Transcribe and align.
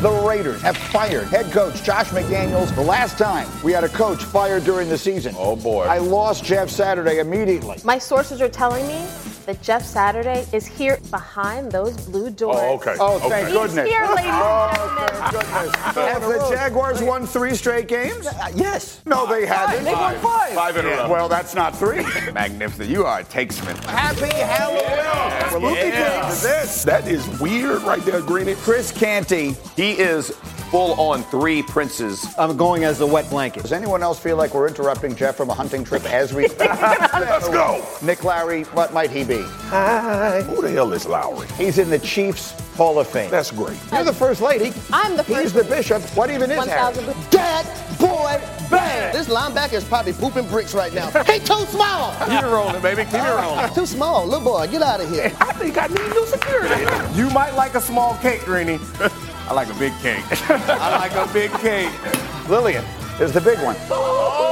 The 0.00 0.10
Raiders 0.26 0.62
have 0.62 0.76
fired 0.76 1.26
head 1.26 1.50
coach 1.50 1.82
Josh 1.82 2.08
McDaniels. 2.10 2.72
The 2.74 2.80
last 2.82 3.18
time 3.18 3.48
we 3.64 3.72
had 3.72 3.82
a 3.82 3.88
coach 3.88 4.22
fired 4.22 4.62
during 4.62 4.88
the 4.88 4.96
season. 4.96 5.34
Oh, 5.36 5.56
boy. 5.56 5.84
I 5.86 5.98
lost 5.98 6.44
Jeff 6.44 6.70
Saturday 6.70 7.18
immediately. 7.18 7.78
My 7.84 7.98
sources 7.98 8.40
are 8.40 8.48
telling 8.48 8.86
me 8.86 9.04
that 9.46 9.60
Jeff 9.60 9.84
Saturday 9.84 10.46
is 10.52 10.66
here 10.66 10.98
behind 11.10 11.72
those 11.72 11.96
blue 12.06 12.30
doors. 12.30 12.58
Oh, 12.60 12.74
okay. 12.74 12.94
Oh, 13.00 13.18
thank 13.18 13.46
Okay. 13.48 13.52
goodness. 13.52 13.86
He's 13.88 13.96
here, 13.96 14.06
ladies 14.14 14.30
Oh, 14.34 14.68
and 14.70 14.78
thank 14.78 15.32
gentlemen. 15.32 15.72
goodness. 15.72 15.94
Have 16.12 16.22
the 16.22 16.48
Jaguars 16.54 17.02
won 17.02 17.26
three 17.26 17.54
straight 17.56 17.88
games? 17.88 18.26
Uh, 18.26 18.52
yes. 18.54 19.00
No, 19.04 19.26
they 19.26 19.46
haven't. 19.46 19.82
They 19.84 19.94
won 19.94 20.14
five. 20.20 20.52
Five 20.52 20.76
in 20.76 20.86
a 20.86 20.90
row. 20.90 21.08
Well, 21.10 21.28
that's 21.28 21.54
not 21.56 21.74
three. 21.76 22.02
Magnificent. 22.32 22.88
You 22.88 23.04
are 23.04 23.20
a 23.20 23.24
takesman. 23.24 23.76
Happy 23.86 24.32
Halloween. 24.36 25.52
We're 25.52 25.70
looking 25.70 25.88
Yeah. 25.92 26.28
to 26.28 26.42
this. 26.42 26.84
That 26.84 27.08
is 27.08 27.26
weird 27.40 27.82
right 27.82 28.02
there, 28.02 28.20
Greeny. 28.20 28.54
Chris 28.56 28.92
He 29.74 29.98
is 29.98 30.30
full 30.70 31.00
on 31.00 31.22
three 31.24 31.62
princes. 31.62 32.26
I'm 32.38 32.56
going 32.56 32.84
as 32.84 32.98
the 32.98 33.06
wet 33.06 33.28
blanket. 33.30 33.62
Does 33.62 33.72
anyone 33.72 34.02
else 34.02 34.18
feel 34.18 34.36
like 34.36 34.54
we're 34.54 34.68
interrupting 34.68 35.14
Jeff 35.16 35.36
from 35.36 35.50
a 35.50 35.54
hunting 35.54 35.84
trip 35.84 36.04
as 36.04 36.34
we 36.34 36.48
Let's 36.58 37.48
go. 37.48 37.84
Nick 38.02 38.24
Lowery, 38.24 38.64
what 38.64 38.92
might 38.92 39.10
he 39.10 39.24
be? 39.24 39.42
Hi. 39.70 40.42
Who 40.42 40.62
the 40.62 40.70
hell 40.70 40.92
is 40.92 41.06
Lowery? 41.06 41.48
He's 41.56 41.78
in 41.78 41.90
the 41.90 41.98
Chiefs 41.98 42.50
Hall 42.76 42.98
of 42.98 43.08
Fame. 43.08 43.30
That's 43.30 43.50
great. 43.50 43.78
You're 43.92 44.04
the 44.04 44.12
first 44.12 44.40
lady. 44.40 44.72
I'm 44.92 45.16
the 45.16 45.24
first. 45.24 45.40
He's 45.40 45.52
the 45.52 45.64
bishop. 45.64 46.02
What 46.16 46.30
even 46.30 46.50
is 46.50 46.64
Harry? 46.66 46.80
1,000 46.80 47.30
Dad, 47.30 47.66
boy, 47.98 48.40
bang! 48.70 49.12
This 49.12 49.28
linebacker 49.28 49.74
is 49.74 49.84
probably 49.84 50.12
pooping 50.12 50.48
bricks 50.48 50.74
right 50.74 50.92
now. 50.92 51.10
He 51.24 51.38
too 51.40 51.64
small. 51.66 52.14
Keep 52.26 52.42
it 52.42 52.46
rolling, 52.46 52.82
baby. 52.82 53.04
Keep 53.04 53.14
it 53.14 53.20
ah. 53.20 53.56
rolling. 53.56 53.74
Too 53.74 53.86
small, 53.86 54.26
little 54.26 54.44
boy. 54.44 54.66
Get 54.68 54.82
out 54.82 55.00
of 55.00 55.10
here. 55.10 55.32
I 55.40 55.52
think 55.54 55.78
I 55.78 55.86
need 55.86 55.98
new 55.98 56.26
security. 56.26 56.84
You 57.18 57.28
might 57.30 57.54
like 57.54 57.74
a 57.74 57.80
small 57.80 58.14
cake, 58.18 58.42
Greeny. 58.44 58.78
I 59.48 59.54
like 59.54 59.70
a 59.70 59.78
big 59.78 59.94
cake. 60.00 60.24
I 60.50 60.98
like 60.98 61.12
a 61.12 61.32
big 61.32 61.50
cake. 61.52 61.90
Lillian 62.50 62.84
is 63.18 63.32
the 63.32 63.40
big 63.40 63.58
one. 63.60 63.76
Oh. 63.90 64.47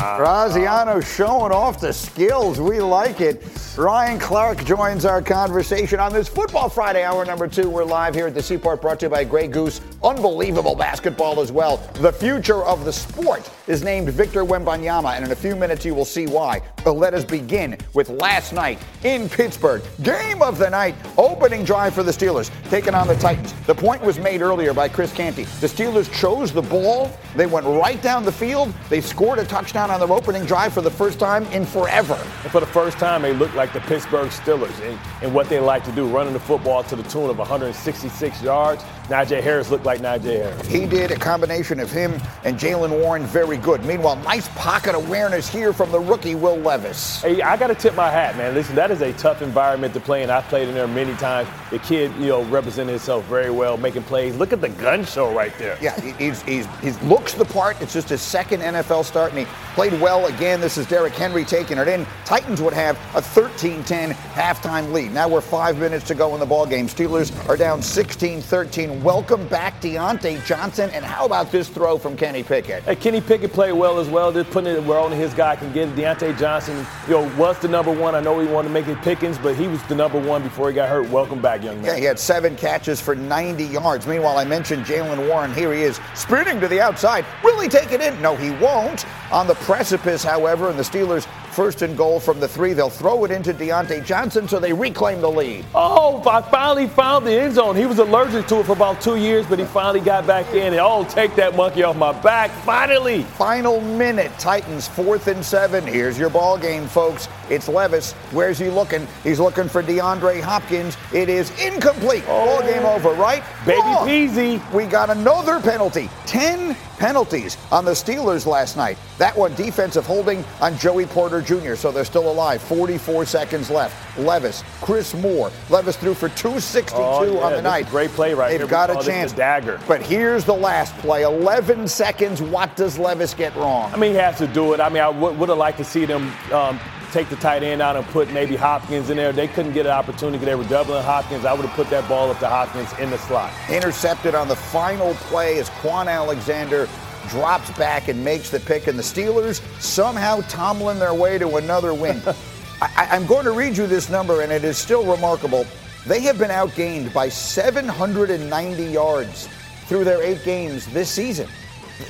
Graziano 0.00 0.98
showing 1.00 1.52
off 1.52 1.78
the 1.78 1.92
skills. 1.92 2.58
We 2.58 2.80
like 2.80 3.20
it. 3.20 3.44
Ryan 3.76 4.18
Clark 4.18 4.64
joins 4.64 5.04
our 5.04 5.20
conversation 5.20 6.00
on 6.00 6.12
this 6.12 6.26
Football 6.26 6.70
Friday, 6.70 7.02
hour 7.02 7.24
number 7.26 7.46
two. 7.46 7.68
We're 7.68 7.84
live 7.84 8.14
here 8.14 8.26
at 8.26 8.34
the 8.34 8.42
Seaport, 8.42 8.80
brought 8.80 9.00
to 9.00 9.06
you 9.06 9.10
by 9.10 9.24
Grey 9.24 9.46
Goose. 9.46 9.82
Unbelievable 10.02 10.74
basketball 10.74 11.40
as 11.40 11.52
well. 11.52 11.76
The 11.94 12.12
future 12.12 12.64
of 12.64 12.84
the 12.86 12.92
sport 12.92 13.50
is 13.66 13.82
named 13.82 14.08
Victor 14.08 14.44
Wembanyama, 14.44 15.14
and 15.14 15.24
in 15.24 15.32
a 15.32 15.36
few 15.36 15.54
minutes 15.54 15.84
you 15.84 15.94
will 15.94 16.06
see 16.06 16.26
why. 16.26 16.62
But 16.82 16.92
let 16.92 17.12
us 17.14 17.24
begin 17.24 17.76
with 17.94 18.08
last 18.08 18.52
night 18.52 18.78
in 19.04 19.28
Pittsburgh. 19.28 19.82
Game 20.02 20.40
of 20.42 20.58
the 20.58 20.70
night, 20.70 20.94
opening 21.18 21.62
drive 21.62 21.94
for 21.94 22.02
the 22.02 22.12
Steelers, 22.12 22.50
taking 22.70 22.94
on 22.94 23.06
the 23.06 23.16
Titans. 23.16 23.52
The 23.66 23.74
point 23.74 24.02
was 24.02 24.18
made 24.18 24.40
earlier 24.40 24.72
by 24.72 24.88
Chris 24.88 25.12
Canty. 25.12 25.44
The 25.44 25.66
Steelers 25.66 26.10
chose 26.12 26.52
the 26.52 26.62
ball. 26.62 27.12
They 27.36 27.46
went 27.46 27.66
right 27.66 28.00
down 28.02 28.24
the 28.24 28.32
field. 28.32 28.72
They 28.88 29.00
scored 29.00 29.38
a 29.38 29.44
touchdown 29.44 29.89
on 29.90 30.00
their 30.00 30.10
opening 30.16 30.44
drive 30.44 30.72
for 30.72 30.80
the 30.80 30.90
first 30.90 31.18
time 31.18 31.44
in 31.46 31.66
forever. 31.66 32.14
And 32.14 32.52
for 32.52 32.60
the 32.60 32.66
first 32.66 32.98
time, 32.98 33.22
they 33.22 33.32
look 33.32 33.52
like 33.54 33.72
the 33.72 33.80
Pittsburgh 33.80 34.30
Steelers 34.30 34.98
in 35.22 35.32
what 35.32 35.48
they 35.48 35.60
like 35.60 35.84
to 35.84 35.92
do, 35.92 36.06
running 36.06 36.32
the 36.32 36.40
football 36.40 36.82
to 36.84 36.96
the 36.96 37.02
tune 37.04 37.28
of 37.28 37.38
166 37.38 38.42
yards. 38.42 38.84
Najee 39.10 39.42
Harris 39.42 39.70
looked 39.70 39.84
like 39.84 40.00
Najee 40.00 40.40
Harris. 40.40 40.66
He 40.68 40.86
did 40.86 41.10
a 41.10 41.16
combination 41.16 41.80
of 41.80 41.90
him 41.90 42.14
and 42.44 42.56
Jaylen 42.56 42.90
Warren 43.02 43.24
very 43.26 43.56
good. 43.56 43.84
Meanwhile, 43.84 44.16
nice 44.16 44.48
pocket 44.50 44.94
awareness 44.94 45.48
here 45.48 45.72
from 45.72 45.90
the 45.90 45.98
rookie 45.98 46.36
Will 46.36 46.56
Levis. 46.56 47.20
Hey, 47.22 47.42
I 47.42 47.56
got 47.56 47.66
to 47.66 47.74
tip 47.74 47.96
my 47.96 48.08
hat, 48.08 48.36
man. 48.36 48.54
Listen, 48.54 48.76
that 48.76 48.92
is 48.92 49.00
a 49.02 49.12
tough 49.14 49.42
environment 49.42 49.94
to 49.94 50.00
play 50.00 50.22
in. 50.22 50.30
I've 50.30 50.44
played 50.44 50.68
in 50.68 50.74
there 50.74 50.86
many 50.86 51.12
times. 51.16 51.48
The 51.70 51.80
kid, 51.80 52.12
you 52.20 52.28
know, 52.28 52.44
represented 52.44 52.90
himself 52.90 53.24
very 53.26 53.50
well, 53.50 53.76
making 53.76 54.04
plays. 54.04 54.36
Look 54.36 54.52
at 54.52 54.60
the 54.60 54.68
gun 54.68 55.04
show 55.04 55.32
right 55.34 55.52
there. 55.58 55.76
Yeah, 55.80 56.00
he- 56.00 56.12
he's, 56.24 56.42
he's, 56.42 56.66
he 56.80 56.90
looks 57.06 57.34
the 57.34 57.44
part. 57.44 57.80
It's 57.82 57.92
just 57.92 58.08
his 58.08 58.20
second 58.22 58.60
NFL 58.60 59.04
start, 59.04 59.30
and 59.32 59.40
he 59.40 59.44
played 59.74 59.92
well 60.00 60.26
again. 60.26 60.60
This 60.60 60.78
is 60.78 60.86
Derrick 60.86 61.14
Henry 61.14 61.44
taking 61.44 61.78
it 61.78 61.88
in. 61.88 62.06
Titans 62.24 62.62
would 62.62 62.74
have 62.74 62.96
a 63.16 63.20
13-10 63.20 64.12
halftime 64.12 64.92
lead. 64.92 65.12
Now 65.12 65.28
we're 65.28 65.40
five 65.40 65.78
minutes 65.78 66.06
to 66.08 66.14
go 66.14 66.32
in 66.34 66.40
the 66.40 66.46
ball 66.46 66.64
game. 66.66 66.86
Steelers 66.86 67.32
are 67.48 67.56
down 67.56 67.80
16-13. 67.80 68.99
Welcome 69.02 69.48
back, 69.48 69.80
Diontae 69.80 70.44
Johnson. 70.44 70.90
And 70.90 71.02
how 71.02 71.24
about 71.24 71.50
this 71.50 71.70
throw 71.70 71.96
from 71.96 72.18
Kenny 72.18 72.42
Pickett? 72.42 72.82
Hey, 72.82 72.96
Kenny 72.96 73.22
Pickett 73.22 73.50
played 73.50 73.72
well 73.72 73.98
as 73.98 74.08
well. 74.08 74.30
Just 74.30 74.50
putting 74.50 74.74
it 74.74 74.84
where 74.84 74.98
only 74.98 75.16
his 75.16 75.32
guy 75.32 75.56
can 75.56 75.72
get 75.72 75.88
it. 75.88 75.96
Diontae 75.96 76.38
Johnson, 76.38 76.84
you 77.08 77.14
know, 77.14 77.34
was 77.38 77.58
the 77.60 77.68
number 77.68 77.90
one. 77.90 78.14
I 78.14 78.20
know 78.20 78.38
he 78.40 78.46
wanted 78.46 78.68
to 78.68 78.74
make 78.74 78.88
it 78.88 78.98
Pickens, 78.98 79.38
but 79.38 79.56
he 79.56 79.68
was 79.68 79.82
the 79.84 79.94
number 79.94 80.20
one 80.20 80.42
before 80.42 80.68
he 80.68 80.74
got 80.74 80.90
hurt. 80.90 81.08
Welcome 81.08 81.40
back, 81.40 81.62
young 81.62 81.76
man. 81.76 81.86
Yeah, 81.86 81.96
he 81.96 82.04
had 82.04 82.18
seven 82.18 82.56
catches 82.56 83.00
for 83.00 83.14
90 83.14 83.64
yards. 83.64 84.06
Meanwhile, 84.06 84.36
I 84.36 84.44
mentioned 84.44 84.84
Jaylen 84.84 85.28
Warren. 85.28 85.54
Here 85.54 85.72
he 85.72 85.80
is, 85.80 85.98
sprinting 86.14 86.60
to 86.60 86.68
the 86.68 86.82
outside. 86.82 87.24
Will 87.42 87.58
he 87.58 87.68
take 87.68 87.92
it 87.92 88.02
in? 88.02 88.20
No, 88.20 88.36
he 88.36 88.50
won't. 88.50 89.06
On 89.32 89.46
the 89.46 89.54
precipice, 89.54 90.22
however, 90.22 90.68
and 90.68 90.78
the 90.78 90.82
Steelers 90.82 91.26
first 91.50 91.82
and 91.82 91.96
goal 91.96 92.20
from 92.20 92.40
the 92.40 92.48
three. 92.48 92.72
They'll 92.72 92.90
throw 92.90 93.24
it 93.24 93.30
into 93.30 93.52
Diontae 93.52 94.04
Johnson, 94.04 94.48
so 94.48 94.58
they 94.58 94.72
reclaim 94.72 95.20
the 95.20 95.30
lead. 95.30 95.64
Oh, 95.74 96.22
I 96.28 96.42
finally 96.42 96.88
found 96.88 97.26
the 97.26 97.32
end 97.32 97.54
zone. 97.54 97.76
He 97.76 97.86
was 97.86 97.98
allergic 97.98 98.46
to 98.48 98.60
it 98.60 98.66
for 98.66 98.72
about 98.72 99.00
two 99.00 99.16
years, 99.16 99.46
but 99.46 99.58
he 99.58 99.64
finally 99.64 100.00
got 100.00 100.26
back 100.26 100.52
in. 100.54 100.72
And 100.72 100.80
oh, 100.80 101.04
take 101.08 101.34
that 101.36 101.56
monkey 101.56 101.82
off 101.82 101.96
my 101.96 102.12
back. 102.22 102.50
Finally. 102.64 103.22
Final 103.22 103.80
minute, 103.80 104.32
Titans 104.38 104.88
fourth 104.88 105.26
and 105.26 105.44
seven. 105.44 105.86
Here's 105.86 106.18
your 106.18 106.30
ball 106.30 106.58
game, 106.58 106.86
folks. 106.86 107.28
It's 107.48 107.68
Levis. 107.68 108.12
Where's 108.32 108.58
he 108.58 108.68
looking? 108.68 109.06
He's 109.24 109.40
looking 109.40 109.68
for 109.68 109.82
DeAndre 109.82 110.40
Hopkins. 110.40 110.96
It 111.12 111.28
is 111.28 111.50
incomplete. 111.60 112.24
Ball 112.26 112.62
game 112.62 112.82
oh. 112.84 112.94
over, 112.94 113.10
right? 113.10 113.42
Baby 113.66 113.80
Wrong. 113.80 114.08
peasy. 114.08 114.72
We 114.72 114.84
got 114.86 115.10
another 115.10 115.60
penalty. 115.60 116.08
Ten 116.26 116.76
penalties 117.00 117.56
on 117.72 117.84
the 117.84 117.90
Steelers 117.92 118.46
last 118.46 118.76
night. 118.76 118.96
That 119.18 119.36
one 119.36 119.54
defensive 119.54 120.06
holding 120.06 120.44
on 120.60 120.76
Joey 120.78 121.06
Porter 121.06 121.40
Jr. 121.40 121.74
So 121.74 121.90
they're 121.90 122.04
still 122.04 122.30
alive. 122.30 122.62
44 122.62 123.24
seconds 123.26 123.70
left. 123.70 123.96
Levis, 124.18 124.62
Chris 124.82 125.14
Moore. 125.14 125.50
Levis 125.70 125.96
threw 125.96 126.14
for 126.14 126.28
262 126.28 126.96
Oh, 127.02 127.22
yeah, 127.24 127.40
on 127.40 127.52
the 127.54 127.62
night. 127.62 127.88
great 127.88 128.10
play 128.10 128.34
right 128.34 128.50
They've 128.50 128.60
here. 128.60 128.68
Got 128.68 128.90
a 128.90 129.02
chance. 129.04 129.32
dagger. 129.32 129.80
But 129.88 130.02
here's 130.02 130.44
the 130.44 130.54
last 130.54 130.94
play. 130.98 131.22
11 131.22 131.88
seconds. 131.88 132.42
What 132.42 132.76
does 132.76 132.98
Levis 132.98 133.34
get 133.34 133.56
wrong? 133.56 133.90
I 133.92 133.96
mean, 133.96 134.12
he 134.12 134.18
has 134.18 134.36
to 134.38 134.46
do 134.46 134.74
it. 134.74 134.80
I 134.80 134.88
mean, 134.90 135.02
I 135.02 135.08
would 135.08 135.48
have 135.48 135.58
liked 135.58 135.78
to 135.78 135.84
see 135.84 136.04
them 136.04 136.30
um, 136.52 136.78
take 137.12 137.28
the 137.28 137.36
tight 137.36 137.62
end 137.62 137.82
out 137.82 137.96
and 137.96 138.06
put 138.06 138.32
maybe 138.32 138.56
Hopkins 138.56 139.10
in 139.10 139.16
there. 139.16 139.32
They 139.32 139.48
couldn't 139.48 139.72
get 139.72 139.86
an 139.86 139.92
opportunity. 139.92 140.38
Because 140.38 140.46
they 140.46 140.54
were 140.54 140.68
doubling 140.68 141.02
Hopkins. 141.02 141.44
I 141.44 141.52
would 141.52 141.66
have 141.66 141.74
put 141.74 141.90
that 141.90 142.08
ball 142.08 142.30
up 142.30 142.38
to 142.40 142.48
Hopkins 142.48 142.92
in 142.98 143.10
the 143.10 143.18
slot. 143.18 143.52
intercepted 143.68 144.34
on 144.34 144.48
the 144.48 144.56
final 144.56 145.14
play 145.14 145.58
as 145.58 145.68
Kwon 145.70 146.06
Alexander 146.06 146.88
drops 147.28 147.70
back 147.78 148.08
and 148.08 148.24
makes 148.24 148.50
the 148.50 148.60
pick, 148.60 148.86
and 148.86 148.98
the 148.98 149.02
Steelers 149.02 149.60
somehow 149.80 150.40
tumbling 150.42 150.98
their 150.98 151.14
way 151.14 151.38
to 151.38 151.56
another 151.56 151.94
win. 151.94 152.22
I, 152.82 153.08
I'm 153.10 153.26
going 153.26 153.44
to 153.44 153.52
read 153.52 153.76
you 153.76 153.86
this 153.86 154.08
number, 154.08 154.40
and 154.42 154.50
it 154.50 154.64
is 154.64 154.78
still 154.78 155.04
remarkable. 155.04 155.66
They 156.06 156.20
have 156.20 156.38
been 156.38 156.50
outgained 156.50 157.12
by 157.12 157.28
790 157.28 158.84
yards 158.84 159.48
through 159.86 160.04
their 160.04 160.22
eight 160.22 160.42
games 160.44 160.86
this 160.86 161.10
season. 161.10 161.48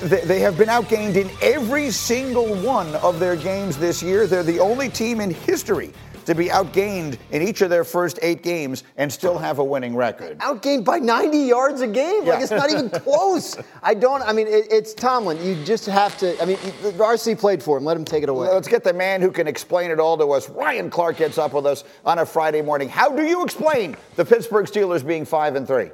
They 0.01 0.21
they 0.21 0.41
have 0.41 0.57
been 0.57 0.69
outgained 0.69 1.17
in 1.17 1.31
every 1.43 1.91
single 1.91 2.55
one 2.57 2.95
of 2.97 3.19
their 3.19 3.37
games 3.37 3.77
this 3.77 4.03
year. 4.03 4.27
They're 4.27 4.43
the 4.43 4.61
only 4.61 4.89
team 4.89 5.21
in 5.21 5.31
history 5.31 5.93
to 6.27 6.35
be 6.35 6.47
outgained 6.47 7.19
in 7.31 7.43
each 7.43 7.61
of 7.61 7.71
their 7.71 7.85
first 7.85 8.19
eight 8.23 8.43
games 8.43 8.85
and 8.97 9.13
still 9.13 9.39
have 9.39 9.59
a 9.59 9.65
winning 9.65 9.97
record. 9.97 10.39
Outgained 10.39 10.85
by 10.85 10.99
90 10.99 11.39
yards 11.39 11.81
a 11.81 11.89
game. 11.89 12.25
Yeah. 12.25 12.35
Like 12.35 12.43
it's 12.43 12.51
not 12.51 12.71
even 12.71 12.91
close. 13.03 13.59
I 13.83 13.95
don't. 13.95 14.23
I 14.23 14.33
mean, 14.33 14.47
it, 14.47 14.67
it's 14.71 14.95
Tomlin. 14.95 15.43
You 15.43 15.63
just 15.65 15.87
have 15.87 16.17
to. 16.19 16.41
I 16.41 16.45
mean, 16.45 16.59
the 16.83 16.93
RC 16.93 17.39
played 17.39 17.63
for 17.63 17.79
him. 17.79 17.85
Let 17.85 17.97
him 17.97 18.05
take 18.05 18.23
it 18.23 18.29
away. 18.29 18.49
Let's 18.49 18.69
get 18.69 18.85
the 18.85 18.93
man 18.93 19.21
who 19.21 19.31
can 19.31 19.47
explain 19.49 19.91
it 19.91 19.99
all 19.99 20.17
to 20.19 20.27
us. 20.31 20.49
Ryan 20.49 20.91
Clark 20.91 21.17
gets 21.17 21.39
up 21.39 21.53
with 21.53 21.67
us 21.67 21.85
on 22.05 22.19
a 22.19 22.27
Friday 22.27 22.63
morning. 22.63 22.89
How 22.89 23.15
do 23.15 23.25
you 23.25 23.45
explain 23.45 23.97
the 24.17 24.25
Pittsburgh 24.25 24.67
Steelers 24.67 25.07
being 25.07 25.25
five 25.25 25.57
and 25.57 25.67
three? 25.67 25.91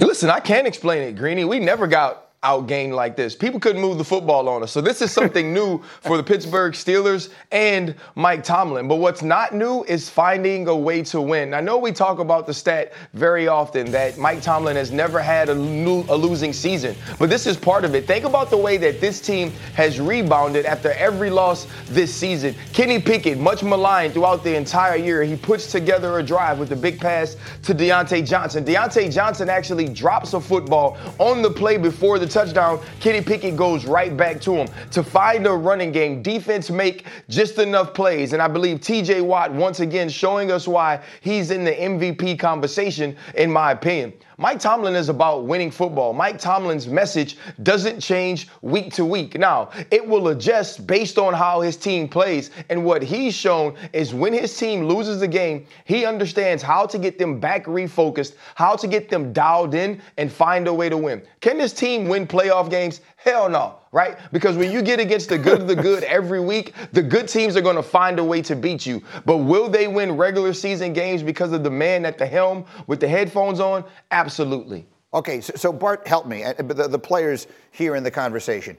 Listen, 0.00 0.30
I 0.30 0.40
can't 0.40 0.66
explain 0.66 1.02
it, 1.02 1.16
Greeny. 1.16 1.44
We 1.44 1.58
never 1.58 1.86
got 1.86 2.29
outgained 2.42 2.94
like 2.94 3.16
this. 3.16 3.34
People 3.34 3.60
couldn't 3.60 3.82
move 3.82 3.98
the 3.98 4.04
football 4.04 4.48
on 4.48 4.62
us. 4.62 4.72
So 4.72 4.80
this 4.80 5.02
is 5.02 5.12
something 5.12 5.52
new 5.54 5.82
for 6.00 6.16
the 6.16 6.22
Pittsburgh 6.22 6.72
Steelers 6.72 7.30
and 7.52 7.94
Mike 8.14 8.42
Tomlin. 8.42 8.88
But 8.88 8.96
what's 8.96 9.22
not 9.22 9.54
new 9.54 9.84
is 9.84 10.08
finding 10.08 10.66
a 10.66 10.74
way 10.74 11.02
to 11.04 11.20
win. 11.20 11.52
I 11.52 11.60
know 11.60 11.76
we 11.76 11.92
talk 11.92 12.18
about 12.18 12.46
the 12.46 12.54
stat 12.54 12.94
very 13.12 13.46
often 13.46 13.90
that 13.90 14.16
Mike 14.16 14.40
Tomlin 14.40 14.76
has 14.76 14.90
never 14.90 15.20
had 15.20 15.50
a, 15.50 15.54
new, 15.54 16.02
a 16.08 16.16
losing 16.16 16.54
season, 16.54 16.96
but 17.18 17.28
this 17.28 17.46
is 17.46 17.58
part 17.58 17.84
of 17.84 17.94
it. 17.94 18.06
Think 18.06 18.24
about 18.24 18.48
the 18.48 18.56
way 18.56 18.78
that 18.78 19.02
this 19.02 19.20
team 19.20 19.50
has 19.74 20.00
rebounded 20.00 20.64
after 20.64 20.92
every 20.92 21.28
loss 21.28 21.66
this 21.88 22.14
season. 22.14 22.54
Kenny 22.72 23.00
Pickett, 23.00 23.36
much 23.36 23.62
maligned 23.62 24.14
throughout 24.14 24.42
the 24.44 24.56
entire 24.56 24.96
year, 24.96 25.22
he 25.24 25.36
puts 25.36 25.70
together 25.70 26.18
a 26.18 26.22
drive 26.22 26.58
with 26.58 26.72
a 26.72 26.76
big 26.76 26.98
pass 26.98 27.36
to 27.64 27.74
Diontae 27.74 28.26
Johnson. 28.26 28.64
Diontae 28.64 29.12
Johnson 29.12 29.50
actually 29.50 29.88
drops 29.88 30.32
a 30.32 30.40
football 30.40 30.96
on 31.18 31.42
the 31.42 31.50
play 31.50 31.76
before 31.76 32.18
the 32.18 32.29
touchdown, 32.30 32.80
Kenny 33.00 33.20
Pickett 33.20 33.56
goes 33.56 33.84
right 33.84 34.16
back 34.16 34.40
to 34.42 34.54
him. 34.54 34.68
To 34.92 35.02
find 35.02 35.46
a 35.46 35.52
running 35.52 35.92
game, 35.92 36.22
defense 36.22 36.70
make 36.70 37.06
just 37.28 37.58
enough 37.58 37.92
plays. 37.92 38.32
And 38.32 38.40
I 38.40 38.48
believe 38.48 38.78
TJ 38.78 39.22
Watt, 39.22 39.52
once 39.52 39.80
again, 39.80 40.08
showing 40.08 40.50
us 40.50 40.66
why 40.66 41.02
he's 41.20 41.50
in 41.50 41.64
the 41.64 41.72
MVP 41.72 42.38
conversation, 42.38 43.16
in 43.34 43.50
my 43.50 43.72
opinion. 43.72 44.12
Mike 44.40 44.58
Tomlin 44.58 44.96
is 44.96 45.10
about 45.10 45.44
winning 45.44 45.70
football. 45.70 46.14
Mike 46.14 46.38
Tomlin's 46.38 46.86
message 46.86 47.36
doesn't 47.62 48.00
change 48.00 48.48
week 48.62 48.90
to 48.94 49.04
week. 49.04 49.38
Now, 49.38 49.68
it 49.90 50.06
will 50.06 50.28
adjust 50.28 50.86
based 50.86 51.18
on 51.18 51.34
how 51.34 51.60
his 51.60 51.76
team 51.76 52.08
plays. 52.08 52.50
And 52.70 52.82
what 52.82 53.02
he's 53.02 53.34
shown 53.34 53.76
is 53.92 54.14
when 54.14 54.32
his 54.32 54.56
team 54.56 54.88
loses 54.88 55.20
a 55.20 55.28
game, 55.28 55.66
he 55.84 56.06
understands 56.06 56.62
how 56.62 56.86
to 56.86 56.98
get 56.98 57.18
them 57.18 57.38
back 57.38 57.66
refocused, 57.66 58.32
how 58.54 58.76
to 58.76 58.88
get 58.88 59.10
them 59.10 59.34
dialed 59.34 59.74
in, 59.74 60.00
and 60.16 60.32
find 60.32 60.68
a 60.68 60.72
way 60.72 60.88
to 60.88 60.96
win. 60.96 61.20
Can 61.42 61.58
this 61.58 61.74
team 61.74 62.08
win 62.08 62.26
playoff 62.26 62.70
games? 62.70 63.02
Hell 63.22 63.50
no, 63.50 63.80
right? 63.92 64.18
Because 64.32 64.56
when 64.56 64.72
you 64.72 64.80
get 64.80 64.98
against 64.98 65.28
the 65.28 65.36
good 65.36 65.60
of 65.60 65.66
the 65.66 65.76
good 65.76 66.04
every 66.04 66.40
week, 66.40 66.72
the 66.92 67.02
good 67.02 67.28
teams 67.28 67.54
are 67.54 67.60
going 67.60 67.76
to 67.76 67.82
find 67.82 68.18
a 68.18 68.24
way 68.24 68.40
to 68.40 68.56
beat 68.56 68.86
you. 68.86 69.02
But 69.26 69.38
will 69.38 69.68
they 69.68 69.88
win 69.88 70.16
regular 70.16 70.54
season 70.54 70.94
games 70.94 71.22
because 71.22 71.52
of 71.52 71.62
the 71.62 71.70
man 71.70 72.06
at 72.06 72.16
the 72.16 72.24
helm 72.24 72.64
with 72.86 72.98
the 72.98 73.08
headphones 73.08 73.60
on? 73.60 73.84
Absolutely. 74.10 74.86
Okay, 75.12 75.42
so, 75.42 75.52
so 75.54 75.70
Bart, 75.70 76.06
help 76.08 76.26
me. 76.26 76.44
Uh, 76.44 76.54
The, 76.54 76.88
the 76.88 76.98
players 76.98 77.46
here 77.72 77.94
in 77.94 78.02
the 78.02 78.10
conversation. 78.10 78.78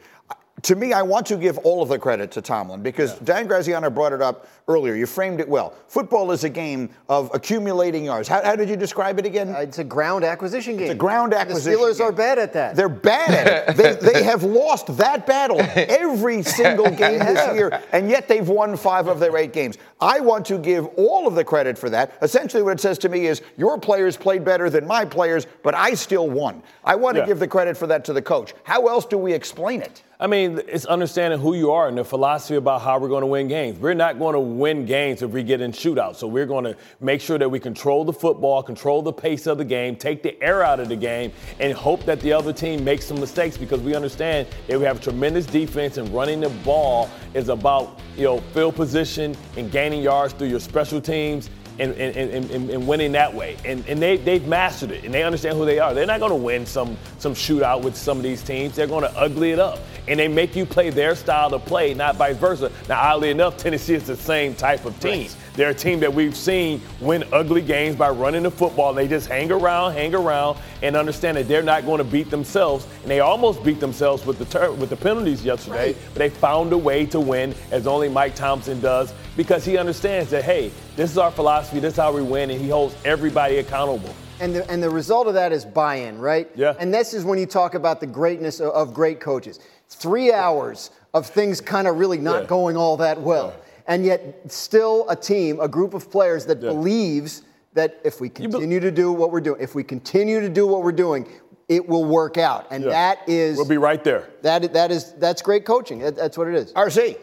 To 0.64 0.76
me, 0.76 0.94
I 0.94 1.02
want 1.02 1.26
to 1.28 1.38
give 1.38 1.58
all 1.60 1.82
of 1.82 1.90
the 1.90 1.98
credit 1.98 2.32
to 2.32 2.42
Tomlin 2.42 2.82
because 2.84 3.14
Dan 3.20 3.48
Graziano 3.48 3.90
brought 3.90 4.14
it 4.14 4.22
up 4.22 4.48
earlier. 4.68 4.96
You 4.96 5.06
framed 5.06 5.40
it 5.40 5.48
well. 5.50 5.74
Football 5.88 6.32
is 6.32 6.44
a 6.44 6.50
game 6.50 6.90
of 7.10 7.32
accumulating 7.34 8.06
yards. 8.06 8.28
How, 8.28 8.44
how 8.44 8.56
did 8.56 8.70
you 8.70 8.76
describe 8.76 9.18
it 9.18 9.26
again? 9.26 9.56
Uh, 9.56 9.60
it's 9.60 9.80
a 9.80 9.84
ground 9.84 10.24
acquisition 10.24 10.74
game. 10.78 10.84
It's 10.84 10.92
a 10.92 10.96
ground 10.96 11.34
acquisition. 11.34 11.72
The 11.80 11.86
Steelers 11.88 11.98
game. 11.98 12.08
are 12.08 12.12
bad 12.12 12.38
at 12.40 12.54
that. 12.54 12.76
They're 12.76 12.90
bad 12.90 13.48
at 13.48 13.70
it. 13.70 14.02
They, 14.02 14.14
they 14.14 14.24
have 14.32 14.44
lost 14.44 14.96
that 14.98 15.26
battle 15.26 15.58
every 15.60 16.44
single 16.44 16.90
game 16.92 17.20
this 17.20 17.56
year, 17.56 17.82
and 17.92 18.10
yet 18.10 18.28
they've 18.28 18.48
won 18.48 18.78
five 18.78 19.08
of 19.08 19.20
their 19.20 19.36
eight 19.38 19.54
games. 19.54 19.78
I 20.00 20.20
want 20.20 20.46
to 20.48 20.58
give 20.58 20.86
all 20.98 21.28
of 21.28 21.36
the 21.36 21.44
credit 21.44 21.78
for 21.78 21.90
that. 21.90 22.14
Essentially, 22.22 22.62
what 22.64 22.74
it 22.74 22.80
says 22.80 22.98
to 23.00 23.10
me 23.10 23.26
is 23.26 23.42
your 23.58 23.80
players 23.80 24.16
played 24.18 24.44
better 24.46 24.70
than 24.70 24.86
my 24.86 25.06
players, 25.06 25.48
but 25.64 25.74
I 25.76 25.94
still 25.96 26.30
won. 26.30 26.62
I 26.84 26.96
want 26.96 27.16
to 27.16 27.22
Yeah. 27.22 27.28
give 27.28 27.40
the 27.40 27.48
credit 27.48 27.78
for 27.78 27.88
that 27.88 28.06
to 28.06 28.14
the 28.14 28.22
coach. 28.22 28.54
How 28.64 28.88
else 28.88 29.06
do 29.06 29.18
we 29.18 29.34
explain 29.34 29.82
it? 29.82 30.04
I 30.22 30.28
mean, 30.28 30.62
it's 30.68 30.86
understanding 30.86 31.40
who 31.40 31.56
you 31.56 31.72
are 31.72 31.88
and 31.88 31.98
the 31.98 32.06
philosophy 32.06 32.54
about 32.54 32.82
how 32.84 33.00
we're 33.00 33.08
going 33.08 33.24
to 33.24 33.28
win 33.28 33.48
games. 33.48 33.80
We're 33.80 33.96
not 33.96 34.20
going 34.20 34.36
to 34.36 34.40
win 34.40 34.86
games 34.86 35.24
if 35.24 35.32
we 35.32 35.42
get 35.42 35.62
in 35.62 35.72
shootouts. 35.72 36.18
So 36.18 36.28
we're 36.28 36.46
going 36.46 36.64
to 36.64 36.78
make 37.00 37.22
sure 37.22 37.40
that 37.40 37.50
we 37.50 37.60
control 37.60 38.06
the 38.06 38.14
football, 38.14 38.62
control 38.62 39.02
the 39.02 39.12
pace 39.12 39.48
of 39.48 39.58
the 39.58 39.66
game, 39.66 39.96
take 39.96 40.22
the 40.22 40.40
air 40.40 40.62
out 40.62 40.80
of 40.80 40.90
the 40.90 40.96
game, 40.96 41.32
and 41.60 41.74
hope 41.74 42.06
that 42.06 42.20
the 42.20 42.32
other 42.32 42.54
team 42.54 42.84
makes 42.84 43.06
some 43.06 43.20
mistakes 43.20 43.58
because 43.58 43.82
we 43.82 43.96
understand 43.96 44.48
that 44.68 44.78
we 44.78 44.86
have 44.86 45.02
tremendous 45.02 45.48
defense 45.48 45.98
and 45.98 46.08
running 46.14 46.40
the 46.40 46.50
ball 46.64 47.10
is 47.34 47.50
about, 47.50 48.00
you 48.16 48.26
know, 48.26 48.42
field 48.54 48.76
position 48.76 49.36
and 49.58 49.72
gaining 49.72 50.04
yards 50.04 50.34
through 50.34 50.50
your 50.50 50.60
special 50.60 51.02
teams 51.02 51.50
and, 51.80 51.94
and, 51.94 52.16
and, 52.52 52.70
and, 52.70 52.88
winning 52.88 53.14
that 53.14 53.34
way. 53.34 53.58
And, 53.66 53.88
and 53.88 54.02
they, 54.02 54.18
they've 54.18 54.46
mastered 54.46 54.92
it 54.92 55.04
and 55.04 55.14
they 55.14 55.24
understand 55.24 55.58
who 55.58 55.66
they 55.66 55.80
are. 55.80 55.94
They're 55.94 56.06
not 56.06 56.20
going 56.20 56.32
to 56.32 56.36
win 56.36 56.66
some, 56.66 56.98
some 57.18 57.34
shootout 57.34 57.84
with 57.84 57.96
some 57.96 58.18
of 58.18 58.24
these 58.24 58.44
teams. 58.44 58.76
They're 58.76 58.88
going 58.88 59.04
to 59.04 59.18
ugly 59.18 59.52
it 59.52 59.60
up. 59.60 59.80
And 60.08 60.20
they 60.20 60.28
make 60.28 60.56
you 60.56 60.66
play 60.66 60.90
their 60.90 61.16
style 61.16 61.54
of 61.54 61.66
play, 61.66 61.94
not 61.94 62.16
vice 62.16 62.38
versa. 62.38 62.72
Now, 62.90 63.00
oddly 63.00 63.30
enough, 63.30 63.58
Tennessee 63.58 63.94
is 63.94 64.06
the 64.06 64.16
same 64.16 64.56
type 64.56 64.86
of 64.86 65.00
team. 65.00 65.30
They're 65.56 65.72
a 65.72 65.74
team 65.74 66.00
that 66.00 66.14
we've 66.14 66.36
seen 66.36 66.82
win 67.02 67.24
ugly 67.34 67.62
games 67.62 67.96
by 67.96 68.10
running 68.10 68.44
the 68.44 68.52
football. 68.52 68.94
They 68.94 69.08
just 69.08 69.28
hang 69.28 69.52
around, 69.52 69.94
hang 69.94 70.16
around, 70.16 70.58
and 70.82 70.96
understand 70.96 71.36
that 71.38 71.48
they're 71.48 71.62
not 71.62 71.86
going 71.86 71.98
to 71.98 72.04
beat 72.06 72.30
themselves. 72.30 72.88
And 73.02 73.12
they 73.12 73.20
almost 73.20 73.64
beat 73.64 73.80
themselves 73.80 74.26
with 74.26 74.40
the 74.40 74.46
tur- 74.46 74.72
with 74.72 74.90
the 74.90 74.96
penalties 74.96 75.44
yesterday, 75.44 75.94
but 76.14 76.16
they 76.20 76.30
found 76.30 76.72
a 76.72 76.78
way 76.78 77.06
to 77.08 77.20
win, 77.20 77.54
as 77.72 77.86
only 77.88 78.08
Mike 78.08 78.36
Thompson 78.36 78.80
does, 78.80 79.14
because 79.36 79.66
he 79.66 79.78
understands 79.78 80.30
that 80.32 80.44
hey, 80.44 80.72
this 80.96 81.12
is 81.12 81.18
our 81.18 81.32
philosophy, 81.32 81.80
this 81.80 81.94
is 81.94 82.00
how 82.00 82.14
we 82.14 82.22
win, 82.22 82.50
and 82.50 82.62
he 82.62 82.70
holds 82.70 82.96
everybody 83.06 83.58
accountable. 83.58 84.14
And 84.40 84.56
the, 84.56 84.72
and 84.72 84.82
the 84.82 84.90
result 84.90 85.28
of 85.28 85.36
that 85.36 85.52
is 85.52 85.66
buy-in, 85.66 86.18
right? 86.18 86.50
Yeah. 86.56 86.74
And 86.80 86.92
this 86.92 87.14
is 87.14 87.24
when 87.24 87.38
you 87.38 87.46
talk 87.46 87.76
about 87.76 88.00
the 88.00 88.08
greatness 88.08 88.60
of, 88.60 88.70
of 88.72 88.94
great 88.94 89.20
coaches. 89.20 89.60
Three 89.90 90.32
hours 90.34 90.90
of 91.14 91.28
things 91.28 91.62
kind 91.62 91.88
of 91.88 91.98
really 92.00 92.18
not 92.18 92.44
Yeah. 92.44 92.48
going 92.48 92.76
all 92.78 92.98
that 92.98 93.22
well, 93.22 93.54
and 93.92 94.06
yet 94.06 94.40
still 94.48 95.06
a 95.10 95.16
team, 95.18 95.60
a 95.60 95.68
group 95.68 95.94
of 95.94 96.10
players 96.10 96.46
that 96.46 96.62
believes 96.62 97.42
that 97.74 98.00
if 98.06 98.22
we 98.22 98.30
be- 98.30 98.36
continue 98.48 98.80
to 98.80 98.90
do 98.92 99.12
what 99.12 99.32
we're 99.34 99.42
doing, 99.42 99.60
if 99.62 99.76
we 99.76 99.84
continue 99.84 100.40
to 100.40 100.48
do 100.48 100.66
what 100.66 100.82
we're 100.82 100.94
doing, 100.94 101.28
it 101.68 101.88
will 101.90 102.06
work 102.06 102.38
out. 102.38 102.68
And 102.72 102.86
Yeah. 102.86 102.92
that 102.92 103.18
is 103.28 103.58
We'll 103.58 103.66
be 103.68 103.78
right 103.78 104.02
there. 104.02 104.30
that 104.44 104.72
that 104.74 104.92
is 104.92 105.12
that's 105.20 105.42
great 105.42 105.66
coaching. 105.66 106.00
That- 106.00 106.16
that's 106.16 106.38
what 106.38 106.48
it 106.48 106.56
is. 106.56 106.72
RC. 106.74 107.18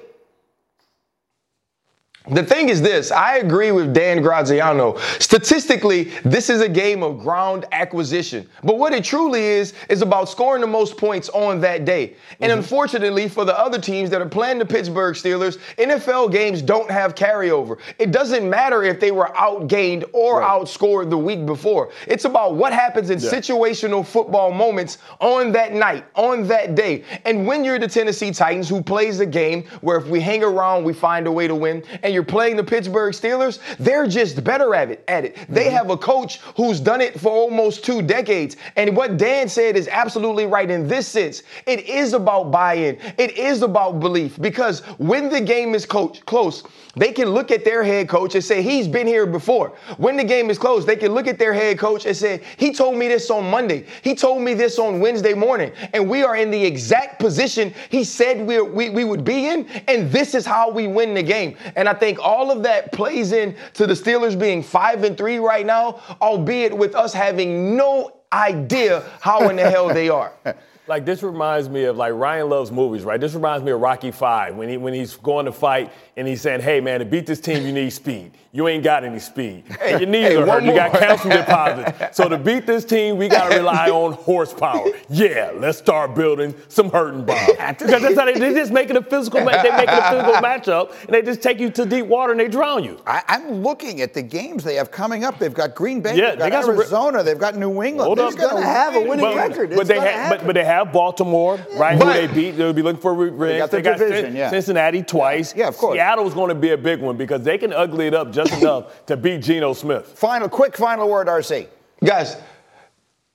The 2.31 2.43
thing 2.43 2.69
is 2.69 2.83
this, 2.83 3.11
I 3.11 3.39
agree 3.39 3.73
with 3.73 3.95
Dan 3.95 4.21
Graziano. 4.21 4.99
Statistically, 5.19 6.05
this 6.25 6.51
is 6.51 6.61
a 6.61 6.69
game 6.69 7.03
of 7.03 7.19
ground 7.21 7.65
acquisition. 7.73 8.49
But 8.63 8.77
what 8.79 8.93
it 8.93 9.03
truly 9.05 9.41
is, 9.41 9.73
is 9.89 10.03
about 10.03 10.29
scoring 10.29 10.61
the 10.61 10.67
most 10.67 10.97
points 10.97 11.29
on 11.31 11.61
that 11.61 11.85
day. 11.85 12.15
And 12.41 12.51
mm-hmm. 12.51 12.59
unfortunately, 12.59 13.29
for 13.29 13.45
the 13.45 13.59
other 13.59 13.79
teams 13.79 14.11
that 14.11 14.21
are 14.21 14.29
playing 14.29 14.59
the 14.59 14.67
Pittsburgh 14.67 15.15
Steelers, 15.15 15.59
NFL 15.79 16.31
games 16.31 16.61
don't 16.61 16.91
have 16.91 17.15
carryover. 17.15 17.79
It 17.99 18.13
doesn't 18.13 18.49
matter 18.49 18.83
if 18.83 19.01
they 19.01 19.11
were 19.11 19.29
outgained 19.37 20.05
or 20.13 20.43
outscored 20.43 21.09
the 21.11 21.19
week 21.19 21.47
before. 21.47 21.91
It's 22.07 22.27
about 22.27 22.57
what 22.57 22.73
happens 22.73 23.11
in 23.11 23.19
Yeah. 23.19 23.31
situational 23.31 24.05
football 24.05 24.53
moments 24.53 24.99
on 25.21 25.53
that 25.53 25.73
night, 25.73 26.05
on 26.15 26.47
that 26.49 26.75
day. 26.75 27.05
And 27.25 27.47
when 27.47 27.65
you're 27.65 27.79
the 27.79 27.89
Tennessee 27.89 28.33
Titans, 28.33 28.69
who 28.69 28.83
plays 28.83 29.21
a 29.21 29.27
game 29.27 29.65
where 29.81 29.97
if 29.97 30.07
we 30.07 30.21
hang 30.21 30.45
around, 30.45 30.85
we 30.85 30.93
find 30.93 31.27
a 31.27 31.33
way 31.33 31.49
to 31.49 31.55
win, 31.55 31.83
and 32.03 32.18
you're 32.19 32.25
playing 32.25 32.57
the 32.57 32.65
Pittsburgh 32.65 33.15
Steelers, 33.15 33.61
they're 33.79 34.09
just 34.09 34.43
better 34.43 34.75
at 34.75 34.91
it. 34.91 35.05
At 35.07 35.25
it, 35.25 35.37
they 35.49 35.67
mm-hmm. 35.67 35.77
have 35.77 35.91
a 35.91 35.97
coach 35.97 36.41
who's 36.57 36.81
done 36.81 37.01
it 37.01 37.21
for 37.21 37.31
almost 37.31 37.85
two 37.85 38.03
decades. 38.03 38.57
And 38.75 38.97
what 38.97 39.19
Dan 39.19 39.49
said 39.49 39.77
is 39.77 39.87
absolutely 39.87 40.47
right 40.47 40.69
in 40.69 40.89
this 40.89 41.07
sense. 41.07 41.45
It 41.65 41.87
is 41.87 42.15
about 42.15 42.51
buy-in. 42.51 42.99
It 43.19 43.39
is 43.39 43.63
about 43.63 44.01
belief 44.01 44.37
because 44.41 44.81
when 44.99 45.29
the 45.29 45.41
game 45.41 45.77
is 45.77 45.87
coach, 45.87 46.27
close, 46.27 46.65
they 46.97 47.13
can 47.13 47.29
look 47.29 47.53
at 47.53 47.65
their 47.65 47.85
head 47.85 48.09
coach 48.09 48.35
and 48.35 48.43
say 48.43 48.63
he's 48.63 48.89
been 48.89 49.07
here 49.07 49.27
before. 49.27 49.77
When 49.99 50.17
the 50.17 50.25
game 50.25 50.51
is 50.51 50.59
close, 50.59 50.85
they 50.85 50.97
can 50.97 51.13
look 51.13 51.29
at 51.29 51.39
their 51.39 51.53
head 51.53 51.79
coach 51.79 52.05
and 52.07 52.17
say 52.17 52.43
he 52.57 52.73
told 52.73 52.97
me 52.97 53.07
this 53.07 53.31
on 53.31 53.49
Monday. 53.49 53.87
He 54.03 54.17
told 54.17 54.43
me 54.43 54.55
this 54.55 54.81
on 54.81 54.99
Wednesday 54.99 55.35
morning, 55.35 55.71
and 55.93 56.11
we 56.11 56.25
are 56.25 56.35
in 56.35 56.51
the 56.51 56.65
exact 56.65 57.21
position 57.21 57.73
he 57.91 58.03
said 58.03 58.45
we, 58.45 58.61
we, 58.61 58.91
we 58.91 59.05
would 59.05 59.25
be 59.25 59.47
in, 59.47 59.67
and 59.87 60.11
this 60.11 60.35
is 60.35 60.45
how 60.45 60.71
we 60.71 60.89
win 60.89 61.15
the 61.15 61.23
game. 61.23 61.57
And 61.77 61.89
I 61.89 61.95
think 61.95 62.08
all 62.17 62.51
of 62.51 62.63
that 62.63 62.93
plays 62.93 63.33
in 63.33 63.55
to 63.75 63.87
the 63.87 63.95
Steelers 63.95 64.39
being 64.39 64.63
five 64.63 65.05
and 65.05 65.17
three 65.17 65.39
right 65.39 65.67
now, 65.67 66.01
albeit 66.21 66.77
with 66.77 66.95
us 66.95 67.13
having 67.13 67.77
no 67.77 68.13
idea 68.33 69.03
how 69.21 69.49
in 69.49 69.57
the 69.57 69.69
hell 69.69 69.89
they 69.89 70.09
are. 70.09 70.33
Like 70.89 71.05
this 71.05 71.23
reminds 71.23 71.69
me 71.69 71.85
of 71.85 71.97
like 71.99 72.15
Ryan 72.15 72.49
loves 72.49 72.73
movies, 72.73 73.05
right? 73.05 73.21
This 73.21 73.35
reminds 73.35 73.63
me 73.63 73.73
of 73.73 73.81
Rocky 73.81 74.11
Five 74.11 74.57
when 74.57 74.69
he 74.71 74.79
when 74.79 74.95
he's 74.95 75.17
going 75.17 75.45
to 75.45 75.53
fight 75.53 75.93
and 76.17 76.27
he's 76.27 76.41
saying, 76.41 76.61
"Hey 76.63 76.81
man, 76.81 77.01
to 77.01 77.05
beat 77.05 77.27
this 77.27 77.41
team, 77.41 77.67
you 77.67 77.73
need 77.73 77.91
speed. 77.91 78.33
You 78.51 78.67
ain't 78.67 78.83
got 78.83 79.05
any 79.05 79.19
speed. 79.19 79.65
Hey, 79.79 79.99
your 80.01 80.09
knees 80.09 80.29
hey, 80.29 80.37
are 80.37 80.47
hurt. 80.47 80.65
You 80.65 80.73
got 80.73 80.93
calcium 80.93 81.37
deposits. 81.37 82.17
So 82.17 82.31
to 82.31 82.39
beat 82.39 82.67
this 82.67 82.87
team, 82.87 83.19
we 83.19 83.29
got 83.29 83.51
to 83.51 83.59
rely 83.59 83.91
on 83.91 84.15
horsepower. 84.15 84.87
Yeah, 85.11 85.53
let's 85.55 85.77
start 85.77 86.15
building 86.15 86.55
some 86.69 86.91
hurting 86.91 87.27
bomb. 87.27 87.39
Because 87.79 88.01
that's 88.03 88.15
how 88.19 88.25
they, 88.25 88.33
they 88.33 88.55
just 88.55 88.73
make 88.73 88.89
it 88.89 88.97
a 88.97 89.03
physical. 89.03 89.43
ma- 89.45 89.63
They 89.63 89.71
make 89.71 89.89
it 89.89 89.99
a 89.99 90.03
physical 90.11 90.33
matchup, 90.43 90.93
and 91.05 91.11
they 91.11 91.21
just 91.21 91.43
take 91.43 91.61
you 91.61 91.69
to 91.73 91.85
deep 91.85 92.07
water 92.07 92.33
and 92.33 92.41
they 92.41 92.49
drown 92.49 92.83
you. 92.85 92.99
I, 93.07 93.23
I'm 93.29 93.63
looking 93.63 94.01
at 94.01 94.15
the 94.15 94.23
games 94.23 94.65
they 94.65 94.77
have 94.77 94.91
coming 94.91 95.25
up. 95.25 95.39
They've 95.39 95.53
got 95.53 95.75
Green 95.75 96.01
Bay, 96.01 96.17
Yeah, 96.17 96.31
they've 96.31 96.39
got, 96.39 96.45
they 96.45 96.51
got 96.51 96.65
some 96.65 96.71
re- 96.75 96.79
Arizona, 96.81 97.23
they've 97.23 97.39
got 97.39 97.57
New 97.57 97.83
England. 97.83 98.07
Hold 98.07 98.19
They're 98.19 98.27
up. 98.29 98.37
gonna 98.37 98.63
have 98.65 98.95
a 98.97 99.01
win. 99.01 99.09
winning 99.09 99.25
But, 99.27 99.37
record. 99.37 99.71
but 99.71 99.79
It's 99.81 99.89
they 99.89 99.97
gonna 99.97 100.27
but, 100.31 100.47
but 100.47 100.55
they 100.55 100.65
have 100.65 100.78
Baltimore, 100.85 101.59
right? 101.77 101.99
But- 101.99 102.07
who 102.21 102.27
they 102.29 102.33
beat. 102.35 102.51
They'll 102.53 102.73
be 102.73 102.83
looking 102.83 103.01
for 103.01 103.15
revenge. 103.15 103.59
got 103.59 103.71
the 103.71 103.77
they 103.79 103.83
got 103.83 103.99
division, 103.99 104.25
Cin- 104.27 104.37
yeah. 104.37 104.51
Cincinnati 104.51 105.03
twice. 105.03 105.55
Yeah, 105.55 105.69
of 105.69 105.77
course. 105.77 105.97
Seattle's 105.97 106.35
going 106.35 106.49
to 106.49 106.55
be 106.55 106.71
a 106.71 106.79
big 106.79 107.01
one 107.01 107.17
because 107.17 107.43
they 107.43 107.59
can 107.59 107.73
ugly 107.73 108.07
it 108.07 108.15
up 108.15 108.33
just 108.33 108.53
enough 108.61 109.07
to 109.07 109.17
beat 109.17 109.43
Geno 109.43 109.73
Smith. 109.73 110.07
Final, 110.19 110.49
quick 110.49 110.77
final 110.77 111.09
word, 111.09 111.27
RC. 111.29 111.67
Guys, 112.05 112.37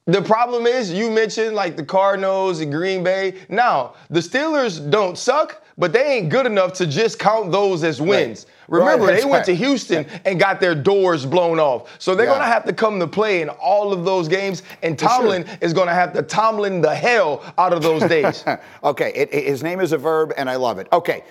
The 0.05 0.21
problem 0.21 0.65
is, 0.67 0.91
you 0.91 1.09
mentioned 1.09 1.55
like 1.55 1.77
the 1.77 1.85
Cardinals 1.85 2.59
and 2.59 2.71
Green 2.71 3.03
Bay. 3.03 3.35
Now, 3.47 3.93
the 4.09 4.19
Steelers 4.19 4.89
don't 4.91 5.17
suck, 5.17 5.62
but 5.77 5.92
they 5.94 6.18
ain't 6.18 6.30
good 6.30 6.46
enough 6.46 6.74
to 6.74 6.86
just 6.88 7.20
count 7.20 7.51
those 7.51 7.84
as 7.84 8.00
wins. 8.01 8.46
Right. 8.68 8.80
Remember, 8.80 9.06
Right, 9.08 9.20
they 9.22 9.25
went 9.25 9.46
to. 9.46 9.56
Houston 9.56 10.06
and 10.25 10.39
got 10.39 10.60
their 10.60 10.75
doors 10.75 11.25
blown 11.25 11.60
off. 11.60 11.89
So 12.00 12.15
they're 12.15 12.25
Yeah. 12.25 12.32
going 12.34 12.42
to 12.42 12.48
have 12.48 12.65
to 12.65 12.74
come 12.74 13.00
to 13.00 13.08
play 13.08 13.42
in 13.42 13.50
all 13.50 13.92
of 13.94 14.06
those 14.06 14.27
games, 14.27 14.63
and 14.82 14.98
For 15.00 15.08
sure. 15.08 15.18
Tomlin 15.18 15.46
is 15.62 15.74
going 15.74 15.88
to 15.88 15.94
have 15.94 16.13
to 16.13 16.22
Tomlin 16.22 16.82
the 16.82 16.94
hell 16.96 17.44
out 17.58 17.74
of 17.74 17.82
those 17.82 18.03
days. 18.03 18.44
okay, 18.84 19.12
it, 19.15 19.30
it- 19.34 19.44
his 19.46 19.63
name 19.63 19.80
is 19.80 19.92
a 19.92 19.98
verb, 19.98 20.34
and 20.38 20.50
I 20.50 20.56
love 20.56 20.80
it. 20.80 20.88
Okay, 20.94 21.24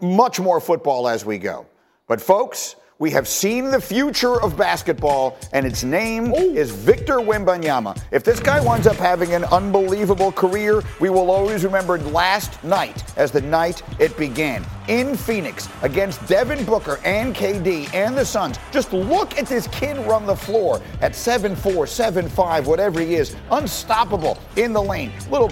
much 0.00 0.38
more 0.40 0.60
football 0.60 1.08
as 1.08 1.24
we 1.24 1.38
go. 1.38 1.66
But, 2.06 2.20
folks, 2.20 2.76
we 2.98 3.10
have 3.10 3.28
seen 3.28 3.70
the 3.70 3.80
future 3.80 4.40
of 4.40 4.56
basketball, 4.56 5.36
and 5.52 5.66
its 5.66 5.84
name 5.84 6.32
oh. 6.34 6.54
is 6.54 6.70
Victor 6.70 7.16
Wembanyama. 7.16 8.00
If 8.10 8.24
this 8.24 8.40
guy 8.40 8.58
winds 8.60 8.86
up 8.86 8.96
having 8.96 9.34
an 9.34 9.44
unbelievable 9.44 10.32
career, 10.32 10.82
we 10.98 11.10
will 11.10 11.30
always 11.30 11.62
remember 11.62 11.98
last 11.98 12.62
night 12.64 13.04
as 13.18 13.30
the 13.30 13.42
night 13.42 13.82
it 14.00 14.16
began 14.16 14.64
in 14.88 15.14
Phoenix 15.14 15.68
against 15.82 16.26
Devin 16.26 16.64
Booker 16.64 16.98
and 17.04 17.34
KD 17.34 17.92
and 17.92 18.16
the 18.16 18.24
Suns. 18.24 18.58
Just 18.72 18.92
look 18.94 19.36
at 19.36 19.46
this 19.46 19.66
kid 19.68 19.98
run 20.06 20.24
the 20.24 20.36
floor 20.36 20.80
at 21.02 21.12
7'4, 21.12 21.56
7'5, 21.56 22.64
whatever 22.64 23.00
he 23.00 23.16
is. 23.16 23.36
Unstoppable 23.50 24.38
in 24.56 24.72
the 24.72 24.82
lane. 24.82 25.12
Little 25.30 25.50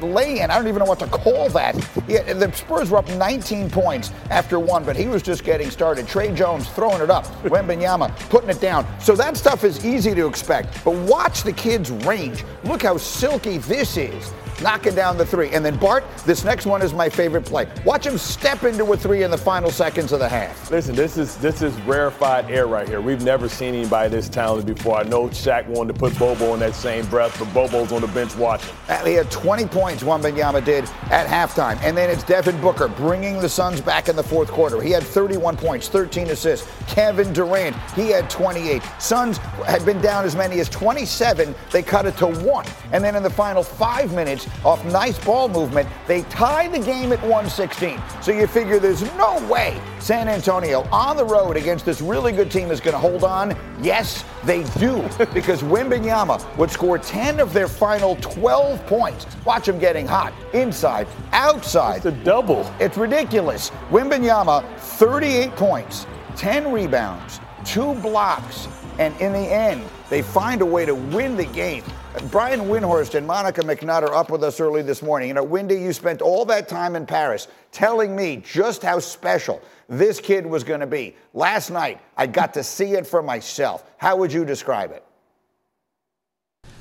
lay 0.00 0.40
in. 0.40 0.50
I 0.50 0.56
don't 0.56 0.68
even 0.68 0.80
know 0.80 0.84
what 0.84 0.98
to 1.00 1.06
call 1.06 1.48
that. 1.50 1.74
Yeah, 2.08 2.32
the 2.32 2.52
Spurs 2.52 2.90
were 2.90 2.98
up 2.98 3.08
19 3.08 3.70
points 3.70 4.12
after 4.30 4.58
one, 4.58 4.84
but 4.84 4.96
he 4.96 5.06
was 5.06 5.22
just 5.22 5.44
getting 5.44 5.70
started. 5.70 6.06
Tre 6.06 6.32
Jones 6.34 6.59
throwing 6.68 7.02
it 7.02 7.10
up. 7.10 7.26
Wembanyama 7.44 8.16
putting 8.30 8.50
it 8.50 8.60
down. 8.60 8.86
So 9.00 9.14
that 9.16 9.36
stuff 9.36 9.64
is 9.64 9.84
easy 9.84 10.14
to 10.14 10.26
expect. 10.26 10.84
But 10.84 10.94
watch 10.94 11.42
the 11.42 11.52
kid's 11.52 11.90
range. 11.90 12.44
Look 12.64 12.82
how 12.82 12.96
silky 12.96 13.58
this 13.58 13.96
is. 13.96 14.32
Knocking 14.62 14.94
down 14.94 15.16
the 15.16 15.24
three. 15.24 15.48
And 15.50 15.64
then 15.64 15.76
Bart, 15.76 16.04
this 16.26 16.44
next 16.44 16.66
one 16.66 16.82
is 16.82 16.92
my 16.92 17.08
favorite 17.08 17.46
play. 17.46 17.66
Watch 17.84 18.06
him 18.06 18.18
step 18.18 18.64
into 18.64 18.84
a 18.92 18.96
three 18.96 19.22
in 19.22 19.30
the 19.30 19.38
final 19.38 19.70
seconds 19.70 20.12
of 20.12 20.18
the 20.18 20.28
half. 20.28 20.70
Listen, 20.70 20.94
this 20.94 21.16
is 21.16 21.36
this 21.38 21.62
is 21.62 21.74
rarefied 21.82 22.50
air 22.50 22.66
right 22.66 22.86
here. 22.86 23.00
We've 23.00 23.22
never 23.22 23.48
seen 23.48 23.74
anybody 23.74 24.10
this 24.10 24.28
talented 24.28 24.74
before. 24.74 24.98
I 24.98 25.04
know 25.04 25.28
Shaq 25.28 25.66
wanted 25.66 25.94
to 25.94 25.98
put 25.98 26.18
Bol 26.18 26.36
Bol 26.36 26.54
in 26.54 26.60
that 26.60 26.74
same 26.74 27.06
breath, 27.06 27.38
but 27.38 27.52
Bol 27.54 27.68
Bol's 27.68 27.92
on 27.92 28.02
the 28.02 28.08
bench 28.08 28.36
watching. 28.36 28.74
He 29.04 29.14
had 29.14 29.30
20 29.30 29.66
points, 29.66 30.02
Wembanyama 30.02 30.64
did 30.64 30.84
at 31.10 31.26
halftime. 31.26 31.80
And 31.82 31.96
then 31.96 32.10
it's 32.10 32.22
Devin 32.24 32.60
Booker 32.60 32.88
bringing 32.88 33.40
the 33.40 33.48
Suns 33.48 33.80
back 33.80 34.08
in 34.08 34.16
the 34.16 34.22
fourth 34.22 34.50
quarter. 34.50 34.80
He 34.80 34.90
had 34.90 35.02
31 35.02 35.56
points, 35.56 35.88
13 35.88 36.28
assists. 36.28 36.68
Kevin 36.86 37.32
Durant, 37.32 37.76
he 37.94 38.08
had 38.08 38.28
28. 38.28 38.82
Suns 38.98 39.38
had 39.66 39.84
been 39.86 40.00
down 40.00 40.24
as 40.24 40.36
many 40.36 40.60
as 40.60 40.68
27. 40.68 41.54
They 41.70 41.82
cut 41.82 42.06
it 42.06 42.16
to 42.18 42.26
one. 42.26 42.66
And 42.92 43.02
then 43.02 43.16
in 43.16 43.22
the 43.22 43.30
final 43.30 43.62
five 43.62 44.14
minutes, 44.14 44.46
off 44.64 44.84
nice 44.84 45.18
ball 45.24 45.48
movement, 45.48 45.88
they 46.06 46.22
tie 46.22 46.68
the 46.68 46.78
game 46.78 47.12
at 47.12 47.20
116. 47.22 48.00
So 48.20 48.32
you 48.32 48.46
figure 48.46 48.78
there's 48.78 49.02
no 49.16 49.46
way 49.48 49.80
San 49.98 50.28
Antonio 50.28 50.82
on 50.90 51.16
the 51.16 51.24
road 51.24 51.56
against 51.56 51.84
this 51.84 52.00
really 52.00 52.32
good 52.32 52.50
team 52.50 52.70
is 52.70 52.80
going 52.80 52.92
to 52.92 52.98
hold 52.98 53.24
on. 53.24 53.56
Yes, 53.82 54.24
they 54.44 54.64
do. 54.78 55.02
because 55.34 55.62
Wembanyama 55.62 56.56
would 56.56 56.70
score 56.70 56.98
10 56.98 57.40
of 57.40 57.52
their 57.52 57.68
final 57.68 58.16
12 58.16 58.84
points. 58.86 59.26
Watch 59.44 59.68
him 59.68 59.78
getting 59.78 60.06
hot. 60.06 60.32
Inside, 60.52 61.06
outside. 61.32 61.98
It's 61.98 62.06
a 62.06 62.12
double. 62.12 62.70
It's 62.80 62.96
ridiculous. 62.96 63.70
Wembanyama, 63.90 64.64
38 64.78 65.50
points, 65.52 66.06
10 66.36 66.72
rebounds, 66.72 67.40
two 67.64 67.94
blocks, 67.96 68.68
and 68.98 69.18
in 69.20 69.32
the 69.32 69.38
end, 69.38 69.82
they 70.10 70.22
find 70.22 70.60
a 70.60 70.66
way 70.66 70.84
to 70.84 70.94
win 70.94 71.36
the 71.36 71.46
game. 71.46 71.84
Brian 72.30 72.62
Windhorst 72.62 73.14
and 73.14 73.24
Monica 73.24 73.60
McNutt 73.62 74.02
are 74.02 74.14
up 74.14 74.30
with 74.30 74.42
us 74.42 74.58
early 74.58 74.82
this 74.82 75.00
morning. 75.00 75.28
You 75.28 75.34
know, 75.34 75.44
Wendy, 75.44 75.76
you 75.76 75.92
spent 75.92 76.20
all 76.20 76.44
that 76.46 76.68
time 76.68 76.96
in 76.96 77.06
Paris 77.06 77.46
telling 77.70 78.16
me 78.16 78.38
just 78.38 78.82
how 78.82 78.98
special 78.98 79.62
this 79.88 80.18
kid 80.18 80.44
was 80.44 80.64
going 80.64 80.80
to 80.80 80.88
be. 80.88 81.14
Last 81.34 81.70
night, 81.70 82.00
I 82.16 82.26
got 82.26 82.52
to 82.54 82.64
see 82.64 82.94
it 82.94 83.06
for 83.06 83.22
myself. 83.22 83.84
How 83.96 84.16
would 84.16 84.32
you 84.32 84.44
describe 84.44 84.90
it? 84.90 85.04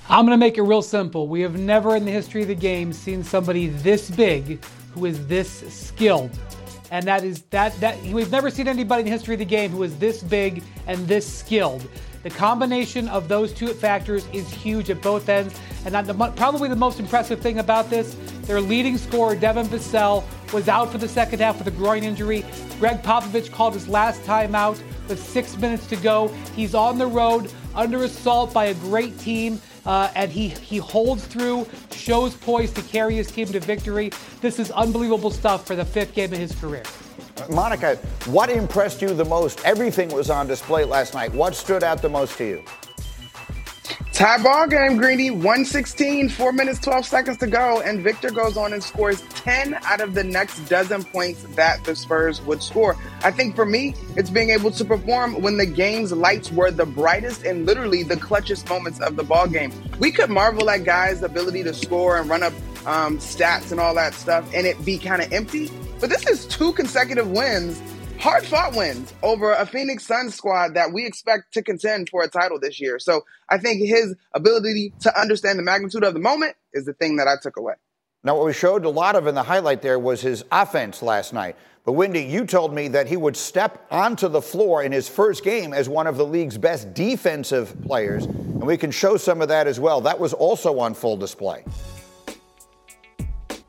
I'm 0.10 0.26
going 0.26 0.38
to 0.38 0.44
make 0.44 0.58
it 0.58 0.64
real 0.64 0.82
simple. 0.82 1.28
We 1.28 1.42
have 1.42 1.60
never 1.60 1.96
in 1.96 2.06
the 2.06 2.12
history 2.12 2.42
of 2.42 2.48
the 2.48 2.56
game 2.56 2.92
seen 2.92 3.24
somebody 3.24 3.68
this 3.68 4.10
big 4.10 4.64
who 4.94 5.06
is 5.06 5.28
this 5.28 5.52
skilled. 5.72 6.32
And 6.90 7.06
that 7.06 7.24
is 7.24 7.44
that 7.52 7.80
that 7.80 8.02
we've 8.06 8.32
never 8.32 8.50
seen 8.50 8.68
anybody 8.68 9.02
in 9.02 9.06
the 9.06 9.12
history 9.12 9.36
of 9.36 9.40
the 9.40 9.46
game 9.46 9.70
who 9.70 9.84
is 9.84 9.96
this 10.00 10.24
big 10.24 10.64
and 10.88 11.08
this 11.08 11.32
skilled. 11.32 11.88
The 12.24 12.30
combination 12.30 13.08
of 13.08 13.28
those 13.28 13.54
two 13.54 13.68
factors 13.68 14.28
is 14.34 14.50
huge 14.54 14.90
at 14.90 15.02
both 15.02 15.30
ends. 15.30 15.58
And 15.86 15.96
the, 16.06 16.14
probably 16.36 16.68
the 16.68 16.76
most 16.76 17.00
impressive 17.00 17.40
thing 17.40 17.60
about 17.60 17.90
this, 17.90 18.16
their 18.42 18.60
leading 18.60 18.98
scorer, 18.98 19.36
Devin 19.36 19.68
Vassell, 19.68 20.24
was 20.52 20.68
out 20.68 20.92
for 20.92 20.98
the 20.98 21.08
second 21.08 21.40
half 21.40 21.58
with 21.58 21.68
a 21.68 21.72
groin 21.72 22.04
injury. 22.04 22.44
Gregg 22.80 23.02
Popovich 23.04 23.52
called 23.52 23.74
his 23.74 23.88
last 23.88 24.22
timeout 24.24 24.82
with 25.08 25.22
six 25.22 25.58
minutes 25.58 25.88
to 25.88 25.96
go. 25.96 26.28
He's 26.56 26.76
on 26.76 26.98
the 26.98 27.08
road 27.08 27.52
under 27.74 28.04
assault 28.04 28.54
by 28.54 28.66
a 28.66 28.74
great 28.76 29.18
team. 29.20 29.62
Uh, 29.86 30.12
and 30.14 30.30
he 30.30 30.50
he 30.50 30.78
holds 30.78 31.26
through, 31.26 31.66
shows 31.92 32.36
poise 32.36 32.72
to 32.72 32.82
carry 32.82 33.16
his 33.16 33.32
team 33.32 33.48
to 33.48 33.60
victory. 33.60 34.12
This 34.42 34.60
is 34.60 34.72
unbelievable 34.72 35.32
stuff 35.32 35.66
for 35.66 35.76
the 35.76 35.86
fifth 35.86 36.14
game 36.14 36.34
of 36.34 36.38
his 36.38 36.54
career. 36.54 36.84
Monica, 37.48 37.96
what 38.26 38.50
impressed 38.50 39.02
you 39.02 39.14
the 39.14 39.26
most? 39.26 39.64
Everything 39.66 40.10
was 40.10 40.30
on 40.30 40.48
display 40.48 40.84
last 40.84 41.14
night. 41.14 41.34
What 41.34 41.56
stood 41.56 41.84
out 41.84 42.02
the 42.02 42.10
most 42.10 42.38
to 42.38 42.46
you? 42.46 42.64
Tie 44.20 44.44
ball 44.44 44.68
game, 44.68 44.98
Greeny. 44.98 45.32
116, 45.32 46.28
4 46.28 46.52
minutes, 46.52 46.80
12 46.80 47.06
seconds 47.06 47.38
to 47.38 47.48
go. 47.48 47.80
And 47.80 48.02
Victor 48.04 48.32
goes 48.32 48.58
on 48.58 48.74
and 48.74 48.84
scores 48.84 49.22
10 49.30 49.76
out 49.86 50.02
of 50.02 50.14
the 50.14 50.26
next 50.26 50.60
dozen 50.68 51.06
points 51.06 51.44
that 51.56 51.82
the 51.86 51.96
Spurs 51.96 52.42
would 52.42 52.62
score. 52.62 52.98
I 53.24 53.32
think 53.32 53.56
for 53.56 53.66
me, 53.66 53.96
it's 54.18 54.30
being 54.30 54.50
able 54.50 54.72
to 54.72 54.84
perform 54.84 55.42
when 55.42 55.56
the 55.56 55.66
game's 55.66 56.12
lights 56.12 56.52
were 56.52 56.70
the 56.70 56.86
brightest 56.86 57.46
and 57.46 57.66
literally 57.66 58.04
the 58.04 58.18
clutchest 58.18 58.68
moments 58.68 59.00
of 59.00 59.16
the 59.16 59.24
ball 59.24 59.48
game. 59.48 59.72
We 60.00 60.12
could 60.12 60.30
marvel 60.30 60.70
at 60.70 60.84
guys' 60.84 61.24
ability 61.24 61.64
to 61.64 61.74
score 61.74 62.18
and 62.18 62.30
run 62.30 62.44
up 62.44 62.54
um, 62.86 63.20
stats 63.20 63.72
and 63.72 63.80
all 63.80 63.96
that 63.96 64.14
stuff 64.14 64.50
and 64.54 64.68
it 64.68 64.84
be 64.84 64.98
kind 64.98 65.22
of 65.22 65.32
empty. 65.32 65.72
But 66.00 66.10
this 66.10 66.28
is 66.28 66.46
two 66.46 66.74
consecutive 66.74 67.30
wins 67.30 67.82
hard 68.20 68.44
fought 68.44 68.76
wins 68.76 69.14
over 69.24 69.54
a 69.54 69.66
Phoenix 69.66 70.06
Suns 70.06 70.36
squad 70.36 70.74
that 70.74 70.92
we 70.92 71.06
expect 71.06 71.54
to 71.54 71.64
contend 71.64 72.10
for 72.10 72.22
a 72.22 72.28
title 72.28 72.60
this 72.60 72.80
year. 72.80 73.00
So 73.00 73.22
I 73.50 73.58
think 73.58 73.80
his 73.80 74.14
ability 74.34 74.94
to 75.02 75.20
understand 75.20 75.58
the 75.58 75.64
magnitude 75.64 76.04
of 76.04 76.14
the 76.14 76.20
moment 76.20 76.56
is 76.74 76.86
the 76.86 76.94
thing 76.94 77.16
that 77.16 77.28
I 77.28 77.36
took 77.42 77.56
away. 77.56 77.76
Now, 78.22 78.36
what 78.36 78.46
we 78.46 78.52
showed 78.52 78.84
a 78.84 78.90
lot 78.90 79.16
of 79.16 79.28
in 79.28 79.36
the 79.36 79.44
highlight 79.44 79.82
there 79.82 79.98
was 79.98 80.20
his 80.20 80.44
offense 80.52 81.02
last 81.02 81.32
night. 81.32 81.56
But 81.86 81.94
Wendy, 81.94 82.24
you 82.24 82.46
told 82.46 82.74
me 82.74 82.90
that 82.90 83.08
he 83.08 83.16
would 83.16 83.38
step 83.38 83.88
onto 83.90 84.28
the 84.28 84.42
floor 84.42 84.84
in 84.84 84.92
his 84.92 85.08
first 85.08 85.46
game 85.46 85.74
as 85.74 85.88
one 85.88 86.06
of 86.06 86.18
the 86.18 86.26
league's 86.26 86.58
best 86.58 86.94
defensive 86.94 87.82
players. 87.84 88.26
And 88.26 88.64
we 88.64 88.76
can 88.76 88.92
show 88.92 89.16
some 89.16 89.42
of 89.42 89.48
that 89.48 89.66
as 89.66 89.80
well. 89.80 90.02
That 90.02 90.20
was 90.20 90.34
also 90.34 90.80
on 90.80 90.94
full 90.94 91.16
display. 91.16 91.64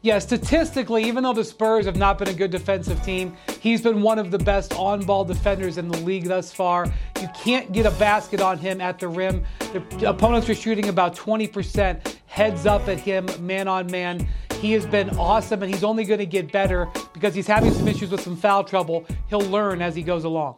Yeah, 0.02 0.18
statistically, 0.18 1.04
even 1.04 1.24
though 1.24 1.34
the 1.34 1.44
Spurs 1.44 1.84
have 1.84 1.96
not 1.96 2.16
been 2.16 2.28
a 2.28 2.32
good 2.32 2.50
defensive 2.50 3.02
team, 3.04 3.36
he's 3.60 3.82
been 3.82 4.00
one 4.00 4.18
of 4.18 4.30
the 4.30 4.38
best 4.38 4.72
on 4.72 5.04
ball 5.04 5.26
defenders 5.26 5.76
in 5.76 5.88
the 5.88 5.98
league 5.98 6.24
thus 6.24 6.50
far. 6.50 6.86
You 7.20 7.28
can't 7.34 7.70
get 7.70 7.84
a 7.84 7.90
basket 7.92 8.40
on 8.40 8.56
him 8.56 8.80
at 8.80 8.98
the 8.98 9.08
rim. 9.08 9.44
The 9.98 10.08
opponents 10.08 10.48
are 10.48 10.54
shooting 10.54 10.88
about 10.88 11.14
20% 11.14 12.16
heads 12.24 12.64
up 12.64 12.88
at 12.88 12.98
him, 12.98 13.28
man 13.40 13.68
on 13.68 13.90
man. 13.90 14.26
He 14.62 14.72
has 14.72 14.86
been 14.86 15.10
awesome, 15.18 15.62
and 15.62 15.70
he's 15.70 15.84
only 15.84 16.04
going 16.04 16.20
to 16.20 16.26
get 16.26 16.50
better 16.50 16.88
because 17.12 17.34
he's 17.34 17.46
having 17.46 17.72
some 17.72 17.86
issues 17.86 18.10
with 18.10 18.22
some 18.22 18.36
foul 18.36 18.64
trouble. 18.64 19.04
He'll 19.28 19.40
learn 19.40 19.82
as 19.82 19.94
he 19.94 20.02
goes 20.02 20.24
along. 20.24 20.56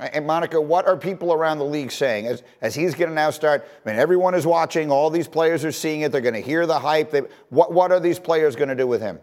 And 0.00 0.26
Monica, 0.26 0.60
what 0.60 0.86
are 0.86 0.96
people 0.96 1.32
around 1.32 1.58
the 1.58 1.64
league 1.64 1.92
saying 1.92 2.26
as, 2.26 2.42
as 2.62 2.74
he's 2.74 2.94
going 2.94 3.10
to 3.10 3.14
now 3.14 3.30
start? 3.30 3.66
I 3.84 3.90
mean, 3.90 3.98
everyone 3.98 4.34
is 4.34 4.46
watching. 4.46 4.90
All 4.90 5.10
these 5.10 5.28
players 5.28 5.64
are 5.64 5.72
seeing 5.72 6.00
it. 6.00 6.10
They're 6.10 6.22
going 6.22 6.34
to 6.34 6.40
hear 6.40 6.66
the 6.66 6.78
hype. 6.78 7.10
They, 7.10 7.22
what, 7.50 7.72
what 7.72 7.92
are 7.92 8.00
these 8.00 8.18
players 8.18 8.56
going 8.56 8.70
to 8.70 8.74
do 8.74 8.86
with 8.86 9.02
him? 9.02 9.20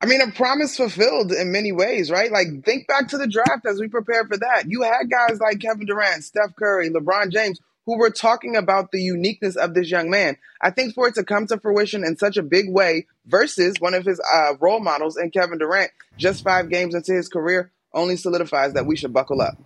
I 0.00 0.06
mean, 0.06 0.20
a 0.20 0.30
promise 0.30 0.76
fulfilled 0.76 1.32
in 1.32 1.52
many 1.52 1.72
ways, 1.72 2.10
right? 2.10 2.30
Like, 2.30 2.64
think 2.64 2.86
back 2.86 3.08
to 3.08 3.18
the 3.18 3.26
draft 3.26 3.66
as 3.66 3.78
we 3.78 3.88
prepare 3.88 4.24
for 4.24 4.36
that. 4.36 4.64
You 4.66 4.82
had 4.82 5.10
guys 5.10 5.38
like 5.40 5.60
Kevin 5.60 5.86
Durant, 5.86 6.24
Steph 6.24 6.56
Curry, 6.56 6.90
LeBron 6.90 7.30
James, 7.30 7.60
who 7.86 7.98
were 7.98 8.10
talking 8.10 8.56
about 8.56 8.92
the 8.92 9.00
uniqueness 9.00 9.56
of 9.56 9.74
this 9.74 9.90
young 9.90 10.10
man. 10.10 10.36
I 10.60 10.70
think 10.70 10.94
for 10.94 11.08
it 11.08 11.14
to 11.14 11.24
come 11.24 11.46
to 11.48 11.58
fruition 11.58 12.04
in 12.04 12.16
such 12.16 12.36
a 12.36 12.42
big 12.42 12.70
way 12.70 13.06
versus 13.26 13.76
one 13.78 13.94
of 13.94 14.04
his 14.04 14.20
uh, 14.20 14.54
role 14.60 14.80
models 14.80 15.16
in 15.16 15.30
Kevin 15.30 15.58
Durant, 15.58 15.90
just 16.16 16.44
five 16.44 16.70
games 16.70 16.94
into 16.94 17.12
his 17.12 17.28
career, 17.28 17.70
only 17.94 18.16
solidifies 18.16 18.74
that 18.74 18.86
we 18.86 18.96
should 18.96 19.12
buckle 19.12 19.40
up. 19.40 19.56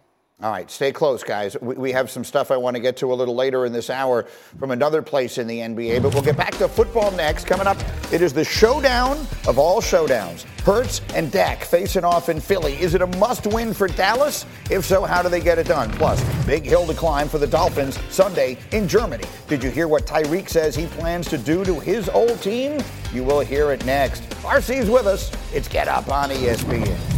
All 0.41 0.53
right, 0.53 0.71
stay 0.71 0.93
close, 0.93 1.25
guys. 1.25 1.61
We, 1.61 1.91
have 1.91 2.09
some 2.11 2.23
stuff 2.23 2.53
I 2.53 2.57
want 2.57 2.77
to 2.77 2.81
get 2.81 2.97
to 2.99 3.13
a 3.13 3.15
little 3.15 3.35
later 3.35 3.67
in 3.67 3.73
this 3.73 3.91
hour 3.91 4.23
from 4.61 4.71
another 4.71 5.03
place 5.03 5.37
in 5.37 5.49
the 5.49 5.59
NBA, 5.59 6.01
but 6.01 6.15
we'll 6.15 6.23
get 6.23 6.37
back 6.37 6.55
to 6.59 6.69
football 6.69 7.11
next. 7.11 7.45
Coming 7.45 7.67
up, 7.67 7.77
it 8.13 8.23
is 8.23 8.33
the 8.33 8.45
showdown 8.45 9.19
of 9.49 9.59
all 9.59 9.81
showdowns. 9.81 10.45
Hurts 10.61 11.01
and 11.17 11.33
Dak 11.33 11.65
facing 11.65 12.05
off 12.05 12.29
in 12.29 12.39
Philly. 12.39 12.75
Is 12.75 12.95
it 12.95 13.03
a 13.03 13.09
must 13.19 13.49
win 13.49 13.75
for 13.75 13.89
Dallas? 13.89 14.47
If 14.71 14.85
so, 14.85 15.03
how 15.03 15.23
do 15.23 15.29
they 15.29 15.41
get 15.41 15.59
it 15.59 15.67
done? 15.67 15.91
Plus, 15.91 16.23
big 16.47 16.65
hill 16.65 16.87
to 16.87 16.95
climb 16.95 17.29
for 17.29 17.39
the 17.39 17.47
Dolphins 17.49 17.99
Sunday 18.09 18.59
in 18.71 18.87
Germany. 18.87 19.25
Did 19.49 19.65
you 19.65 19.71
hear 19.71 19.89
what 19.89 20.07
Tyreek 20.07 20.49
says 20.49 20.77
he 20.77 20.87
plans 20.87 21.29
to 21.31 21.39
do 21.39 21.65
to 21.65 21.81
his 21.81 22.09
old 22.11 22.41
team? 22.43 22.81
You 23.13 23.25
will 23.25 23.41
hear 23.41 23.73
it 23.73 23.85
next. 23.85 24.23
RC's 24.45 24.89
with 24.89 25.09
us. 25.09 25.33
It's 25.53 25.67
Get 25.67 25.89
Up 25.89 26.09
on 26.13 26.31
ESPN. 26.31 27.18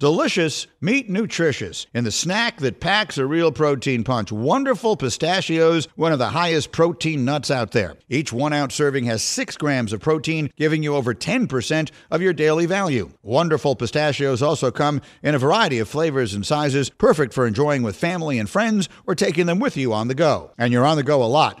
Delicious, 0.00 0.68
meat 0.80 1.10
nutritious. 1.10 1.88
and 1.92 2.06
the 2.06 2.12
snack 2.12 2.58
that 2.58 2.78
packs 2.78 3.18
a 3.18 3.26
real 3.26 3.50
protein 3.50 4.04
punch, 4.04 4.30
wonderful 4.30 4.96
pistachios, 4.96 5.88
one 5.96 6.12
of 6.12 6.20
the 6.20 6.28
highest 6.28 6.70
protein 6.70 7.24
nuts 7.24 7.50
out 7.50 7.72
there. 7.72 7.96
Each 8.08 8.32
one 8.32 8.52
ounce 8.52 8.76
serving 8.76 9.06
has 9.06 9.24
six 9.24 9.56
grams 9.56 9.92
of 9.92 10.00
protein, 10.00 10.52
giving 10.54 10.84
you 10.84 10.94
over 10.94 11.14
10% 11.14 11.90
of 12.12 12.22
your 12.22 12.32
daily 12.32 12.64
value. 12.64 13.10
Wonderful 13.24 13.74
pistachios 13.74 14.40
also 14.40 14.70
come 14.70 15.02
in 15.20 15.34
a 15.34 15.38
variety 15.38 15.80
of 15.80 15.88
flavors 15.88 16.32
and 16.32 16.46
sizes, 16.46 16.90
perfect 16.90 17.34
for 17.34 17.44
enjoying 17.44 17.82
with 17.82 17.96
family 17.96 18.38
and 18.38 18.48
friends 18.48 18.88
or 19.04 19.16
taking 19.16 19.46
them 19.46 19.58
with 19.58 19.76
you 19.76 19.92
on 19.92 20.06
the 20.06 20.14
go. 20.14 20.52
And 20.56 20.72
you're 20.72 20.86
on 20.86 20.96
the 20.96 21.02
go 21.02 21.24
a 21.24 21.26
lot, 21.26 21.60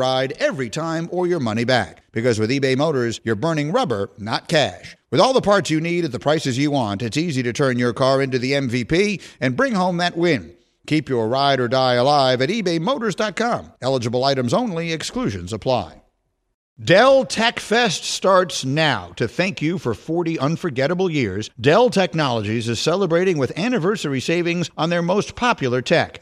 ride 0.01 0.33
every 0.39 0.69
time 0.69 1.07
or 1.11 1.27
your 1.27 1.39
money 1.39 1.63
back. 1.63 2.03
Because 2.11 2.39
with 2.39 2.49
eBay 2.49 2.75
Motors, 2.75 3.21
you're 3.23 3.35
burning 3.35 3.71
rubber, 3.71 4.09
not 4.17 4.47
cash. 4.47 4.97
With 5.11 5.21
all 5.21 5.33
the 5.33 5.41
parts 5.41 5.69
you 5.69 5.79
need 5.79 6.05
at 6.05 6.11
the 6.11 6.19
prices 6.19 6.57
you 6.57 6.71
want, 6.71 7.01
it's 7.01 7.17
easy 7.17 7.43
to 7.43 7.53
turn 7.53 7.77
your 7.77 7.93
car 7.93 8.21
into 8.21 8.39
the 8.39 8.53
MVP 8.53 9.21
and 9.39 9.55
bring 9.55 9.73
home 9.73 9.97
that 9.97 10.17
win. 10.17 10.55
Keep 10.87 11.09
your 11.09 11.27
ride 11.27 11.59
or 11.59 11.67
die 11.67 11.93
alive 11.93 12.41
at 12.41 12.49
ebaymotors.com. 12.49 13.73
Eligible 13.81 14.23
items 14.23 14.53
only, 14.53 14.91
exclusions 14.91 15.53
apply. 15.53 16.01
Dell 16.83 17.25
Tech 17.25 17.59
Fest 17.59 18.05
starts 18.05 18.65
now. 18.65 19.11
To 19.17 19.27
thank 19.27 19.61
you 19.61 19.77
for 19.77 19.93
40 19.93 20.39
unforgettable 20.39 21.11
years, 21.11 21.51
Dell 21.59 21.91
Technologies 21.91 22.67
is 22.67 22.79
celebrating 22.79 23.37
with 23.37 23.57
anniversary 23.59 24.19
savings 24.19 24.71
on 24.75 24.89
their 24.89 25.03
most 25.03 25.35
popular 25.35 25.83
tech. 25.83 26.21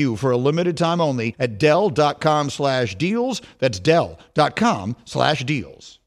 for 0.17 0.31
a 0.31 0.37
limited 0.37 0.77
time 0.77 1.01
only 1.01 1.35
at 1.39 1.57
Dell.com 1.57 2.49
slash 2.49 2.95
deals. 2.95 3.41
That's 3.59 3.79
Dell.com 3.79 4.95
slash 5.05 5.43
deals. 5.43 5.99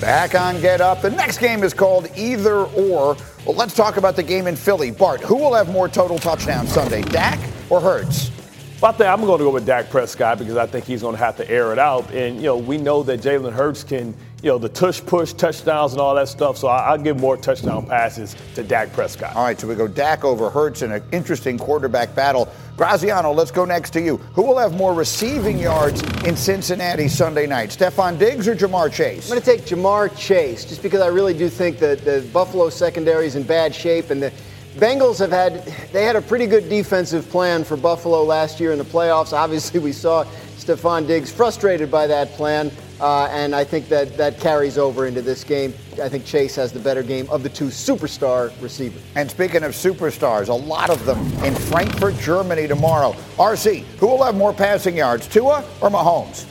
Back 0.00 0.36
on 0.36 0.60
Get 0.60 0.80
Up. 0.80 1.02
The 1.02 1.10
next 1.10 1.38
game 1.38 1.64
is 1.64 1.74
called 1.74 2.08
Either 2.16 2.64
Or. 2.64 3.16
Well, 3.44 3.56
let's 3.56 3.74
talk 3.74 3.96
about 3.96 4.14
the 4.14 4.22
game 4.22 4.46
in 4.46 4.54
Philly. 4.54 4.90
Bart, 4.90 5.20
who 5.20 5.36
will 5.36 5.54
have 5.54 5.68
more 5.70 5.88
total 5.88 6.18
touchdowns 6.18 6.72
Sunday, 6.72 7.02
Dak 7.02 7.38
or 7.68 7.80
Hurts? 7.80 8.30
Well, 8.80 8.92
I 8.92 8.94
think 8.94 9.10
I'm 9.10 9.20
going 9.22 9.38
to 9.38 9.44
go 9.44 9.50
with 9.50 9.66
Dak 9.66 9.90
Prescott 9.90 10.38
because 10.38 10.56
I 10.56 10.64
think 10.66 10.84
he's 10.84 11.02
going 11.02 11.16
to 11.16 11.18
have 11.18 11.36
to 11.38 11.50
air 11.50 11.72
it 11.72 11.80
out. 11.80 12.12
And, 12.12 12.36
you 12.36 12.44
know, 12.44 12.56
we 12.56 12.78
know 12.78 13.02
that 13.02 13.20
Jalen 13.20 13.52
Hurts 13.52 13.82
can, 13.82 14.14
you 14.40 14.50
know, 14.50 14.58
the 14.58 14.68
tush 14.68 15.00
push, 15.04 15.32
touchdowns, 15.32 15.94
and 15.94 16.00
all 16.00 16.14
that 16.14 16.28
stuff. 16.28 16.56
So 16.56 16.68
I, 16.68 16.94
will 16.94 17.02
give 17.02 17.18
more 17.18 17.36
touchdown 17.36 17.86
passes 17.86 18.36
to 18.54 18.62
Dak 18.62 18.92
Prescott. 18.92 19.34
All 19.34 19.42
right, 19.42 19.58
so 19.58 19.66
we 19.66 19.74
go 19.74 19.88
Dak 19.88 20.22
over 20.22 20.48
Hurts 20.48 20.82
in 20.82 20.92
an 20.92 21.02
interesting 21.10 21.58
quarterback 21.58 22.14
battle. 22.14 22.48
Graziano, 22.76 23.32
let's 23.32 23.50
go 23.50 23.64
next 23.64 23.90
to 23.94 24.00
you. 24.00 24.18
Who 24.34 24.42
will 24.42 24.58
have 24.58 24.74
more 24.74 24.94
receiving 24.94 25.58
yards 25.58 26.00
in 26.22 26.36
Cincinnati 26.36 27.08
Sunday 27.08 27.48
night? 27.48 27.70
Stefon 27.70 28.16
Diggs 28.16 28.46
or 28.46 28.54
Ja'Marr 28.54 28.92
Chase? 28.92 29.28
I'm 29.28 29.40
going 29.40 29.42
to 29.42 29.56
take 29.56 29.66
Ja'Marr 29.66 30.16
Chase 30.16 30.64
just 30.64 30.84
because 30.84 31.00
I 31.00 31.08
really 31.08 31.34
do 31.34 31.48
think 31.48 31.80
that 31.80 32.04
the 32.04 32.24
Buffalo 32.32 32.70
secondary 32.70 33.26
is 33.26 33.34
in 33.34 33.42
bad 33.42 33.74
shape 33.74 34.10
and 34.10 34.22
the 34.22 34.32
Bengals 34.78 35.18
have 35.18 35.32
had 35.32 35.64
they 35.92 36.04
had 36.04 36.14
a 36.14 36.22
pretty 36.22 36.46
good 36.46 36.68
defensive 36.68 37.28
plan 37.30 37.64
for 37.64 37.76
Buffalo 37.76 38.22
last 38.22 38.60
year 38.60 38.70
in 38.70 38.78
the 38.78 38.84
playoffs. 38.84 39.32
Obviously, 39.32 39.80
we 39.80 39.90
saw 39.90 40.22
Stefon 40.56 41.04
Diggs 41.04 41.32
frustrated 41.32 41.90
by 41.90 42.06
that 42.06 42.30
plan, 42.34 42.70
uh, 43.00 43.26
and 43.32 43.56
I 43.56 43.64
think 43.64 43.88
that 43.88 44.16
that 44.16 44.38
carries 44.38 44.78
over 44.78 45.06
into 45.06 45.20
this 45.20 45.42
game. 45.42 45.74
I 46.00 46.08
think 46.08 46.24
Chase 46.24 46.54
has 46.54 46.70
the 46.70 46.78
better 46.78 47.02
game 47.02 47.28
of 47.28 47.42
the 47.42 47.48
two 47.48 47.68
superstar 47.68 48.52
receivers. 48.62 49.02
And 49.16 49.28
speaking 49.28 49.64
of 49.64 49.72
superstars, 49.72 50.46
a 50.46 50.54
lot 50.54 50.90
of 50.90 51.04
them 51.04 51.18
in 51.42 51.56
Frankfurt, 51.56 52.16
Germany 52.18 52.68
tomorrow. 52.68 53.14
RC, 53.36 53.82
who 53.98 54.06
will 54.06 54.22
have 54.22 54.36
more 54.36 54.52
passing 54.52 54.96
yards, 54.96 55.26
Tua 55.26 55.64
or 55.80 55.90
Mahomes? 55.90 56.46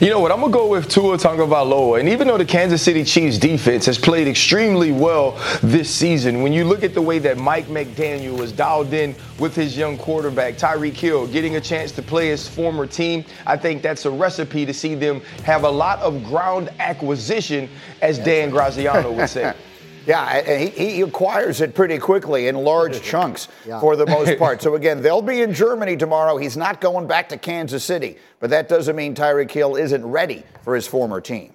You 0.00 0.10
know 0.10 0.20
what? 0.20 0.30
I'm 0.30 0.38
gonna 0.38 0.52
go 0.52 0.68
with 0.68 0.88
Tua 0.88 1.16
Tagovailoa. 1.16 1.98
And 1.98 2.08
even 2.08 2.28
though 2.28 2.38
the 2.38 2.44
Kansas 2.44 2.80
City 2.80 3.02
Chiefs 3.02 3.36
defense 3.36 3.84
has 3.86 3.98
played 3.98 4.28
extremely 4.28 4.92
well 4.92 5.32
this 5.60 5.90
season, 5.90 6.40
when 6.40 6.52
you 6.52 6.64
look 6.64 6.84
at 6.84 6.94
the 6.94 7.02
way 7.02 7.18
that 7.18 7.36
Mike 7.36 7.66
McDaniel 7.66 8.38
was 8.38 8.52
dialed 8.52 8.92
in 8.92 9.16
with 9.40 9.56
his 9.56 9.76
young 9.76 9.98
quarterback 9.98 10.54
Tyreek 10.54 10.94
Hill, 10.94 11.26
getting 11.26 11.56
a 11.56 11.60
chance 11.60 11.90
to 11.92 12.02
play 12.02 12.28
his 12.28 12.46
former 12.46 12.86
team, 12.86 13.24
I 13.44 13.56
think 13.56 13.82
that's 13.82 14.04
a 14.04 14.10
recipe 14.10 14.64
to 14.66 14.72
see 14.72 14.94
them 14.94 15.20
have 15.42 15.64
a 15.64 15.70
lot 15.70 15.98
of 15.98 16.22
ground 16.22 16.70
acquisition, 16.78 17.68
as 18.00 18.20
Dan 18.20 18.50
Graziano 18.50 19.10
would 19.10 19.28
say. 19.28 19.52
Yeah, 20.08 20.56
he, 20.56 20.68
he, 20.68 21.00
acquires 21.02 21.60
it 21.60 21.74
pretty 21.74 21.98
quickly 21.98 22.48
in 22.48 22.56
large 22.56 23.02
chunks 23.02 23.46
yeah. 23.66 23.78
for 23.78 23.94
the 23.94 24.06
most 24.06 24.38
part. 24.38 24.62
So 24.62 24.74
again, 24.74 25.02
they'll 25.02 25.20
be 25.20 25.42
in 25.42 25.52
Germany 25.52 25.98
tomorrow. 25.98 26.38
He's 26.38 26.56
not 26.56 26.80
going 26.80 27.06
back 27.06 27.28
to 27.28 27.36
Kansas 27.36 27.84
City, 27.84 28.16
but 28.40 28.48
that 28.48 28.70
doesn't 28.70 28.96
mean 28.96 29.14
Tyreek 29.14 29.50
Hill 29.50 29.76
isn't 29.76 30.06
ready 30.06 30.44
for 30.62 30.74
his 30.74 30.86
former 30.86 31.20
team. 31.20 31.52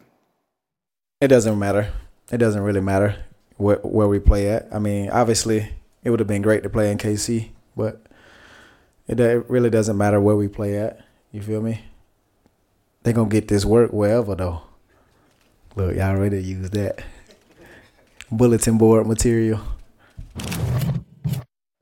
It 1.20 1.30
doesn't 1.30 1.58
matter. 1.58 1.92
It 2.32 2.38
doesn't 2.38 2.62
really 2.62 2.80
matter 2.80 3.16
where, 3.58 3.78
where 3.78 4.08
we 4.08 4.20
play 4.20 4.52
at. 4.52 4.68
I 4.72 4.78
mean, 4.78 5.10
obviously, 5.10 5.74
it 6.04 6.12
would 6.12 6.20
have 6.20 6.28
been 6.28 6.44
great 6.44 6.62
to 6.62 6.70
play 6.70 6.92
in 6.92 7.00
KC, 7.00 7.50
but 7.76 8.06
it, 9.08 9.20
it 9.20 9.50
really 9.50 9.72
doesn't 9.72 9.98
matter 9.98 10.22
where 10.22 10.36
we 10.36 10.48
play 10.48 10.78
at. 10.78 11.00
You 11.32 11.42
feel 11.42 11.62
me? 11.64 11.82
They're 13.02 13.14
gonna 13.14 13.30
get 13.30 13.48
this 13.48 13.66
work 13.66 13.92
wherever 13.92 14.36
though. 14.36 14.62
Look, 15.76 15.96
y'all 15.96 16.16
ready 16.16 16.40
to 16.40 16.48
use 16.48 16.70
that 16.70 17.04
bulletin 18.38 18.78
board 18.78 19.08
material. 19.08 19.60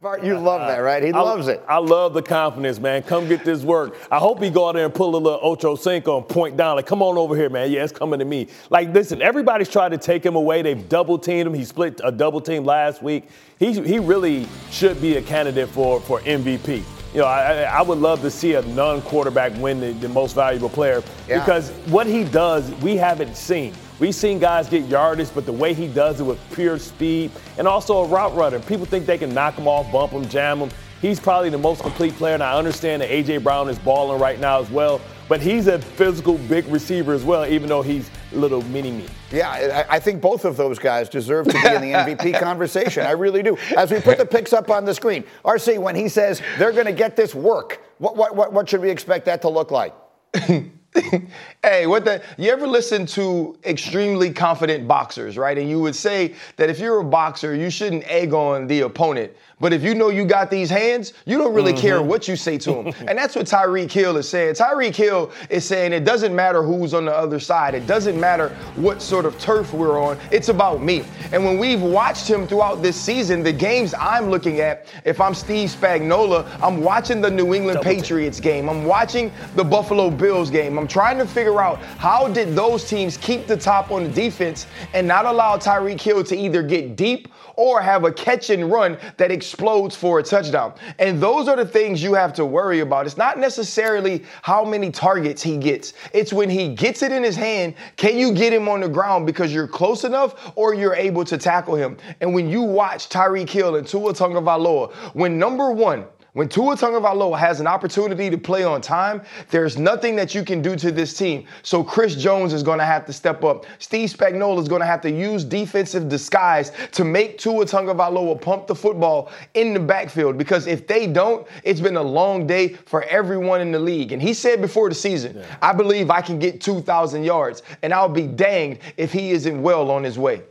Bart, 0.02 0.24
you 0.24 0.36
love 0.36 0.62
that, 0.62 0.80
right? 0.80 1.04
He 1.04 1.12
I, 1.12 1.22
loves 1.22 1.48
it. 1.48 1.64
I 1.70 1.78
love 1.78 2.16
the 2.16 2.24
confidence, 2.24 2.80
man. 2.80 3.04
Come 3.04 3.28
get 3.28 3.46
this 3.46 3.62
work. 3.62 3.96
I 4.10 4.18
hope 4.18 4.42
he 4.42 4.50
go 4.50 4.68
out 4.68 4.74
there 4.74 4.86
and 4.86 4.94
pull 4.94 5.16
a 5.16 5.18
little 5.18 5.40
Ocho 5.44 5.76
Cinco 5.76 6.18
and 6.18 6.28
point 6.28 6.58
down, 6.58 6.76
like, 6.78 6.88
come 6.88 7.04
on 7.04 7.20
over 7.20 7.36
here, 7.36 7.52
man. 7.52 7.70
Yeah, 7.72 7.84
it's 7.84 7.94
coming 7.94 8.18
to 8.18 8.26
me. 8.26 8.48
Like, 8.72 8.92
listen, 8.96 9.22
everybody's 9.22 9.70
tried 9.70 9.90
to 9.90 10.00
take 10.00 10.26
him 10.26 10.36
away. 10.36 10.64
They've 10.64 10.90
double 10.90 11.20
teamed 11.20 11.46
him. 11.46 11.54
He 11.54 11.64
split 11.64 12.02
a 12.04 12.12
double 12.12 12.42
team 12.42 12.66
last 12.66 13.04
week. 13.04 13.30
He, 13.60 13.74
he 13.74 14.00
really 14.00 14.48
should 14.72 15.00
be 15.00 15.18
a 15.18 15.22
candidate 15.22 15.70
for, 15.70 16.02
for 16.02 16.20
MVP. 16.22 16.82
You 17.14 17.20
know, 17.20 17.26
I, 17.28 17.62
I 17.66 17.84
would 17.84 18.00
love 18.00 18.22
to 18.22 18.32
see 18.32 18.56
a 18.56 18.64
non-quarterback 18.64 19.54
win 19.58 19.80
the, 19.80 19.92
the 19.92 20.10
most 20.10 20.34
valuable 20.34 20.70
player 20.70 21.04
Yeah. 21.28 21.40
because 21.46 21.70
what 21.92 22.08
he 22.08 22.24
does, 22.24 22.72
we 22.82 22.96
haven't 22.96 23.38
seen. 23.38 23.76
We've 24.02 24.16
seen 24.16 24.40
guys 24.40 24.68
get 24.68 24.88
yardage, 24.88 25.30
but 25.32 25.46
the 25.46 25.54
way 25.54 25.76
he 25.76 25.88
does 25.88 26.20
it 26.20 26.24
with 26.24 26.40
pure 26.56 26.80
speed 26.80 27.30
and 27.60 27.68
also 27.68 28.00
a 28.00 28.08
route 28.08 28.36
runner. 28.36 28.60
People 28.60 28.88
think 28.88 29.06
they 29.06 29.20
can 29.20 29.32
knock 29.32 29.54
him 29.54 29.68
off, 29.68 29.92
bump 29.92 30.12
him, 30.12 30.28
jam 30.28 30.58
him. 30.58 30.72
He's 31.02 31.20
probably 31.20 31.52
the 31.52 31.60
most 31.60 31.84
complete 31.84 32.16
player, 32.16 32.34
and 32.34 32.42
I 32.42 32.58
understand 32.58 33.04
that 33.04 33.12
A.J. 33.12 33.38
Brown 33.38 33.70
is 33.70 33.78
balling 33.78 34.20
right 34.20 34.40
now 34.40 34.60
as 34.60 34.72
well, 34.72 35.00
but 35.30 35.40
he's 35.40 35.68
a 35.68 35.78
physical 35.78 36.40
big 36.40 36.66
receiver 36.66 37.14
as 37.14 37.24
well, 37.24 37.46
even 37.46 37.70
though 37.70 37.84
he's 37.84 38.10
a 38.34 38.38
little 38.38 38.64
mini-me. 38.64 39.06
Yeah, 39.32 39.52
I 39.52 39.98
I 39.98 40.00
think 40.00 40.20
both 40.20 40.46
of 40.46 40.58
those 40.58 40.80
guys 40.80 41.08
deserve 41.08 41.46
to 41.50 41.54
be 41.54 41.60
in 41.60 41.82
the 41.82 41.92
MVP 42.16 42.40
conversation. 42.40 43.06
I 43.06 43.12
really 43.12 43.44
do. 43.44 43.56
As 43.78 43.92
we 43.92 44.00
put 44.02 44.18
the 44.18 44.26
picks 44.26 44.52
up 44.52 44.72
on 44.72 44.84
the 44.84 44.96
screen, 44.96 45.26
RC, 45.46 45.78
when 45.78 45.96
he 45.96 46.10
says 46.10 46.42
they're 46.58 46.72
going 46.72 46.88
to 46.88 46.92
get 46.92 47.16
this 47.16 47.36
work, 47.36 47.80
what, 48.00 48.18
what, 48.18 48.36
what, 48.36 48.52
what 48.52 48.68
should 48.68 48.82
we 48.82 48.90
expect 48.90 49.26
that 49.26 49.44
to 49.44 49.50
look 49.50 49.70
like? 49.70 49.94
Hey, 51.64 51.86
what 51.86 52.06
the? 52.06 52.24
You 52.38 52.52
ever 52.52 52.66
listen 52.66 53.06
to 53.08 53.56
extremely 53.64 54.32
confident 54.32 54.88
boxers, 54.88 55.38
right? 55.38 55.58
And 55.58 55.70
you 55.70 55.80
would 55.80 55.96
say 55.96 56.34
that 56.56 56.70
if 56.72 56.80
you're 56.80 57.00
a 57.00 57.04
boxer, 57.04 57.56
you 57.56 57.70
shouldn't 57.70 58.04
egg 58.06 58.34
on 58.34 58.68
the 58.68 58.82
opponent. 58.82 59.32
But 59.62 59.74
if 59.74 59.84
you 59.84 59.94
know 59.94 60.10
you 60.10 60.26
got 60.26 60.50
these 60.50 60.72
hands, 60.72 61.14
you 61.26 61.38
don't 61.38 61.54
really 61.54 61.72
care 61.72 62.00
mm-hmm. 62.00 62.10
what 62.10 62.28
you 62.28 62.36
say 62.36 62.58
to 62.58 62.74
them. 62.74 62.88
and 63.08 63.18
that's 63.18 63.36
what 63.36 63.46
Tyreek 63.46 63.92
Hill 63.92 64.18
is 64.18 64.28
saying. 64.28 64.56
Tyreek 64.56 64.96
Hill 64.96 65.32
is 65.52 65.64
saying 65.64 65.94
it 65.94 66.04
doesn't 66.04 66.36
matter 66.36 66.64
who's 66.64 66.96
on 66.96 67.06
the 67.06 67.16
other 67.16 67.40
side. 67.40 67.76
It 67.76 67.86
doesn't 67.86 68.20
matter 68.20 68.50
what 68.76 69.04
sort 69.04 69.26
of 69.26 69.38
turf 69.40 69.72
we're 69.72 70.02
on. 70.02 70.18
It's 70.32 70.50
about 70.50 70.82
me. 70.82 71.04
And 71.32 71.46
when 71.46 71.60
we've 71.60 71.82
watched 71.82 72.28
him 72.28 72.48
throughout 72.48 72.82
this 72.82 73.00
season, 73.00 73.44
the 73.44 73.54
games 73.54 73.94
I'm 73.94 74.32
looking 74.32 74.62
at, 74.62 74.88
if 75.06 75.22
I'm 75.22 75.36
Steve 75.36 75.70
Spagnuolo, 75.70 76.48
I'm 76.62 76.82
watching 76.82 77.22
the 77.22 77.30
New 77.30 77.54
England 77.54 77.82
Patriots 77.84 78.40
game. 78.40 78.68
I'm 78.68 78.86
watching 78.86 79.32
the 79.56 79.64
Buffalo 79.64 80.10
Bills 80.10 80.50
game. 80.50 80.80
I'm 80.80 80.88
trying 80.88 81.20
to 81.20 81.28
figure 81.28 81.62
out 81.62 81.80
how 82.00 82.28
did 82.28 82.56
those 82.56 82.90
teams 82.90 83.16
keep 83.16 83.46
the 83.46 83.58
top 83.58 83.92
on 83.92 84.06
the 84.06 84.10
defense 84.10 84.66
and 84.96 85.08
not 85.08 85.26
allow 85.26 85.58
Tyreek 85.58 86.02
Hill 86.02 86.24
to 86.24 86.36
either 86.36 86.64
get 86.64 86.96
deep 86.96 87.28
or 87.56 87.82
have 87.82 88.06
a 88.06 88.12
catch 88.12 88.50
and 88.50 88.72
run 88.72 88.98
that 89.18 89.32
explodes 89.52 89.98
for 89.98 90.20
a 90.20 90.24
touchdown. 90.24 90.74
And 90.98 91.22
those 91.22 91.50
are 91.50 91.58
the 91.58 91.66
things 91.66 92.02
you 92.02 92.14
have 92.14 92.32
to 92.36 92.46
worry 92.46 92.80
about. 92.80 93.06
It's 93.06 93.18
not 93.18 93.38
necessarily 93.38 94.24
how 94.44 94.64
many 94.64 94.92
targets 94.92 95.44
he 95.44 95.58
gets. 95.58 95.92
It's 96.14 96.32
when 96.32 96.50
he 96.50 96.74
gets 96.74 97.02
it 97.02 97.12
in 97.12 97.22
his 97.22 97.36
hand, 97.36 97.76
can 97.98 98.18
you 98.18 98.34
get 98.34 98.54
him 98.54 98.70
on 98.70 98.80
the 98.80 98.88
ground 98.88 99.26
because 99.26 99.54
you're 99.54 99.68
close 99.68 100.06
enough 100.06 100.54
or 100.56 100.74
you're 100.74 100.96
able 100.96 101.26
to 101.26 101.38
tackle 101.38 101.76
him? 101.76 101.98
And 102.22 102.34
when 102.34 102.50
you 102.50 102.62
watch 102.62 103.10
Tyreek 103.10 103.50
Hill 103.50 103.76
and 103.76 103.86
Tua 103.86 104.14
Tagovailoa, 104.14 104.94
when 105.14 105.38
number 105.38 105.72
one, 105.72 106.06
when 106.34 106.48
Tua 106.48 106.78
Tagovailoa 106.78 107.38
has 107.38 107.60
an 107.60 107.68
opportunity 107.68 108.30
to 108.30 108.38
play 108.38 108.64
on 108.64 108.80
time, 108.80 109.22
there's 109.50 109.78
nothing 109.78 110.16
that 110.16 110.34
you 110.34 110.46
can 110.46 110.62
do 110.62 110.78
to 110.78 110.90
this 110.90 111.14
team. 111.14 111.46
So 111.62 111.84
Chris 111.84 112.16
Jones 112.16 112.54
is 112.54 112.64
going 112.64 112.80
to 112.80 112.86
have 112.86 113.06
to 113.08 113.14
step 113.14 113.44
up. 113.44 113.66
Steve 113.80 114.10
Spagnuolo 114.10 114.62
is 114.62 114.70
going 114.70 114.80
to 114.80 114.86
have 114.86 115.02
to 115.02 115.12
use 115.12 115.44
defensive 115.44 116.08
disguise 116.08 116.72
to 116.94 117.04
make 117.04 117.38
Tua 117.38 117.66
Tagovailoa 117.66 118.40
pump 118.40 118.68
the 118.68 118.76
football 118.76 119.30
in 119.56 119.74
the 119.74 119.80
backfield. 119.80 120.38
Because 120.38 120.68
if 120.68 120.88
they 120.88 121.06
don't, 121.06 121.46
it's 121.66 121.82
been 121.82 121.98
a 121.98 122.02
long 122.02 122.48
day 122.48 122.70
for 122.70 123.04
everyone 123.04 123.60
in 123.60 123.74
the 123.74 123.80
league. 123.80 124.14
And 124.14 124.22
he 124.22 124.34
said 124.34 124.62
before 124.62 124.88
the 124.88 124.96
season, 124.96 125.44
I 125.62 125.74
believe 125.74 126.10
I 126.10 126.22
can 126.22 126.40
get 126.40 126.62
2,000 126.62 127.26
yards, 127.26 127.62
and 127.82 127.94
I'll 127.94 128.08
be 128.08 128.28
danged 128.28 128.80
if 128.96 129.12
he 129.12 129.32
isn't 129.32 129.62
well 129.62 129.92
on 129.92 130.02
his 130.02 130.18
way. 130.18 130.44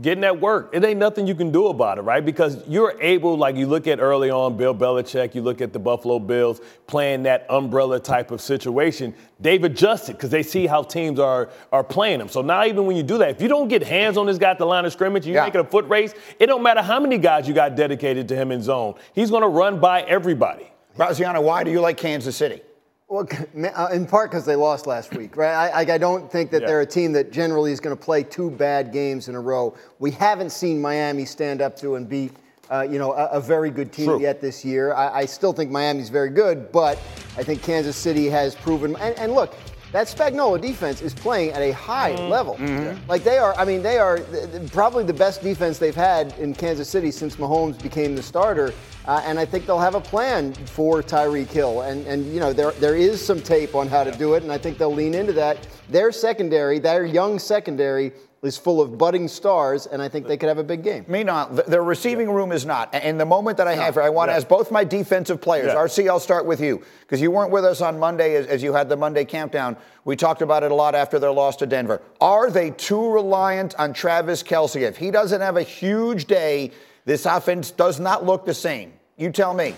Getting 0.00 0.20
that 0.20 0.40
work. 0.40 0.70
It 0.72 0.84
ain't 0.84 1.00
nothing 1.00 1.26
you 1.26 1.34
can 1.34 1.50
do 1.50 1.66
about 1.66 1.98
it, 1.98 2.02
right? 2.02 2.24
Because 2.24 2.66
you're 2.68 2.94
able, 3.00 3.36
like 3.36 3.56
you 3.56 3.66
look 3.66 3.88
at 3.88 3.98
early 3.98 4.30
on 4.30 4.56
Bill 4.56 4.72
Belichick, 4.74 5.34
you 5.34 5.42
look 5.42 5.60
at 5.60 5.72
the 5.72 5.80
Buffalo 5.80 6.20
Bills 6.20 6.60
playing 6.86 7.24
that 7.24 7.44
umbrella 7.50 7.98
type 7.98 8.30
of 8.30 8.40
situation. 8.40 9.12
They've 9.40 9.62
adjusted 9.62 10.12
because 10.16 10.30
they 10.30 10.44
see 10.44 10.68
how 10.68 10.84
teams 10.84 11.18
are 11.18 11.50
are 11.72 11.82
playing 11.82 12.20
them. 12.20 12.28
So 12.28 12.40
now 12.40 12.64
even 12.64 12.86
when 12.86 12.96
you 12.96 13.02
do 13.02 13.18
that, 13.18 13.30
if 13.30 13.42
you 13.42 13.48
don't 13.48 13.66
get 13.66 13.82
hands 13.82 14.16
on 14.16 14.26
this 14.26 14.38
guy 14.38 14.50
at 14.52 14.58
the 14.58 14.66
line 14.66 14.84
of 14.84 14.92
scrimmage, 14.92 15.26
you 15.26 15.34
Yeah. 15.34 15.44
make 15.44 15.56
it 15.56 15.60
a 15.60 15.64
foot 15.64 15.88
race. 15.88 16.14
It 16.38 16.46
don't 16.46 16.62
matter 16.62 16.82
how 16.82 17.00
many 17.00 17.18
guys 17.18 17.48
you 17.48 17.54
got 17.54 17.74
dedicated 17.74 18.28
to 18.28 18.36
him 18.36 18.52
in 18.52 18.62
zone. 18.62 18.94
He's 19.12 19.30
going 19.30 19.42
to 19.42 19.48
run 19.48 19.80
by 19.80 20.02
everybody. 20.02 20.70
Graziano, 20.94 21.40
why 21.40 21.64
do 21.64 21.70
you 21.72 21.80
like 21.80 21.96
Kansas 21.96 22.36
City? 22.36 22.62
Well, 23.10 23.26
uh, 23.74 23.88
in 23.92 24.06
part 24.06 24.30
because 24.30 24.44
they 24.46 24.54
lost 24.54 24.86
last 24.86 25.16
week, 25.16 25.36
right? 25.36 25.52
I, 25.52 25.82
I- 25.82 25.94
I 25.94 25.98
don't 25.98 26.30
think 26.30 26.52
that 26.52 26.62
Yeah. 26.62 26.68
they're 26.68 26.80
a 26.82 26.86
team 26.86 27.10
that 27.14 27.32
generally 27.32 27.72
is 27.72 27.80
going 27.80 27.94
to 27.96 28.00
play 28.00 28.22
two 28.22 28.50
bad 28.52 28.92
games 28.92 29.28
in 29.28 29.34
a 29.34 29.40
row. 29.40 29.74
We 29.98 30.12
haven't 30.12 30.50
seen 30.50 30.80
Miami 30.80 31.24
stand 31.24 31.60
up 31.60 31.76
to 31.78 31.96
and 31.96 32.08
beat, 32.08 32.32
uh, 32.70 32.82
you 32.88 33.00
know, 33.00 33.12
a, 33.12 33.26
a 33.32 33.40
very 33.40 33.70
good 33.70 33.92
team 33.92 34.06
True. 34.06 34.20
yet 34.20 34.40
this 34.40 34.64
year. 34.64 34.94
I, 34.94 35.22
I 35.22 35.24
still 35.26 35.52
think 35.52 35.72
Miami's 35.72 36.08
very 36.08 36.30
good, 36.30 36.70
but 36.70 36.98
I 37.36 37.42
think 37.42 37.62
Kansas 37.64 37.96
City 37.96 38.28
has 38.28 38.54
proven. 38.54 38.94
And, 39.00 39.18
and 39.18 39.32
look, 39.34 39.54
that 39.92 40.06
Spagnuolo 40.06 40.60
defense 40.60 41.02
is 41.02 41.12
playing 41.12 41.50
at 41.50 41.62
a 41.62 41.72
high 41.72 42.14
level. 42.28 42.56
Like 43.08 43.24
they 43.24 43.38
are, 43.38 43.54
I 43.56 43.64
mean, 43.64 43.82
they 43.82 43.98
are 43.98 44.20
probably 44.72 45.04
the 45.04 45.12
best 45.12 45.42
defense 45.42 45.78
they've 45.78 45.94
had 45.94 46.32
in 46.38 46.54
Kansas 46.54 46.88
City 46.88 47.10
since 47.10 47.36
Mahomes 47.36 47.80
became 47.82 48.14
the 48.14 48.22
starter. 48.22 48.72
Uh, 49.06 49.22
and 49.24 49.38
I 49.38 49.44
think 49.44 49.66
they'll 49.66 49.78
have 49.78 49.94
a 49.94 50.00
plan 50.00 50.52
for 50.52 51.02
Tyreek 51.02 51.48
Hill. 51.48 51.80
And, 51.80 52.06
and 52.06 52.32
you 52.32 52.38
know, 52.38 52.52
there, 52.52 52.72
there 52.72 52.94
is 52.94 53.24
some 53.24 53.40
tape 53.40 53.74
on 53.74 53.88
how 53.88 54.04
to 54.04 54.12
do 54.12 54.34
it, 54.34 54.42
and 54.42 54.52
I 54.52 54.58
think 54.58 54.78
they'll 54.78 54.94
lean 54.94 55.14
into 55.14 55.32
that. 55.32 55.66
Their 55.88 56.12
secondary, 56.12 56.78
their 56.78 57.04
young 57.04 57.38
secondary, 57.38 58.12
is 58.42 58.56
full 58.56 58.80
of 58.80 58.96
budding 58.96 59.28
stars, 59.28 59.86
and 59.86 60.00
I 60.00 60.08
think 60.08 60.26
they 60.26 60.36
could 60.36 60.48
have 60.48 60.58
a 60.58 60.64
big 60.64 60.82
game. 60.82 61.04
Me 61.08 61.22
not. 61.22 61.56
The, 61.56 61.62
the 61.64 61.80
receiving 61.80 62.30
room 62.30 62.52
is 62.52 62.64
not. 62.64 62.94
And 62.94 63.20
the 63.20 63.26
moment 63.26 63.58
that 63.58 63.68
I 63.68 63.74
have 63.74 63.94
here, 63.94 64.02
I 64.02 64.08
want 64.08 64.30
to 64.30 64.34
ask 64.34 64.48
both 64.48 64.70
my 64.70 64.82
defensive 64.82 65.40
players. 65.42 65.66
Yeah. 65.66 65.74
RC, 65.74 66.08
I'll 66.08 66.20
start 66.20 66.46
with 66.46 66.60
you 66.60 66.82
because 67.00 67.20
you 67.20 67.30
weren't 67.30 67.50
with 67.50 67.66
us 67.66 67.82
on 67.82 67.98
Monday 67.98 68.36
as, 68.36 68.46
as 68.46 68.62
you 68.62 68.72
had 68.72 68.88
the 68.88 68.96
Monday 68.96 69.26
countdown. 69.26 69.76
We 70.04 70.16
talked 70.16 70.40
about 70.40 70.62
it 70.62 70.70
a 70.70 70.74
lot 70.74 70.94
after 70.94 71.18
their 71.18 71.32
loss 71.32 71.56
to 71.56 71.66
Denver. 71.66 72.00
Are 72.20 72.50
they 72.50 72.70
too 72.70 73.12
reliant 73.12 73.74
on 73.78 73.92
Travis 73.92 74.42
Kelce? 74.42 74.80
If 74.80 74.96
he 74.96 75.10
doesn't 75.10 75.40
have 75.42 75.58
a 75.58 75.62
huge 75.62 76.24
day, 76.24 76.72
this 77.04 77.26
offense 77.26 77.70
does 77.70 78.00
not 78.00 78.24
look 78.24 78.46
the 78.46 78.54
same. 78.54 78.94
You 79.18 79.30
tell 79.30 79.52
me. 79.52 79.74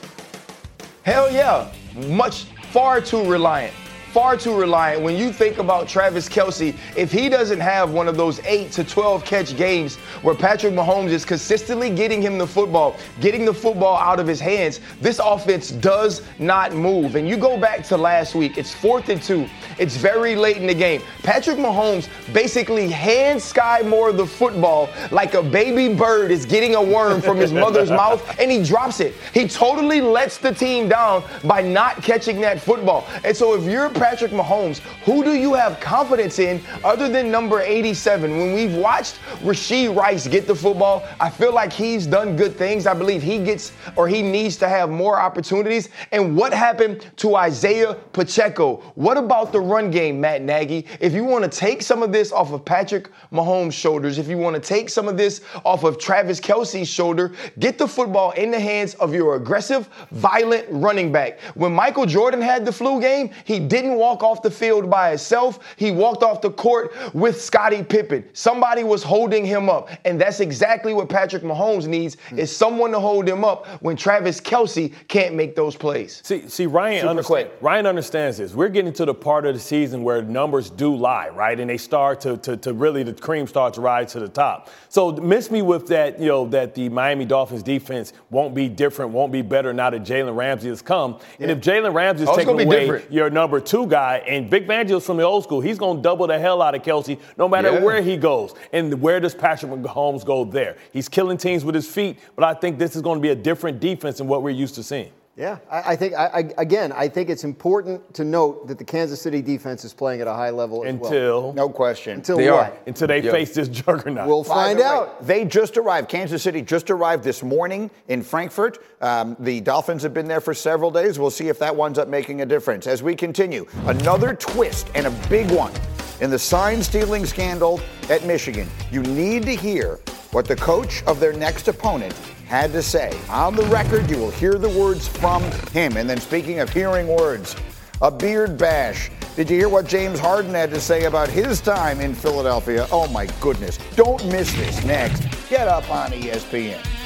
Hell 1.03 1.33
yeah. 1.33 1.73
Much, 2.07 2.45
far 2.71 3.01
too 3.01 3.29
reliant. 3.29 3.75
Far 4.13 4.37
too 4.37 4.55
reliant. 4.55 5.01
When 5.01 5.17
you 5.17 5.33
think 5.33 5.57
about 5.57 5.89
Travis 5.89 6.29
Kelce, 6.29 6.77
if 6.95 7.11
he 7.11 7.31
doesn't 7.31 7.61
have 7.61 7.93
one 7.93 8.09
of 8.09 8.19
those 8.19 8.41
8 8.41 8.71
to 8.73 8.85
12 8.85 9.25
catch 9.25 9.57
games 9.57 9.97
where 10.21 10.35
Patrick 10.35 10.75
Mahomes 10.75 11.13
is 11.13 11.25
consistently 11.25 11.89
getting 11.89 12.21
him 12.21 12.37
the 12.37 12.47
football, 12.47 12.99
getting 13.23 13.47
the 13.47 13.55
football 13.55 13.97
out 13.97 14.21
of 14.21 14.27
his 14.27 14.39
hands, 14.39 14.81
this 15.01 15.19
offense 15.19 15.71
does 15.71 16.21
not 16.39 16.75
move. 16.75 17.15
And 17.15 17.27
you 17.27 17.39
go 17.39 17.57
back 17.57 17.85
to 17.85 17.97
last 17.97 18.35
week, 18.35 18.59
it's 18.59 18.71
fourth 18.71 19.09
and 19.09 19.23
two. 19.23 19.49
It's 19.79 19.97
very 19.97 20.37
late 20.37 20.59
in 20.59 20.67
the 20.67 20.75
game. 20.75 21.01
Patrick 21.23 21.57
Mahomes 21.57 22.07
basically 22.35 22.89
hands 22.89 23.43
Sky 23.43 23.81
Moore 23.81 24.13
the 24.13 24.27
football 24.27 24.91
like 25.11 25.33
a 25.33 25.43
baby 25.43 25.95
bird 25.95 26.31
is 26.31 26.45
getting 26.45 26.75
a 26.75 26.83
worm 26.83 27.23
from 27.23 27.39
his 27.39 27.51
mother's 27.51 27.91
mouth, 28.03 28.39
and 28.39 28.51
he 28.51 28.63
drops 28.63 29.01
it. 29.01 29.15
He 29.33 29.49
totally 29.49 30.03
lets 30.03 30.37
the 30.37 30.53
team 30.53 30.91
down 30.91 31.25
by 31.45 31.63
not 31.63 32.03
catching 32.03 32.43
that 32.43 32.61
football. 32.61 33.07
And 33.25 33.35
so 33.35 33.55
if 33.55 33.65
you're 33.65 33.89
Patrick 34.03 34.33
Mahomes, 34.33 34.81
who 35.05 35.23
do 35.23 35.33
you 35.33 35.55
have 35.55 35.79
confidence 35.79 36.41
in 36.41 36.61
other 36.83 37.09
than 37.09 37.31
number 37.31 37.61
87? 37.61 38.37
When 38.37 38.53
we've 38.53 38.75
watched 38.75 39.21
Rashee 39.45 39.95
Rice 39.95 40.27
get 40.27 40.49
the 40.49 40.57
football, 40.57 41.07
I 41.21 41.31
feel 41.31 41.53
like 41.53 41.73
he's 41.73 42.05
done 42.05 42.35
good 42.35 42.57
things. 42.57 42.89
I 42.89 42.95
believe 42.95 43.23
he 43.23 43.39
gets 43.39 43.71
or 43.95 44.09
he 44.09 44.21
needs 44.21 44.57
to 44.57 44.69
have 44.69 44.91
more 44.91 45.21
opportunities. 45.21 45.89
And 46.11 46.37
what 46.37 46.53
happened 46.53 47.07
to 47.19 47.37
Isaiah 47.37 47.95
Pacheco? 48.13 48.83
What 48.97 49.19
about 49.19 49.53
the 49.53 49.61
run 49.61 49.93
game, 49.93 50.21
Matt 50.21 50.43
Nagy? 50.43 50.85
If 50.99 51.13
you 51.13 51.23
want 51.23 51.45
to 51.45 51.59
take 51.59 51.81
some 51.81 52.03
of 52.03 52.11
this 52.11 52.33
off 52.33 52.51
of 52.51 52.65
Patrick 52.65 53.09
Mahomes' 53.31 53.73
shoulders, 53.73 54.19
if 54.19 54.27
you 54.27 54.37
want 54.37 54.57
to 54.57 54.61
take 54.61 54.89
some 54.89 55.07
of 55.07 55.17
this 55.17 55.43
off 55.65 55.85
of 55.85 55.97
Travis 56.01 56.41
Kelce's 56.41 56.89
shoulder, 56.89 57.35
get 57.61 57.79
the 57.79 57.87
football 57.87 58.33
in 58.33 58.51
the 58.51 58.59
hands 58.59 58.95
of 58.95 59.15
your 59.15 59.37
aggressive, 59.37 59.89
violent 60.11 60.67
running 60.71 61.13
back. 61.13 61.39
When 61.55 61.73
Michael 61.73 62.07
Jordan 62.07 62.41
had 62.41 62.65
the 62.65 62.73
flu 62.73 63.01
game, 63.01 63.31
he 63.45 63.61
didn't 63.61 63.92
didn't 63.93 64.01
walk 64.01 64.23
off 64.23 64.43
the 64.43 64.51
field 64.51 64.91
by 64.91 65.11
himself. 65.11 65.59
He 65.77 65.91
walked 65.91 66.23
off 66.23 66.41
the 66.41 66.51
court 66.51 66.93
with 67.15 67.41
Scottie 67.41 67.83
Pippen. 67.83 68.25
Somebody 68.33 68.85
was 68.85 69.03
holding 69.03 69.45
him 69.45 69.69
up. 69.69 69.91
And 70.05 70.21
that's 70.21 70.41
exactly 70.41 70.95
what 70.95 71.09
Patrick 71.09 71.43
Mahomes 71.43 71.87
needs 71.87 72.17
hmm. 72.29 72.39
is 72.39 72.55
someone 72.55 72.91
to 72.93 73.01
hold 73.01 73.29
him 73.29 73.45
up 73.45 73.67
when 73.83 73.97
Travis 73.97 74.41
Kelce 74.41 74.93
can't 75.09 75.35
make 75.35 75.55
those 75.55 75.77
plays. 75.77 76.23
See, 76.25 76.49
see 76.49 76.67
Ryan, 76.67 77.09
understand, 77.09 77.51
Ryan 77.61 77.87
understands 77.87 78.39
this. 78.39 78.55
We're 78.55 78.69
getting 78.69 78.93
to 78.95 79.05
the 79.05 79.15
part 79.15 79.47
of 79.47 79.55
the 79.55 79.61
season 79.61 80.03
where 80.03 80.23
numbers 80.23 80.71
do 80.71 80.95
lie, 80.95 81.29
right? 81.29 81.59
And 81.59 81.69
they 81.69 81.79
start 81.79 82.21
to, 82.23 82.37
to, 82.39 82.57
to 82.59 82.73
really, 82.73 83.03
the 83.03 83.13
cream 83.13 83.47
starts 83.47 83.77
to 83.77 83.81
rise 83.81 84.13
to 84.13 84.21
the 84.21 84.29
top. 84.29 84.71
So 84.89 85.13
miss 85.13 85.51
me 85.51 85.63
with 85.63 85.87
that, 85.89 86.19
you 86.19 86.29
know, 86.29 86.47
that 86.49 86.75
the 86.75 86.89
Miami 86.89 87.25
Dolphins 87.25 87.63
defense 87.63 88.13
won't 88.31 88.55
be 88.55 88.69
different, 88.69 89.13
won't 89.13 89.33
be 89.33 89.43
better 89.43 89.73
now 89.73 89.91
that 89.91 90.03
Jalen 90.03 90.35
Ramsey 90.35 90.69
has 90.69 90.83
come. 90.83 91.19
And 91.39 91.51
if 91.51 91.61
Jalen 91.61 91.95
Ramsey 91.95 92.25
is 92.25 92.29
Oh, 92.33 92.37
taking 92.37 92.61
away 92.61 92.81
different. 92.81 93.13
your 93.13 93.31
number 93.31 93.61
two 93.83 93.89
guy, 93.89 94.19
and 94.27 94.51
Vic 94.51 94.67
Fangio's 94.67 95.05
from 95.07 95.17
the 95.17 95.23
old 95.23 95.45
school, 95.45 95.61
he's 95.61 95.79
going 95.79 95.97
to 95.99 96.03
double 96.03 96.27
the 96.27 96.39
hell 96.39 96.63
out 96.63 96.75
of 96.75 96.83
Kelce 96.83 97.19
no 97.37 97.49
matter 97.49 97.73
Yeah. 97.73 97.81
where 97.85 98.01
he 98.03 98.17
goes. 98.17 98.55
And 98.73 99.01
where 99.01 99.21
does 99.21 99.35
Patrick 99.35 99.73
Mahomes 99.73 100.25
go 100.25 100.45
there? 100.45 100.77
He's 100.93 101.09
killing 101.09 101.37
teams 101.37 101.65
with 101.65 101.75
his 101.75 101.89
feet, 101.89 102.19
but 102.37 102.45
I 102.45 102.55
think 102.55 102.79
this 102.79 102.97
is 102.97 103.03
going 103.03 103.19
to 103.19 103.23
be 103.23 103.31
a 103.31 103.35
different 103.37 103.81
defense 103.81 104.19
than 104.19 104.29
what 104.29 104.43
we're 104.43 104.51
used 104.51 104.75
to 104.77 104.83
seeing. 104.83 105.11
Yeah, 105.35 105.59
I, 105.71 105.93
I 105.93 105.97
think 105.97 106.13
I, 106.13 106.27
I, 106.27 106.39
again, 106.59 106.93
I 106.93 107.09
think 107.09 107.31
it's 107.31 107.45
important 107.45 108.13
to 108.15 108.23
note 108.25 108.69
that 108.69 108.77
the 108.77 108.85
Kansas 108.85 109.19
City 109.19 109.41
defense 109.41 109.83
is 109.83 109.95
playing 109.95 110.21
at 110.21 110.27
a 110.27 110.33
high 110.35 110.51
level 110.51 110.85
as 110.85 110.95
well. 110.95 111.07
Until 111.11 111.53
No 111.55 111.71
question. 111.71 112.17
Until 112.19 112.37
They 112.37 112.51
what? 112.51 112.61
are. 112.73 112.73
until 112.87 113.09
they 113.09 113.21
Yeah. 113.23 113.31
face 113.31 113.55
this 113.55 113.69
juggernaut. 113.69 114.29
We'll 114.29 114.45
find 114.45 114.79
the 114.79 114.83
way, 114.83 114.89
out. 114.89 115.27
They 115.27 115.47
just 115.47 115.79
arrived. 115.79 116.11
Kansas 116.11 116.43
City 116.43 116.61
just 116.61 116.91
arrived 116.91 117.25
this 117.25 117.43
morning 117.43 117.91
in 118.09 118.21
Frankfurt. 118.23 118.79
Um, 119.01 119.35
the 119.41 119.63
Dolphins 119.63 120.03
have 120.03 120.13
been 120.13 120.29
there 120.29 120.43
for 120.43 120.53
several 120.53 120.91
days. 120.91 121.19
We'll 121.19 121.31
see 121.31 121.49
if 121.49 121.59
that 121.61 121.75
winds 121.75 121.99
up 121.99 122.09
making 122.09 122.43
a 122.43 122.47
difference. 122.47 122.87
As 122.87 123.03
we 123.03 123.15
continue, 123.17 123.65
another 123.87 124.35
twist 124.35 124.91
and 124.95 125.07
a 125.07 125.11
big 125.31 125.51
one 125.51 125.73
in 126.21 126.29
the 126.29 126.39
sign 126.39 126.83
stealing 126.83 127.25
scandal 127.25 127.81
at 128.11 128.23
Michigan. 128.27 128.69
You 128.91 129.03
need 129.03 129.45
to 129.45 129.57
hear 129.57 129.99
what 130.33 130.47
the 130.47 130.57
coach 130.57 131.03
of 131.05 131.21
their 131.21 131.33
next 131.33 131.69
opponent 131.69 132.15
had 132.53 132.71
to 132.71 132.83
say. 132.83 133.19
On 133.31 133.57
the 133.57 133.63
record, 133.69 134.11
you 134.11 134.19
will 134.19 134.31
hear 134.31 134.57
the 134.57 134.69
words 134.69 135.09
from 135.09 135.43
him. 135.73 135.97
And 135.97 136.09
then, 136.09 136.21
speaking 136.21 136.61
of 136.61 136.69
hearing 136.69 137.09
words, 137.09 137.57
a 138.03 138.11
beard 138.11 138.59
bash. 138.59 139.11
Did 139.37 139.49
you 139.49 139.57
hear 139.57 139.71
what 139.71 139.87
James 139.87 140.19
Harden 140.19 140.53
had 140.53 140.69
to 140.73 140.79
say 140.79 141.05
about 141.05 141.31
his 141.31 141.63
time 141.63 141.99
in 142.03 142.15
Philadelphia? 142.15 142.87
Oh 142.93 143.09
my 143.09 143.25
goodness. 143.41 143.79
Don't 143.97 144.23
miss 144.27 144.53
this 144.53 144.85
next. 144.85 145.23
Get 145.49 145.67
up 145.67 145.91
on 145.91 146.11
ESPN. 146.11 147.02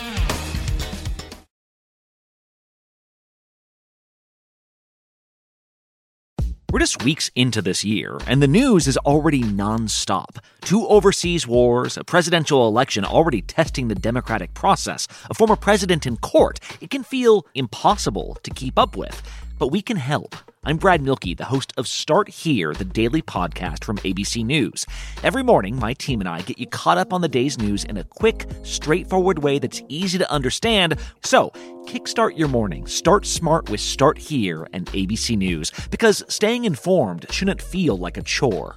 We're 6.77 6.81
just 6.81 7.05
weeks 7.05 7.31
into 7.35 7.63
this 7.63 7.85
year, 7.85 8.19
and 8.27 8.43
the 8.43 8.47
news 8.47 8.87
is 8.87 8.99
already 8.99 9.43
nonstop. 9.43 10.37
Two 10.61 10.87
overseas 10.89 11.47
wars, 11.47 11.97
a 11.97 12.05
presidential 12.05 12.69
election 12.69 13.03
already 13.03 13.41
testing 13.41 13.89
the 13.89 13.95
democratic 13.95 14.53
process, 14.53 15.09
a 15.31 15.33
former 15.33 15.57
president 15.57 16.05
in 16.07 16.19
court. 16.19 16.61
It 16.83 16.91
can 16.91 17.03
feel 17.03 17.47
impossible 17.55 18.37
to 18.43 18.51
keep 18.51 18.79
up 18.79 18.95
with, 18.95 19.23
but 19.59 19.69
we 19.69 19.83
can 19.83 19.97
help. 19.97 20.35
I'm 20.65 20.77
Brad 20.77 21.01
Mielke, 21.01 21.37
the 21.37 21.45
host 21.45 21.73
of 21.77 21.87
Start 21.87 22.29
Here, 22.29 22.73
the 22.73 22.85
daily 22.85 23.23
podcast 23.23 23.85
from 23.85 23.99
ABC 23.99 24.45
News. 24.45 24.85
Every 25.23 25.43
morning, 25.43 25.79
my 25.79 25.95
team 25.95 26.21
and 26.21 26.29
I 26.29 26.41
get 26.43 26.59
you 26.59 26.67
caught 26.67 26.99
up 26.99 27.13
on 27.13 27.21
the 27.21 27.29
day's 27.29 27.59
news 27.59 27.85
in 27.85 27.97
a 27.97 28.05
quick, 28.05 28.47
straightforward 28.65 29.39
way 29.43 29.59
that's 29.59 29.83
easy 29.89 30.19
to 30.19 30.31
understand. 30.31 30.99
So, 31.23 31.51
kickstart 31.87 32.37
your 32.37 32.49
morning. 32.49 32.87
Start 32.87 33.27
smart 33.27 33.71
with 33.71 33.81
Start 33.81 34.19
Here 34.19 34.67
and 34.73 34.87
ABC 34.87 35.37
News, 35.37 35.71
because 35.91 36.25
staying 36.29 36.65
informed 36.65 37.27
shouldn't 37.31 37.63
feel 37.63 37.97
like 37.97 38.17
a 38.17 38.23
chore. 38.23 38.77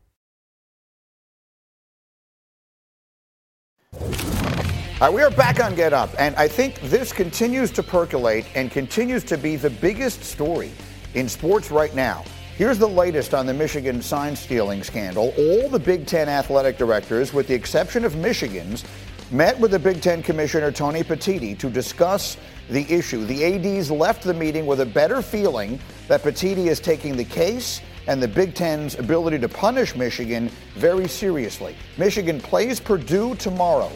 All 4.01 5.07
right, 5.07 5.13
we 5.13 5.21
are 5.21 5.29
back 5.29 5.63
on 5.63 5.75
Get 5.75 5.93
Up, 5.93 6.09
and 6.17 6.35
I 6.35 6.47
think 6.47 6.79
this 6.81 7.13
continues 7.13 7.69
to 7.71 7.83
percolate 7.83 8.45
and 8.55 8.71
continues 8.71 9.23
to 9.25 9.37
be 9.37 9.55
the 9.55 9.69
biggest 9.69 10.23
story 10.23 10.71
in 11.13 11.29
sports 11.29 11.69
right 11.69 11.93
now. 11.93 12.23
Here's 12.57 12.79
the 12.79 12.87
latest 12.87 13.35
on 13.35 13.45
the 13.45 13.53
Michigan 13.53 14.01
sign 14.01 14.35
stealing 14.35 14.81
scandal. 14.83 15.33
All 15.37 15.69
the 15.69 15.79
Big 15.79 16.07
Ten 16.07 16.29
athletic 16.29 16.79
directors, 16.79 17.31
with 17.31 17.47
the 17.47 17.53
exception 17.53 18.03
of 18.03 18.15
Michigan's, 18.15 18.85
met 19.29 19.59
with 19.59 19.71
the 19.71 19.79
Big 19.79 20.01
Ten 20.01 20.23
Commissioner 20.23 20.71
Tony 20.71 21.03
Petitti 21.03 21.57
to 21.59 21.69
discuss 21.69 22.37
the 22.69 22.91
issue. 22.91 23.25
The 23.25 23.77
ADs 23.77 23.91
left 23.91 24.23
the 24.23 24.33
meeting 24.33 24.65
with 24.65 24.81
a 24.81 24.85
better 24.85 25.21
feeling 25.21 25.79
that 26.07 26.23
Petitti 26.23 26.67
is 26.67 26.79
taking 26.79 27.15
the 27.15 27.25
case 27.25 27.81
and 28.11 28.21
the 28.21 28.27
Big 28.27 28.53
Ten's 28.53 28.99
ability 28.99 29.39
to 29.39 29.47
punish 29.47 29.95
Michigan 29.95 30.49
very 30.75 31.07
seriously. 31.07 31.77
Michigan 31.97 32.41
plays 32.41 32.77
Purdue 32.77 33.35
tomorrow. 33.35 33.89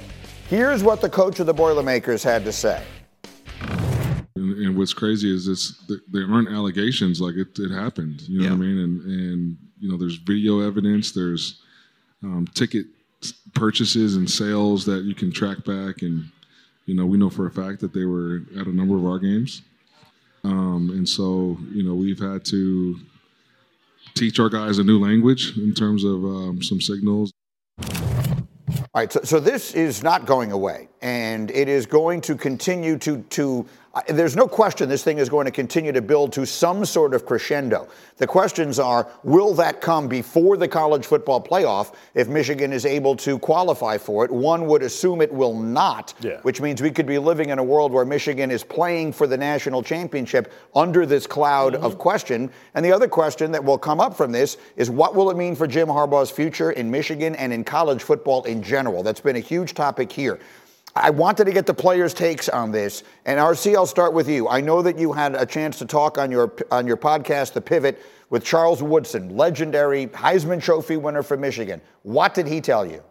Here's 0.47 0.83
what 0.83 1.01
the 1.01 1.09
coach 1.09 1.41
of 1.41 1.47
the 1.47 1.53
Boilermakers 1.53 2.23
had 2.23 2.45
to 2.45 2.53
say. 2.53 2.81
And, 4.37 4.53
and 4.57 4.77
what's 4.77 4.93
crazy 4.93 5.33
is 5.33 5.45
this: 5.45 5.83
there 6.09 6.31
aren't 6.31 6.47
allegations 6.47 7.19
like 7.19 7.35
it, 7.35 7.59
it 7.59 7.71
happened. 7.71 8.21
You 8.21 8.43
know 8.43 8.49
what 8.51 8.53
I 8.53 8.57
mean? 8.57 8.77
And 8.77 9.01
and 9.03 9.57
you 9.81 9.91
know, 9.91 9.97
there's 9.97 10.15
video 10.15 10.61
evidence. 10.61 11.11
There's 11.11 11.61
um, 12.23 12.47
ticket 12.53 12.85
purchases 13.53 14.15
and 14.15 14.29
sales 14.29 14.85
that 14.85 15.03
you 15.03 15.13
can 15.13 15.29
track 15.29 15.65
back, 15.65 16.03
and 16.03 16.29
you 16.85 16.95
know, 16.95 17.05
we 17.05 17.17
know 17.17 17.29
for 17.29 17.47
a 17.47 17.51
fact 17.51 17.81
that 17.81 17.93
they 17.93 18.05
were 18.05 18.43
at 18.57 18.67
a 18.67 18.71
number 18.71 18.95
of 18.95 19.05
our 19.05 19.19
games. 19.19 19.61
Um, 20.45 20.91
and 20.91 21.09
so, 21.09 21.57
you 21.71 21.81
know, 21.83 21.95
we've 21.95 22.19
had 22.19 22.45
to 22.45 22.99
teach 24.15 24.39
our 24.39 24.49
guys 24.49 24.77
a 24.77 24.83
new 24.83 24.99
language 24.99 25.57
in 25.57 25.73
terms 25.73 26.03
of 26.03 26.23
um, 26.23 26.61
some 26.61 26.81
signals. 26.81 27.31
All 27.79 29.01
right, 29.01 29.11
so, 29.11 29.19
so 29.23 29.39
this 29.39 29.73
is 29.73 30.01
not 30.01 30.25
going 30.25 30.53
away, 30.53 30.87
and 31.01 31.51
it 31.51 31.67
is 31.67 31.85
going 31.85 32.21
to 32.21 32.35
continue 32.35 32.97
to 32.99 33.21
to. 33.21 33.65
There's 34.09 34.35
no 34.35 34.45
question 34.45 34.89
this 34.89 35.05
thing 35.05 35.19
is 35.19 35.29
going 35.29 35.45
to 35.45 35.51
continue 35.51 35.93
to 35.93 36.01
build 36.01 36.33
to 36.33 36.45
some 36.45 36.83
sort 36.83 37.13
of 37.13 37.25
crescendo. 37.25 37.87
The 38.17 38.27
questions 38.27 38.77
are: 38.77 39.07
Will 39.23 39.53
that 39.53 39.79
come 39.79 40.09
before 40.09 40.57
the 40.57 40.67
college 40.67 41.05
football 41.05 41.41
playoff? 41.41 41.95
If 42.13 42.27
Michigan 42.27 42.73
is 42.73 42.85
able 42.85 43.15
to 43.17 43.39
qualify 43.39 43.97
for 43.97 44.25
it, 44.25 44.31
one 44.31 44.65
would 44.67 44.83
assume 44.83 45.21
it 45.21 45.31
will 45.31 45.57
not. 45.57 46.13
Yeah. 46.19 46.41
Which 46.41 46.59
means 46.59 46.81
we 46.81 46.91
could 46.91 47.05
be 47.05 47.17
living 47.17 47.51
in 47.51 47.59
a 47.59 47.63
world 47.63 47.93
where 47.93 48.03
Michigan 48.03 48.51
is 48.51 48.65
playing 48.65 49.13
for 49.13 49.27
the 49.27 49.37
national 49.37 49.81
championship 49.81 50.51
under 50.75 51.05
this 51.05 51.25
cloud 51.25 51.75
of 51.75 51.93
mm-hmm. 51.93 51.99
question. 52.01 52.51
And 52.73 52.83
the 52.83 52.91
other 52.91 53.07
question 53.07 53.53
that 53.53 53.63
will 53.63 53.77
come 53.77 54.01
up 54.01 54.17
from 54.17 54.33
this 54.33 54.57
is 54.75 54.89
what 54.89 55.15
will 55.15 55.29
it 55.29 55.37
mean 55.37 55.55
for 55.55 55.67
Jim 55.67 55.87
Harbaugh's 55.87 56.31
future 56.31 56.71
in 56.71 56.91
Michigan 56.91 57.33
and 57.35 57.53
in 57.53 57.63
college 57.63 58.03
football 58.03 58.43
in 58.43 58.61
general? 58.61 59.03
That's 59.03 59.21
been 59.21 59.37
a 59.37 59.39
huge 59.39 59.73
topic 59.73 60.11
here. 60.11 60.39
I 60.97 61.09
wanted 61.09 61.45
to 61.45 61.51
get 61.51 61.65
the 61.65 61.73
players' 61.73 62.13
takes 62.13 62.47
on 62.47 62.71
this, 62.71 63.03
and 63.25 63.37
RC, 63.37 63.75
I'll 63.75 63.85
start 63.85 64.13
with 64.13 64.29
you. 64.29 64.47
I 64.47 64.61
know 64.61 64.81
that 64.81 64.97
you 64.97 65.11
had 65.11 65.35
a 65.35 65.45
chance 65.45 65.77
to 65.79 65.85
talk 65.85 66.17
on 66.17 66.31
your 66.31 66.53
on 66.71 66.87
your 66.87 66.95
podcast, 66.95 67.51
The 67.51 67.59
Pivot, 67.59 68.01
with 68.29 68.45
Charles 68.45 68.81
Woodson, 68.81 69.35
legendary 69.35 70.07
Heisman 70.07 70.61
Trophy 70.61 70.95
winner 70.95 71.21
for 71.21 71.35
Michigan. 71.35 71.81
What 72.03 72.33
did 72.33 72.47
he 72.47 72.61
tell 72.61 72.85
you? 72.85 73.03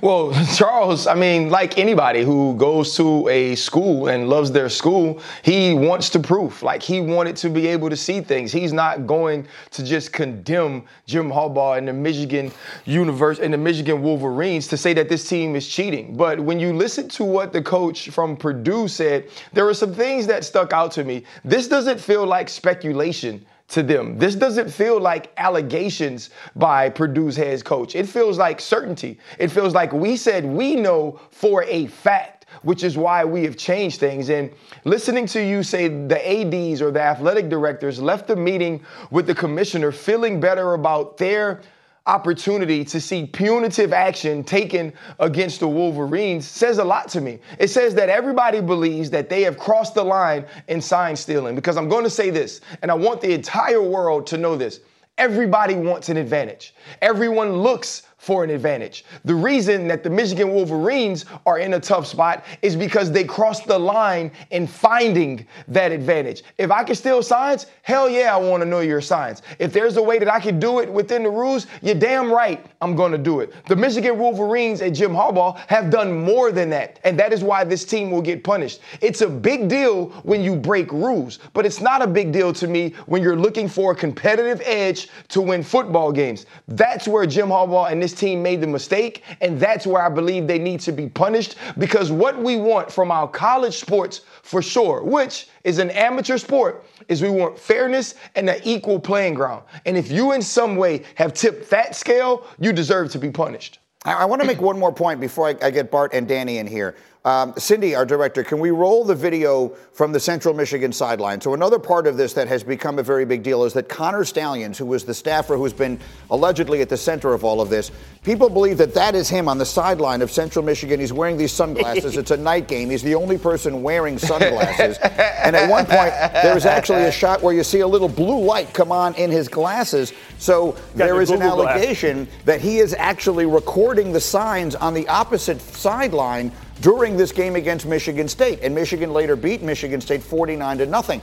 Well, 0.00 0.32
Charles, 0.54 1.06
I 1.06 1.14
mean, 1.14 1.50
like 1.50 1.78
anybody 1.78 2.22
who 2.22 2.54
goes 2.56 2.96
to 2.96 3.28
a 3.28 3.54
school 3.54 4.08
and 4.08 4.28
loves 4.28 4.52
their 4.52 4.68
school, 4.68 5.20
he 5.42 5.74
wants 5.74 6.10
to 6.10 6.20
prove. 6.20 6.62
Like 6.62 6.82
he 6.82 7.00
wanted 7.00 7.36
to 7.36 7.50
be 7.50 7.66
able 7.66 7.90
to 7.90 7.96
see 7.96 8.20
things. 8.20 8.52
He's 8.52 8.72
not 8.72 9.06
going 9.06 9.46
to 9.72 9.84
just 9.84 10.12
condemn 10.12 10.84
Jim 11.06 11.30
Harbaugh 11.30 11.78
and 11.78 11.88
the 11.88 11.92
Michigan 11.92 12.52
Universe 12.84 13.38
and 13.38 13.52
the 13.52 13.58
Michigan 13.58 14.02
Wolverines 14.02 14.68
to 14.68 14.76
say 14.76 14.92
that 14.94 15.08
this 15.08 15.28
team 15.28 15.56
is 15.56 15.66
cheating. 15.66 16.16
But 16.16 16.40
when 16.40 16.60
you 16.60 16.72
listen 16.72 17.08
to 17.10 17.24
what 17.24 17.52
the 17.52 17.62
coach 17.62 18.10
from 18.10 18.36
Purdue 18.36 18.88
said, 18.88 19.28
there 19.52 19.64
were 19.64 19.74
some 19.74 19.94
things 19.94 20.26
that 20.26 20.44
stuck 20.44 20.72
out 20.72 20.92
to 20.92 21.04
me. 21.04 21.24
This 21.44 21.68
doesn't 21.68 22.00
feel 22.00 22.26
like 22.26 22.48
speculation 22.48 23.44
to 23.68 23.82
them. 23.82 24.18
This 24.18 24.34
doesn't 24.34 24.70
feel 24.70 25.00
like 25.00 25.30
allegations 25.36 26.30
by 26.56 26.88
Purdue's 26.88 27.36
head 27.36 27.64
coach. 27.64 27.94
It 27.94 28.08
feels 28.08 28.38
like 28.38 28.60
certainty. 28.60 29.18
It 29.38 29.48
feels 29.48 29.74
like 29.74 29.92
we 29.92 30.16
said 30.16 30.44
we 30.44 30.74
know 30.74 31.20
for 31.30 31.64
a 31.64 31.86
fact 31.86 32.38
which 32.62 32.82
is 32.82 32.96
why 32.96 33.24
we 33.24 33.44
have 33.44 33.56
changed 33.56 34.00
things. 34.00 34.30
And 34.30 34.50
listening 34.84 35.26
to 35.26 35.42
you 35.44 35.62
say 35.62 35.88
the 35.88 36.18
ADs 36.18 36.80
or 36.80 36.90
the 36.90 37.00
athletic 37.00 37.48
directors 37.48 38.00
left 38.00 38.26
the 38.26 38.36
meeting 38.36 38.84
with 39.10 39.26
the 39.26 39.34
commissioner 39.34 39.92
feeling 39.92 40.40
better 40.40 40.74
about 40.74 41.18
their 41.18 41.60
opportunity 42.08 42.84
to 42.86 43.00
see 43.00 43.26
punitive 43.26 43.92
action 43.92 44.42
taken 44.42 44.92
against 45.20 45.60
the 45.60 45.68
Wolverines 45.68 46.48
says 46.48 46.78
a 46.78 46.84
lot 46.84 47.08
to 47.10 47.20
me. 47.20 47.38
It 47.58 47.68
says 47.68 47.94
that 47.94 48.08
everybody 48.08 48.60
believes 48.60 49.10
that 49.10 49.28
they 49.28 49.42
have 49.42 49.58
crossed 49.58 49.94
the 49.94 50.02
line 50.02 50.46
in 50.68 50.80
sign 50.80 51.14
stealing. 51.14 51.54
Because 51.54 51.76
I'm 51.76 51.88
going 51.88 52.04
to 52.04 52.10
say 52.10 52.30
this, 52.30 52.62
and 52.82 52.90
I 52.90 52.94
want 52.94 53.20
the 53.20 53.32
entire 53.32 53.82
world 53.82 54.26
to 54.28 54.38
know 54.38 54.56
this. 54.56 54.80
Everybody 55.18 55.74
wants 55.74 56.08
an 56.08 56.16
advantage. 56.16 56.74
Everyone 57.02 57.52
looks 57.52 58.02
for 58.18 58.44
an 58.44 58.50
advantage. 58.50 59.04
The 59.24 59.34
reason 59.34 59.88
that 59.88 60.02
the 60.02 60.10
Michigan 60.10 60.52
Wolverines 60.52 61.24
are 61.46 61.58
in 61.58 61.74
a 61.74 61.80
tough 61.80 62.06
spot 62.06 62.44
is 62.62 62.76
because 62.76 63.10
they 63.10 63.24
crossed 63.24 63.66
the 63.66 63.78
line 63.78 64.32
in 64.50 64.66
finding 64.66 65.46
that 65.68 65.92
advantage. 65.92 66.42
If 66.58 66.70
I 66.70 66.82
can 66.82 66.96
steal 66.96 67.22
signs, 67.22 67.66
hell 67.82 68.10
yeah, 68.10 68.34
I 68.34 68.38
want 68.38 68.62
to 68.62 68.68
know 68.68 68.80
your 68.80 69.00
signs. 69.00 69.42
If 69.58 69.72
there's 69.72 69.96
a 69.96 70.02
way 70.02 70.18
that 70.18 70.32
I 70.32 70.40
can 70.40 70.58
do 70.58 70.80
it 70.80 70.92
within 70.92 71.22
the 71.22 71.30
rules, 71.30 71.66
you're 71.80 71.94
damn 71.94 72.30
right 72.30 72.64
I'm 72.80 72.94
going 72.94 73.12
to 73.12 73.18
do 73.18 73.40
it. 73.40 73.52
The 73.66 73.76
Michigan 73.76 74.18
Wolverines 74.18 74.80
and 74.80 74.94
Jim 74.94 75.12
Harbaugh 75.12 75.56
have 75.68 75.90
done 75.90 76.12
more 76.12 76.52
than 76.52 76.70
that, 76.70 77.00
and 77.04 77.18
that 77.18 77.32
is 77.32 77.42
why 77.42 77.64
this 77.64 77.84
team 77.84 78.10
will 78.10 78.22
get 78.22 78.44
punished. 78.44 78.80
It's 79.00 79.20
a 79.20 79.28
big 79.28 79.68
deal 79.68 80.06
when 80.22 80.42
you 80.42 80.56
break 80.56 80.92
rules, 80.92 81.38
but 81.54 81.66
it's 81.66 81.80
not 81.80 82.02
a 82.02 82.06
big 82.06 82.32
deal 82.32 82.52
to 82.54 82.66
me 82.66 82.94
when 83.06 83.22
you're 83.22 83.36
looking 83.36 83.68
for 83.68 83.92
a 83.92 83.94
competitive 83.94 84.60
edge 84.64 85.08
to 85.28 85.40
win 85.40 85.62
football 85.62 86.12
games. 86.12 86.46
That's 86.68 87.08
where 87.08 87.26
Jim 87.26 87.48
Harbaugh 87.48 87.90
and 87.90 88.02
this 88.02 88.07
team 88.12 88.42
made 88.42 88.60
the 88.60 88.66
mistake, 88.66 89.22
and 89.40 89.58
that's 89.58 89.86
where 89.86 90.02
I 90.02 90.08
believe 90.08 90.46
they 90.46 90.58
need 90.58 90.80
to 90.80 90.92
be 90.92 91.08
punished 91.08 91.56
because 91.78 92.10
what 92.10 92.38
we 92.38 92.56
want 92.56 92.90
from 92.90 93.10
our 93.10 93.28
college 93.28 93.78
sports 93.78 94.22
for 94.42 94.62
sure, 94.62 95.02
which 95.02 95.48
is 95.64 95.78
an 95.78 95.90
amateur 95.90 96.38
sport, 96.38 96.84
is 97.08 97.22
we 97.22 97.30
want 97.30 97.58
fairness 97.58 98.14
and 98.34 98.48
an 98.48 98.60
equal 98.64 98.98
playing 98.98 99.34
ground. 99.34 99.62
And 99.86 99.96
if 99.96 100.10
you 100.10 100.32
in 100.32 100.42
some 100.42 100.76
way 100.76 101.02
have 101.16 101.32
tipped 101.34 101.70
that 101.70 101.94
scale, 101.94 102.46
you 102.58 102.72
deserve 102.72 103.10
to 103.12 103.18
be 103.18 103.30
punished. 103.30 103.78
I, 104.04 104.14
I 104.14 104.24
want 104.24 104.40
to 104.42 104.46
make 104.46 104.60
one 104.60 104.78
more 104.78 104.92
point 104.92 105.20
before 105.20 105.48
I, 105.48 105.56
I 105.62 105.70
get 105.70 105.90
Bart 105.90 106.12
and 106.14 106.26
Danny 106.26 106.58
in 106.58 106.66
here. 106.66 106.96
Um, 107.28 107.52
Cindy, 107.58 107.94
our 107.94 108.06
director, 108.06 108.42
can 108.42 108.58
we 108.58 108.70
roll 108.70 109.04
the 109.04 109.14
video 109.14 109.68
from 109.92 110.12
the 110.12 110.20
Central 110.20 110.54
Michigan 110.54 110.94
sideline? 110.94 111.42
So, 111.42 111.52
another 111.52 111.78
part 111.78 112.06
of 112.06 112.16
this 112.16 112.32
that 112.32 112.48
has 112.48 112.64
become 112.64 112.98
a 112.98 113.02
very 113.02 113.26
big 113.26 113.42
deal 113.42 113.64
is 113.64 113.74
that 113.74 113.86
Connor 113.86 114.24
Stalions, 114.24 114.78
who 114.78 114.86
was 114.86 115.04
the 115.04 115.12
staffer 115.12 115.58
who's 115.58 115.74
been 115.74 116.00
allegedly 116.30 116.80
at 116.80 116.88
the 116.88 116.96
center 116.96 117.34
of 117.34 117.44
all 117.44 117.60
of 117.60 117.68
this, 117.68 117.90
people 118.22 118.48
believe 118.48 118.78
that 118.78 118.94
that 118.94 119.14
is 119.14 119.28
him 119.28 119.46
on 119.46 119.58
the 119.58 119.66
sideline 119.66 120.22
of 120.22 120.30
Central 120.30 120.64
Michigan. 120.64 121.00
He's 121.00 121.12
wearing 121.12 121.36
these 121.36 121.52
sunglasses. 121.52 122.16
it's 122.16 122.30
a 122.30 122.36
night 122.38 122.66
game. 122.66 122.88
He's 122.88 123.02
the 123.02 123.14
only 123.14 123.36
person 123.36 123.82
wearing 123.82 124.16
sunglasses. 124.16 124.96
and 124.96 125.54
at 125.54 125.68
one 125.68 125.84
point, 125.84 126.14
there's 126.32 126.64
actually 126.64 127.02
a 127.02 127.12
shot 127.12 127.42
where 127.42 127.52
you 127.52 127.62
see 127.62 127.80
a 127.80 127.86
little 127.86 128.08
blue 128.08 128.40
light 128.40 128.72
come 128.72 128.90
on 128.90 129.14
in 129.16 129.30
his 129.30 129.48
glasses. 129.48 130.14
So, 130.38 130.78
there 130.94 131.20
is 131.20 131.28
an 131.28 131.40
Google 131.40 131.56
glass. 131.56 131.76
allegation 131.76 132.26
that 132.46 132.62
he 132.62 132.78
is 132.78 132.94
actually 132.94 133.44
recording 133.44 134.14
the 134.14 134.20
signs 134.20 134.74
on 134.74 134.94
the 134.94 135.06
opposite 135.08 135.60
sideline 135.60 136.52
during 136.80 137.16
this 137.16 137.32
game 137.32 137.56
against 137.56 137.86
Michigan 137.86 138.28
State. 138.28 138.60
And 138.62 138.74
Michigan 138.74 139.12
later 139.12 139.36
beat 139.36 139.62
Michigan 139.62 140.00
State 140.00 140.22
49 140.22 140.78
to 140.78 140.86
nothing. 140.86 141.20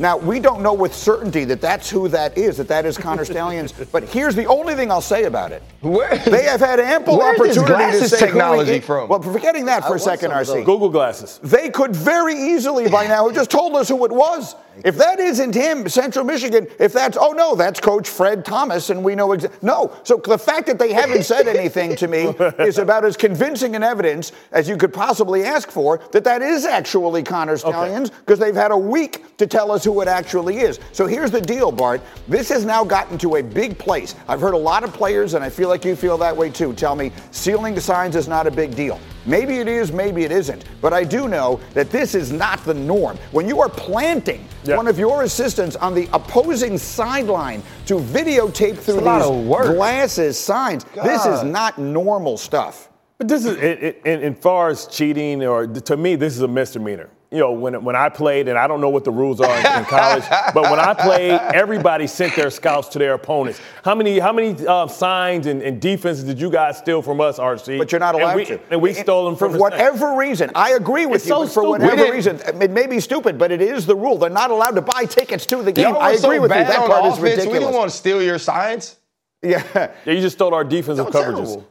Now, 0.00 0.16
we 0.16 0.38
don't 0.38 0.62
know 0.62 0.74
with 0.74 0.94
certainty 0.94 1.44
that 1.46 1.60
that's 1.60 1.90
who 1.90 2.06
that 2.08 2.38
is, 2.38 2.56
that 2.58 2.68
that 2.68 2.86
is 2.86 2.96
Connor 2.96 3.24
Stalions. 3.24 3.74
But 3.90 4.04
here's 4.04 4.34
the 4.34 4.44
only 4.44 4.74
thing 4.74 4.90
I'll 4.90 5.00
say 5.00 5.24
about 5.24 5.50
it. 5.50 5.62
they 5.82 6.42
have 6.44 6.60
had 6.60 6.78
ample 6.78 7.16
where 7.16 7.34
is 7.34 7.56
opportunity 7.56 7.60
to 7.60 7.66
glasses 7.66 8.10
say 8.10 8.18
who 8.18 8.24
he 8.26 8.32
technology 8.32 8.72
is. 8.72 8.84
from? 8.84 9.08
Well, 9.08 9.22
forgetting 9.22 9.64
that 9.64 9.84
for 9.84 9.94
a 9.94 9.98
second, 9.98 10.30
RC. 10.30 10.64
Google 10.64 10.90
glasses. 10.90 11.40
They 11.42 11.70
could 11.70 11.96
very 11.96 12.34
easily 12.34 12.88
by 12.88 13.06
now 13.06 13.26
have 13.26 13.34
just 13.34 13.50
told 13.50 13.74
us 13.76 13.88
who 13.88 14.04
it 14.04 14.12
was. 14.12 14.54
If 14.84 14.96
that 14.98 15.18
isn't 15.18 15.54
him, 15.54 15.88
Central 15.88 16.24
Michigan, 16.24 16.68
if 16.78 16.92
that's, 16.92 17.16
oh 17.20 17.32
no, 17.32 17.56
that's 17.56 17.80
Coach 17.80 18.08
Fred 18.08 18.44
Thomas, 18.44 18.90
and 18.90 19.02
we 19.02 19.14
know 19.14 19.32
exactly. 19.32 19.58
No. 19.62 19.96
So 20.04 20.18
the 20.18 20.38
fact 20.38 20.66
that 20.66 20.78
they 20.78 20.92
haven't 20.92 21.24
said 21.24 21.48
anything 21.48 21.96
to 21.96 22.06
me 22.06 22.34
is 22.58 22.78
about 22.78 23.04
as 23.04 23.16
convincing 23.16 23.74
an 23.74 23.82
evidence 23.82 24.32
as 24.52 24.68
you 24.68 24.76
could 24.76 24.92
possibly 24.92 25.44
ask 25.44 25.70
for 25.70 26.00
that 26.12 26.24
that 26.24 26.42
is 26.42 26.64
actually 26.64 27.22
Connor 27.22 27.56
Stalions, 27.56 28.10
because 28.10 28.38
they've 28.38 28.54
had 28.54 28.70
a 28.70 28.78
week 28.78 29.36
to 29.38 29.46
tell 29.46 29.72
us 29.72 29.84
who 29.88 30.02
it 30.02 30.08
actually 30.08 30.58
is. 30.58 30.78
So 30.92 31.06
here's 31.06 31.30
the 31.30 31.40
deal, 31.40 31.72
Bart. 31.72 32.02
This 32.28 32.50
has 32.50 32.64
now 32.66 32.84
gotten 32.84 33.16
to 33.18 33.36
a 33.36 33.42
big 33.42 33.78
place. 33.78 34.14
I've 34.28 34.40
heard 34.40 34.52
a 34.52 34.58
lot 34.58 34.84
of 34.84 34.92
players, 34.92 35.32
and 35.32 35.42
I 35.42 35.48
feel 35.48 35.70
like 35.70 35.82
you 35.84 35.96
feel 35.96 36.18
that 36.18 36.36
way 36.36 36.50
too, 36.50 36.74
tell 36.74 36.94
me 36.94 37.10
sealing 37.30 37.74
the 37.74 37.80
signs 37.80 38.14
is 38.16 38.28
not 38.28 38.46
a 38.46 38.50
big 38.50 38.76
deal. 38.76 39.00
Maybe 39.24 39.58
it 39.58 39.68
is, 39.68 39.90
maybe 39.90 40.24
it 40.24 40.32
isn't. 40.32 40.64
But 40.82 40.92
I 40.92 41.04
do 41.04 41.26
know 41.26 41.58
that 41.72 41.90
this 41.90 42.14
is 42.14 42.32
not 42.32 42.62
the 42.64 42.74
norm. 42.74 43.16
When 43.32 43.48
you 43.48 43.60
are 43.60 43.68
planting 43.68 44.46
one 44.64 44.86
of 44.86 44.98
your 44.98 45.22
assistants 45.22 45.74
on 45.76 45.94
the 45.94 46.06
opposing 46.12 46.76
sideline 46.76 47.62
to 47.86 47.94
videotape 47.94 48.76
through 48.76 49.00
these 49.00 49.74
glasses 49.74 50.38
signs, 50.38 50.84
this 50.94 51.24
is 51.24 51.44
not 51.44 51.78
normal 51.78 52.36
stuff. 52.36 52.90
But 53.16 53.28
this 53.28 53.46
is, 53.46 53.56
it, 53.56 53.82
it, 53.82 54.02
in, 54.04 54.20
in 54.20 54.34
far 54.34 54.68
as 54.68 54.86
cheating, 54.86 55.42
or 55.44 55.66
to 55.66 55.96
me, 55.96 56.14
this 56.14 56.36
is 56.36 56.42
a 56.42 56.48
misdemeanor. 56.48 57.10
You 57.30 57.36
know, 57.36 57.52
when, 57.52 57.84
when 57.84 57.94
I 57.94 58.08
played, 58.08 58.48
and 58.48 58.58
I 58.58 58.66
don't 58.66 58.80
know 58.80 58.88
what 58.88 59.04
the 59.04 59.10
rules 59.10 59.38
are 59.42 59.50
in, 59.54 59.78
in 59.80 59.84
college, 59.84 60.24
but 60.54 60.62
when 60.70 60.80
I 60.80 60.94
played, 60.94 61.32
everybody 61.52 62.06
sent 62.06 62.34
their 62.34 62.48
scouts 62.48 62.88
to 62.88 62.98
their 62.98 63.12
opponents. 63.12 63.60
How 63.84 63.94
many 63.94 64.18
how 64.18 64.32
many 64.32 64.66
uh, 64.66 64.86
signs 64.86 65.46
and, 65.46 65.60
and 65.60 65.78
defenses 65.78 66.24
did 66.24 66.40
you 66.40 66.50
guys 66.50 66.78
steal 66.78 67.02
from 67.02 67.20
us, 67.20 67.38
RC? 67.38 67.76
But 67.76 67.92
you're 67.92 67.98
not 67.98 68.14
allowed 68.14 68.30
and 68.30 68.36
we, 68.38 68.44
to. 68.46 68.60
And 68.70 68.80
we 68.80 68.94
stole 68.94 69.26
them 69.26 69.36
from 69.36 69.50
for 69.50 69.58
the 69.58 69.62
whatever 69.62 70.14
reason. 70.16 70.50
I 70.54 70.70
agree 70.70 71.04
with 71.04 71.16
It's 71.16 71.26
you, 71.26 71.34
so 71.34 71.42
for 71.44 71.50
stupid. 71.50 71.68
whatever 71.82 72.10
reason, 72.12 72.40
it 72.62 72.70
may 72.70 72.86
be 72.86 72.98
stupid, 72.98 73.36
but 73.36 73.52
it 73.52 73.60
is 73.60 73.84
the 73.84 73.94
rule. 73.94 74.16
They're 74.16 74.30
not 74.30 74.50
allowed 74.50 74.76
to 74.76 74.82
buy 74.82 75.04
tickets 75.04 75.44
to 75.46 75.62
the 75.62 75.70
game. 75.72 75.94
I 75.98 76.12
were 76.12 76.16
so 76.18 76.28
agree 76.28 76.38
with 76.38 76.50
you. 76.50 76.56
That 76.64 76.78
on 76.78 76.86
part 76.88 77.04
is 77.12 77.18
ridiculous. 77.20 77.20
We 77.20 77.28
ridiculous. 77.28 77.60
didn't 77.60 77.74
want 77.78 77.90
to 77.90 77.96
steal 77.98 78.22
your 78.22 78.38
signs. 78.38 78.96
Yeah. 79.42 79.62
Yeah, 80.04 80.12
you 80.14 80.20
just 80.22 80.36
stole 80.36 80.54
our 80.54 80.64
defensive 80.64 81.04
No, 81.06 81.10
coverages. 81.12 81.34
terrible. 81.46 81.68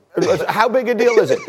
How 0.47 0.67
big 0.67 0.89
a 0.89 0.95
deal 0.95 1.19
is 1.19 1.31
it? 1.31 1.39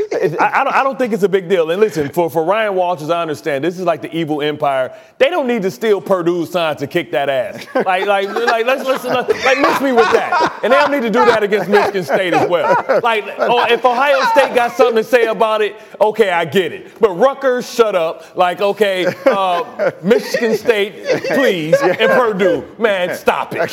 I, 0.40 0.60
I, 0.60 0.64
don't, 0.64 0.74
I 0.74 0.82
don't 0.82 0.98
think 0.98 1.12
it's 1.14 1.22
a 1.22 1.28
big 1.28 1.48
deal. 1.48 1.70
And 1.70 1.80
listen, 1.80 2.10
for, 2.10 2.28
for 2.28 2.44
Ryan 2.44 2.74
Walters, 2.74 3.08
I 3.08 3.22
understand 3.22 3.64
this 3.64 3.78
is 3.78 3.84
like 3.84 4.02
the 4.02 4.14
evil 4.14 4.42
empire. 4.42 4.94
They 5.16 5.30
don't 5.30 5.46
need 5.46 5.62
to 5.62 5.70
steal 5.70 6.00
Purdue's 6.00 6.50
sign 6.52 6.76
to 6.76 6.86
kick 6.86 7.12
that 7.12 7.30
ass. 7.30 7.66
Like, 7.74 8.06
like, 8.06 8.28
like 8.28 8.66
let's, 8.66 8.84
let's 8.84 9.04
like 9.04 9.58
miss 9.58 9.80
me 9.80 9.92
with 9.92 10.10
that. 10.12 10.60
And 10.62 10.72
they 10.72 10.76
don't 10.76 10.90
need 10.90 11.02
to 11.02 11.10
do 11.10 11.24
that 11.24 11.42
against 11.42 11.70
Michigan 11.70 12.04
State 12.04 12.34
as 12.34 12.48
well. 12.48 13.00
Like, 13.02 13.24
oh, 13.38 13.64
if 13.70 13.84
Ohio 13.84 14.20
State 14.32 14.54
got 14.54 14.72
something 14.72 14.96
to 14.96 15.04
say 15.04 15.26
about 15.26 15.62
it, 15.62 15.74
okay, 16.00 16.30
I 16.30 16.44
get 16.44 16.72
it. 16.72 17.00
But 17.00 17.10
Rutgers, 17.12 17.72
shut 17.72 17.94
up. 17.94 18.36
Like, 18.36 18.60
okay, 18.60 19.06
uh, 19.26 19.92
Michigan 20.02 20.56
State, 20.56 21.22
please, 21.28 21.74
and 21.80 22.10
Purdue, 22.10 22.68
man, 22.78 23.16
stop 23.16 23.54
it. 23.54 23.70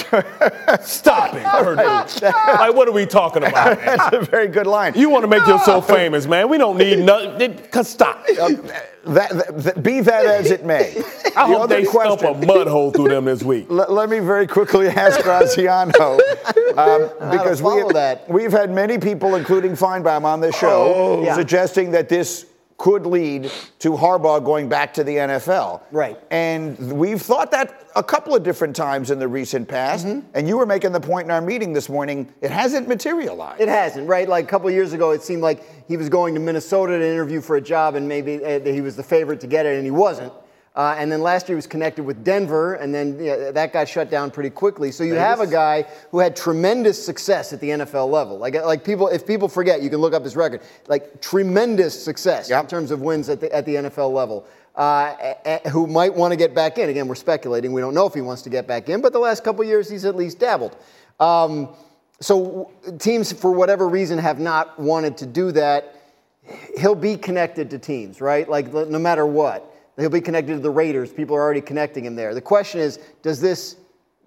Stop 0.84 1.34
it, 1.34 1.44
Purdue. 1.44 1.84
Like, 2.24 2.74
what 2.74 2.88
are 2.88 2.94
we 2.94 3.06
talking 3.06 3.44
about? 3.44 3.80
That's 3.80 4.16
a 4.16 4.22
very 4.22 4.48
good 4.48 4.68
line. 4.68 4.85
You 4.94 5.10
want 5.10 5.24
to 5.24 5.28
make 5.28 5.46
yourself 5.48 5.88
famous, 5.88 6.26
man. 6.28 6.50
We 6.50 6.58
don't 6.58 6.78
need 6.78 7.00
nothing. 7.00 7.58
Cause 7.72 7.88
stop. 7.90 8.26
That, 8.28 9.30
that- 9.30 9.64
that- 9.64 9.84
be 9.84 10.00
that 10.02 10.26
as 10.26 10.52
it 10.52 10.66
may. 10.66 10.90
I 11.36 11.48
The 11.48 11.54
hope 11.54 11.62
other 11.62 11.76
they 11.78 11.86
stump 11.86 12.22
a 12.24 12.34
mud 12.46 12.68
hole 12.68 12.92
through 12.92 13.10
them 13.10 13.26
this 13.26 13.44
week. 13.44 13.68
Let, 13.70 13.92
let 13.92 14.10
me 14.10 14.20
very 14.20 14.48
quickly 14.48 14.88
ask 15.06 15.22
Graziano, 15.22 16.14
um, 16.78 17.10
because 17.32 17.62
we 17.62 17.78
have, 17.80 17.90
that. 17.94 18.28
we've 18.30 18.52
had 18.52 18.72
many 18.72 18.98
people, 18.98 19.36
including 19.36 19.74
Finebaum, 19.74 20.24
on 20.24 20.40
this 20.42 20.56
show, 20.58 20.94
Oh. 20.96 21.24
Yeah. 21.24 21.36
suggesting 21.36 21.92
that 21.92 22.10
this 22.10 22.46
could 22.78 23.06
lead 23.06 23.50
to 23.80 23.92
Harbaugh 23.92 24.44
going 24.44 24.68
back 24.68 24.94
to 24.96 25.04
the 25.04 25.16
NFL. 25.16 25.82
Right. 25.92 26.20
And 26.30 26.78
we've 26.94 27.22
thought 27.22 27.52
that 27.52 27.86
a 27.96 28.04
couple 28.04 28.36
of 28.36 28.44
different 28.44 28.76
times 28.76 29.12
in 29.12 29.20
the 29.20 29.28
recent 29.28 29.68
past. 29.68 30.06
Mm-hmm. 30.06 30.28
And 30.34 30.48
you 30.48 30.58
were 30.58 30.66
making 30.66 30.92
the 30.92 31.00
point 31.00 31.26
in 31.26 31.32
our 31.32 31.42
meeting 31.42 31.72
this 31.72 31.88
morning, 31.88 32.34
it 32.42 32.52
hasn't 32.52 32.88
materialized. 32.88 33.62
It 33.62 33.70
hasn't, 33.70 34.10
right? 34.10 34.28
Like 34.28 34.44
a 34.44 34.48
couple 34.48 34.70
years 34.70 34.92
ago, 34.92 35.12
it 35.12 35.24
seemed 35.24 35.42
like 35.42 35.64
he 35.88 35.96
was 35.96 36.10
going 36.10 36.34
to 36.34 36.40
Minnesota 36.42 36.98
to 36.98 37.06
interview 37.06 37.40
for 37.40 37.56
a 37.56 37.62
job, 37.62 37.96
and 37.96 38.08
maybe 38.08 38.44
uh, 38.44 38.60
he 38.60 38.82
was 38.82 38.98
the 38.98 39.04
favorite 39.04 39.40
to 39.42 39.48
get 39.48 39.66
it, 39.66 39.76
and 39.76 39.86
he 39.86 39.92
wasn't. 39.92 40.34
Uh, 40.76 40.94
and 40.98 41.10
then 41.10 41.22
last 41.22 41.48
year 41.48 41.56
he 41.56 41.58
was 41.58 41.68
connected 41.68 42.04
with 42.04 42.22
Denver, 42.24 42.74
and 42.74 42.94
then 42.94 43.18
yeah, 43.24 43.50
that 43.52 43.72
got 43.72 43.88
shut 43.88 44.10
down 44.10 44.30
pretty 44.30 44.50
quickly. 44.50 44.92
So 44.92 45.06
you 45.06 45.14
have 45.14 45.40
a 45.40 45.48
guy 45.48 45.84
who 46.12 46.20
had 46.20 46.36
tremendous 46.36 47.04
success 47.04 47.54
at 47.54 47.62
the 47.62 47.70
NFL 47.70 48.10
level. 48.12 48.38
Like, 48.38 48.56
like 48.56 48.84
people, 48.84 49.08
if 49.08 49.26
people 49.26 49.48
forget, 49.48 49.82
you 49.82 49.90
can 49.90 50.00
look 50.00 50.14
up 50.14 50.24
his 50.24 50.36
record. 50.36 50.62
Like 50.88 51.22
tremendous 51.22 52.02
success 52.04 52.50
in 52.50 52.68
terms 52.68 52.92
of 52.92 53.02
wins 53.02 53.30
at 53.30 53.40
the 53.40 53.54
at 53.56 53.66
the 53.66 53.76
NFL 53.76 54.12
level. 54.14 54.46
Uh, 54.78 55.16
a- 55.46 55.62
a- 55.66 55.70
who 55.70 55.88
might 55.88 56.14
want 56.14 56.34
to 56.34 56.36
get 56.36 56.54
back 56.54 56.78
in? 56.78 56.90
Again, 56.90 57.08
we're 57.08 57.16
speculating. 57.16 57.72
We 57.72 57.80
don't 57.80 57.94
know 57.94 58.06
if 58.06 58.14
he 58.14 58.20
wants 58.20 58.42
to 58.42 58.50
get 58.50 58.68
back 58.68 58.90
in, 58.90 59.00
but 59.00 59.14
the 59.14 59.20
last 59.20 59.46
couple 59.46 59.62
of 59.62 59.70
years 59.70 59.90
he's 59.90 60.04
at 60.04 60.18
least 60.18 60.40
dabbled. 60.40 60.76
Um, 61.22 61.70
so 62.20 62.72
teams, 63.00 63.32
for 63.32 63.52
whatever 63.52 63.88
reason, 63.88 64.18
have 64.18 64.40
not 64.40 64.78
wanted 64.78 65.16
to 65.20 65.26
do 65.26 65.54
that. 65.54 65.96
He'll 66.78 66.96
be 66.96 67.16
connected 67.16 67.70
to 67.70 67.80
teams, 67.80 68.20
right? 68.20 68.48
Like 68.50 68.74
no 68.74 69.00
matter 69.00 69.26
what, 69.26 69.72
he'll 69.98 70.10
be 70.10 70.22
connected 70.22 70.54
to 70.54 70.60
the 70.60 70.70
Raiders. 70.70 71.12
People 71.12 71.36
are 71.36 71.42
already 71.42 71.62
connecting 71.62 72.06
him 72.06 72.16
there. 72.16 72.34
The 72.34 72.42
question 72.42 72.82
is, 72.82 73.00
does 73.22 73.40
this 73.40 73.78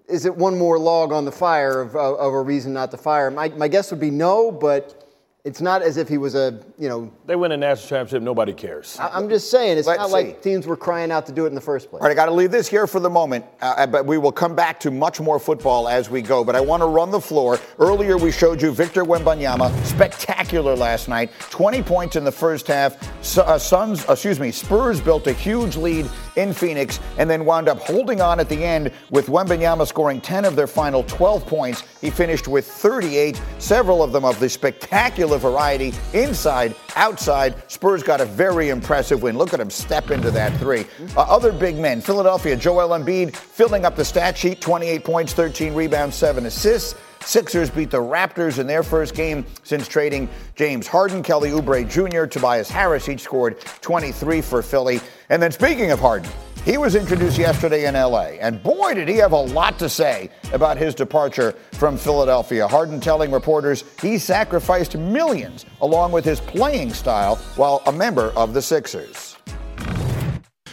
is 0.07 0.25
it 0.25 0.35
one 0.35 0.57
more 0.57 0.79
log 0.79 1.11
on 1.11 1.23
the 1.23 1.31
fire 1.31 1.81
of, 1.81 1.95
of, 1.95 2.15
of 2.17 2.33
a 2.33 2.41
reason 2.41 2.73
not 2.73 2.89
to 2.91 2.97
fire 2.97 3.29
my 3.49 3.67
guess 3.67 3.91
would 3.91 3.99
be 3.99 4.09
no, 4.09 4.51
but 4.51 4.98
it's 5.45 5.61
not 5.61 5.81
as 5.81 5.95
if 5.95 6.09
he 6.09 6.17
was 6.17 6.35
a, 6.35 6.59
you 6.77 6.89
know. 6.89 7.11
They 7.25 7.35
win 7.35 7.53
a 7.53 7.57
national 7.57 7.87
championship, 7.87 8.23
nobody 8.23 8.51
cares. 8.51 8.99
I, 8.99 9.17
am 9.17 9.29
just 9.29 9.49
saying, 9.49 9.77
it's 9.77 9.87
Let's 9.87 9.99
not 9.99 10.07
see. 10.07 10.13
like 10.13 10.41
teams 10.41 10.67
were 10.67 10.75
crying 10.75 11.11
out 11.11 11.25
to 11.27 11.31
do 11.31 11.45
it 11.45 11.47
in 11.47 11.55
the 11.55 11.61
first 11.61 11.89
place. 11.89 12.01
All 12.01 12.07
right, 12.07 12.11
I 12.11 12.15
got 12.15 12.25
to 12.25 12.33
leave 12.33 12.51
this 12.51 12.67
here 12.67 12.85
for 12.87 12.99
the 12.99 13.09
moment, 13.09 13.45
uh, 13.61 13.87
but 13.87 14.05
we 14.05 14.17
will 14.17 14.33
come 14.33 14.53
back 14.53 14.81
to 14.81 14.91
much 14.91 15.21
more 15.21 15.39
football 15.39 15.87
as 15.87 16.09
we 16.09 16.21
go. 16.21 16.43
But 16.43 16.57
I 16.57 16.61
want 16.61 16.81
to 16.81 16.87
run 16.87 17.09
the 17.09 17.21
floor. 17.21 17.57
Earlier, 17.79 18.17
we 18.17 18.33
showed 18.33 18.61
you 18.61 18.71
Victor 18.71 19.05
Wembanyama, 19.05 19.73
spectacular 19.85 20.75
last 20.75 21.07
night, 21.07 21.31
20 21.51 21.83
points 21.83 22.17
in 22.17 22.25
the 22.25 22.31
first 22.31 22.67
half. 22.67 22.97
Su- 23.23 23.41
uh, 23.41 23.57
Suns, 23.57 24.03
excuse 24.09 24.41
me, 24.41 24.51
Spurs 24.51 24.99
built 24.99 25.27
a 25.27 25.33
huge 25.33 25.77
lead 25.77 26.09
in 26.35 26.51
Phoenix 26.51 26.99
and 27.17 27.29
then 27.29 27.45
wound 27.45 27.69
up 27.69 27.79
holding 27.79 28.19
on 28.19 28.41
at 28.41 28.49
the 28.49 28.63
end 28.63 28.91
with 29.09 29.27
Wembanyama 29.27 29.87
scoring 29.87 30.19
10 30.19 30.43
of 30.43 30.57
their 30.57 30.67
final 30.67 31.03
12 31.03 31.45
points. 31.45 31.83
He 32.01 32.09
finished 32.09 32.47
with 32.47 32.69
38, 32.69 33.41
several 33.57 34.03
of 34.03 34.11
them 34.11 34.25
of 34.25 34.39
the 34.39 34.49
spectacular 34.49 35.28
variety 35.37 35.93
inside, 36.13 36.75
outside. 36.95 37.55
Spurs 37.69 38.03
got 38.03 38.21
a 38.21 38.25
very 38.25 38.69
impressive 38.69 39.21
win. 39.21 39.37
Look 39.37 39.53
at 39.53 39.59
him 39.59 39.69
step 39.69 40.11
into 40.11 40.31
that 40.31 40.57
three. 40.59 40.85
Uh, 41.15 41.21
other 41.21 41.51
big 41.51 41.77
men, 41.77 42.01
Philadelphia, 42.01 42.55
Joel 42.55 42.97
Embiid 42.97 43.35
filling 43.35 43.85
up 43.85 43.95
the 43.95 44.05
stat 44.05 44.37
sheet 44.37 44.61
28 44.61 45.03
points, 45.03 45.33
13 45.33 45.73
rebounds, 45.73 46.15
7 46.15 46.45
assists. 46.45 46.95
Sixers 47.21 47.69
beat 47.69 47.91
the 47.91 47.97
Raptors 47.97 48.59
in 48.59 48.67
their 48.67 48.81
first 48.81 49.13
game 49.13 49.45
since 49.63 49.87
trading 49.87 50.29
James 50.55 50.87
Harden, 50.87 51.21
Kelly 51.21 51.49
Oubre 51.51 51.87
Jr., 51.87 52.25
Tobias 52.25 52.69
Harris 52.69 53.09
each 53.09 53.21
scored 53.21 53.59
23 53.81 54.41
for 54.41 54.61
Philly. 54.61 54.99
And 55.29 55.41
then 55.41 55.51
speaking 55.51 55.91
of 55.91 55.99
Harden, 55.99 56.29
he 56.65 56.77
was 56.77 56.95
introduced 56.95 57.37
yesterday 57.37 57.85
in 57.87 57.93
LA, 57.95 58.37
and 58.41 58.61
boy, 58.61 58.93
did 58.93 59.07
he 59.07 59.15
have 59.17 59.31
a 59.31 59.41
lot 59.41 59.79
to 59.79 59.89
say 59.89 60.29
about 60.53 60.77
his 60.77 60.93
departure 60.93 61.53
from 61.73 61.97
Philadelphia. 61.97 62.67
Harden 62.67 62.99
telling 62.99 63.31
reporters 63.31 63.83
he 64.01 64.17
sacrificed 64.17 64.95
millions 64.97 65.65
along 65.81 66.11
with 66.11 66.25
his 66.25 66.39
playing 66.39 66.93
style 66.93 67.37
while 67.55 67.81
a 67.87 67.91
member 67.91 68.31
of 68.35 68.53
the 68.53 68.61
Sixers. 68.61 69.37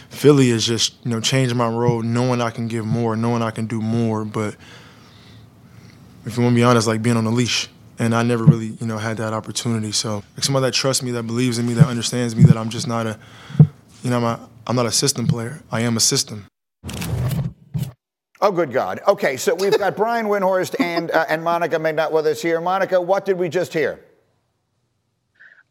Philly 0.08 0.50
is 0.50 0.66
just, 0.66 0.94
you 1.04 1.10
know, 1.10 1.20
changing 1.20 1.56
my 1.56 1.68
role, 1.68 2.02
knowing 2.02 2.40
I 2.40 2.50
can 2.50 2.68
give 2.68 2.86
more, 2.86 3.16
knowing 3.16 3.42
I 3.42 3.50
can 3.50 3.66
do 3.66 3.80
more. 3.80 4.24
But 4.24 4.56
if 6.24 6.36
you 6.36 6.42
want 6.42 6.54
to 6.54 6.56
be 6.56 6.64
honest, 6.64 6.86
like 6.86 7.02
being 7.02 7.16
on 7.16 7.26
a 7.26 7.30
leash. 7.30 7.68
And 7.98 8.14
I 8.14 8.22
never 8.22 8.44
really, 8.44 8.76
you 8.80 8.86
know, 8.86 8.98
had 8.98 9.16
that 9.18 9.32
opportunity. 9.32 9.92
So 9.92 10.22
like 10.34 10.44
somebody 10.44 10.66
that 10.66 10.74
trusts 10.74 11.02
me, 11.02 11.12
that 11.12 11.22
believes 11.22 11.58
in 11.58 11.66
me, 11.66 11.72
that 11.74 11.86
understands 11.86 12.36
me, 12.36 12.42
that 12.44 12.56
I'm 12.56 12.68
just 12.68 12.86
not 12.86 13.06
a, 13.06 13.18
you 14.06 14.10
know, 14.10 14.18
I'm, 14.18 14.24
a, 14.24 14.48
I'm 14.68 14.76
not 14.76 14.86
a 14.86 14.92
system 14.92 15.26
player. 15.26 15.60
I 15.72 15.80
am 15.80 15.96
a 15.96 16.00
system. 16.00 16.46
Oh, 18.40 18.52
good 18.52 18.72
God. 18.72 19.00
Okay, 19.08 19.36
so 19.36 19.52
we've 19.56 19.76
got 19.76 19.96
Brian 19.96 20.26
Windhorst 20.26 20.80
and, 20.80 21.10
uh, 21.10 21.26
and 21.28 21.42
Monica 21.42 21.76
McNutt 21.78 22.12
with 22.12 22.24
us 22.26 22.40
here. 22.40 22.60
Monica, 22.60 23.00
what 23.00 23.24
did 23.24 23.36
we 23.36 23.48
just 23.48 23.72
hear? 23.72 23.98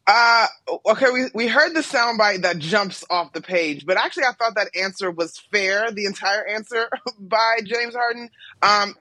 Uh, 0.06 0.48
okay, 0.84 1.06
we, 1.10 1.30
we 1.32 1.46
heard 1.46 1.72
the 1.72 1.80
soundbite 1.80 2.42
that 2.42 2.58
jumps 2.58 3.04
off 3.08 3.32
the 3.32 3.40
page, 3.40 3.86
but 3.86 3.96
actually 3.96 4.24
I 4.24 4.32
thought 4.32 4.54
that 4.56 4.68
answer 4.78 5.10
was 5.10 5.38
fair, 5.50 5.90
the 5.90 6.04
entire 6.04 6.46
answer 6.46 6.90
by 7.18 7.60
James 7.64 7.94
Harden. 7.94 8.28
Um, 8.60 8.96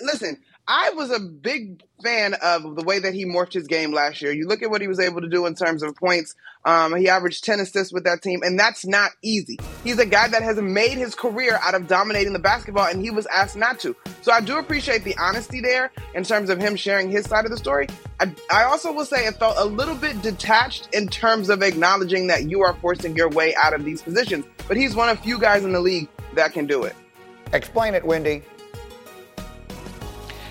listen, 0.00 0.40
I 0.68 0.90
was 0.90 1.12
a 1.12 1.20
big 1.20 1.80
fan 2.02 2.34
of 2.42 2.74
the 2.74 2.82
way 2.82 2.98
that 2.98 3.14
he 3.14 3.24
morphed 3.24 3.52
his 3.52 3.68
game 3.68 3.92
last 3.92 4.20
year. 4.20 4.32
You 4.32 4.48
look 4.48 4.64
at 4.64 4.70
what 4.70 4.80
he 4.80 4.88
was 4.88 4.98
able 4.98 5.20
to 5.20 5.28
do 5.28 5.46
in 5.46 5.54
terms 5.54 5.84
of 5.84 5.94
points. 5.94 6.34
Um, 6.64 6.96
he 6.96 7.08
averaged 7.08 7.44
10 7.44 7.60
assists 7.60 7.92
with 7.92 8.02
that 8.02 8.20
team, 8.20 8.40
and 8.42 8.58
that's 8.58 8.84
not 8.84 9.12
easy. 9.22 9.60
He's 9.84 10.00
a 10.00 10.06
guy 10.06 10.26
that 10.26 10.42
has 10.42 10.60
made 10.60 10.98
his 10.98 11.14
career 11.14 11.56
out 11.62 11.76
of 11.76 11.86
dominating 11.86 12.32
the 12.32 12.40
basketball, 12.40 12.86
and 12.86 13.00
he 13.00 13.12
was 13.12 13.26
asked 13.26 13.56
not 13.56 13.78
to. 13.80 13.94
So 14.22 14.32
I 14.32 14.40
do 14.40 14.58
appreciate 14.58 15.04
the 15.04 15.16
honesty 15.18 15.60
there 15.60 15.92
in 16.16 16.24
terms 16.24 16.50
of 16.50 16.58
him 16.58 16.74
sharing 16.74 17.12
his 17.12 17.26
side 17.26 17.44
of 17.44 17.52
the 17.52 17.56
story. 17.56 17.86
I, 18.18 18.34
I 18.50 18.64
also 18.64 18.92
will 18.92 19.04
say 19.04 19.26
it 19.26 19.36
felt 19.36 19.56
a 19.58 19.64
little 19.64 19.94
bit 19.94 20.20
detached 20.20 20.88
in 20.92 21.06
terms 21.06 21.48
of 21.48 21.62
acknowledging 21.62 22.26
that 22.26 22.50
you 22.50 22.62
are 22.62 22.74
forcing 22.80 23.14
your 23.14 23.28
way 23.28 23.54
out 23.54 23.72
of 23.72 23.84
these 23.84 24.02
positions. 24.02 24.44
But 24.66 24.76
he's 24.76 24.96
one 24.96 25.10
of 25.10 25.20
few 25.20 25.38
guys 25.38 25.64
in 25.64 25.72
the 25.72 25.80
league 25.80 26.08
that 26.34 26.52
can 26.52 26.66
do 26.66 26.82
it. 26.82 26.96
Explain 27.52 27.94
it, 27.94 28.04
Wendy. 28.04 28.42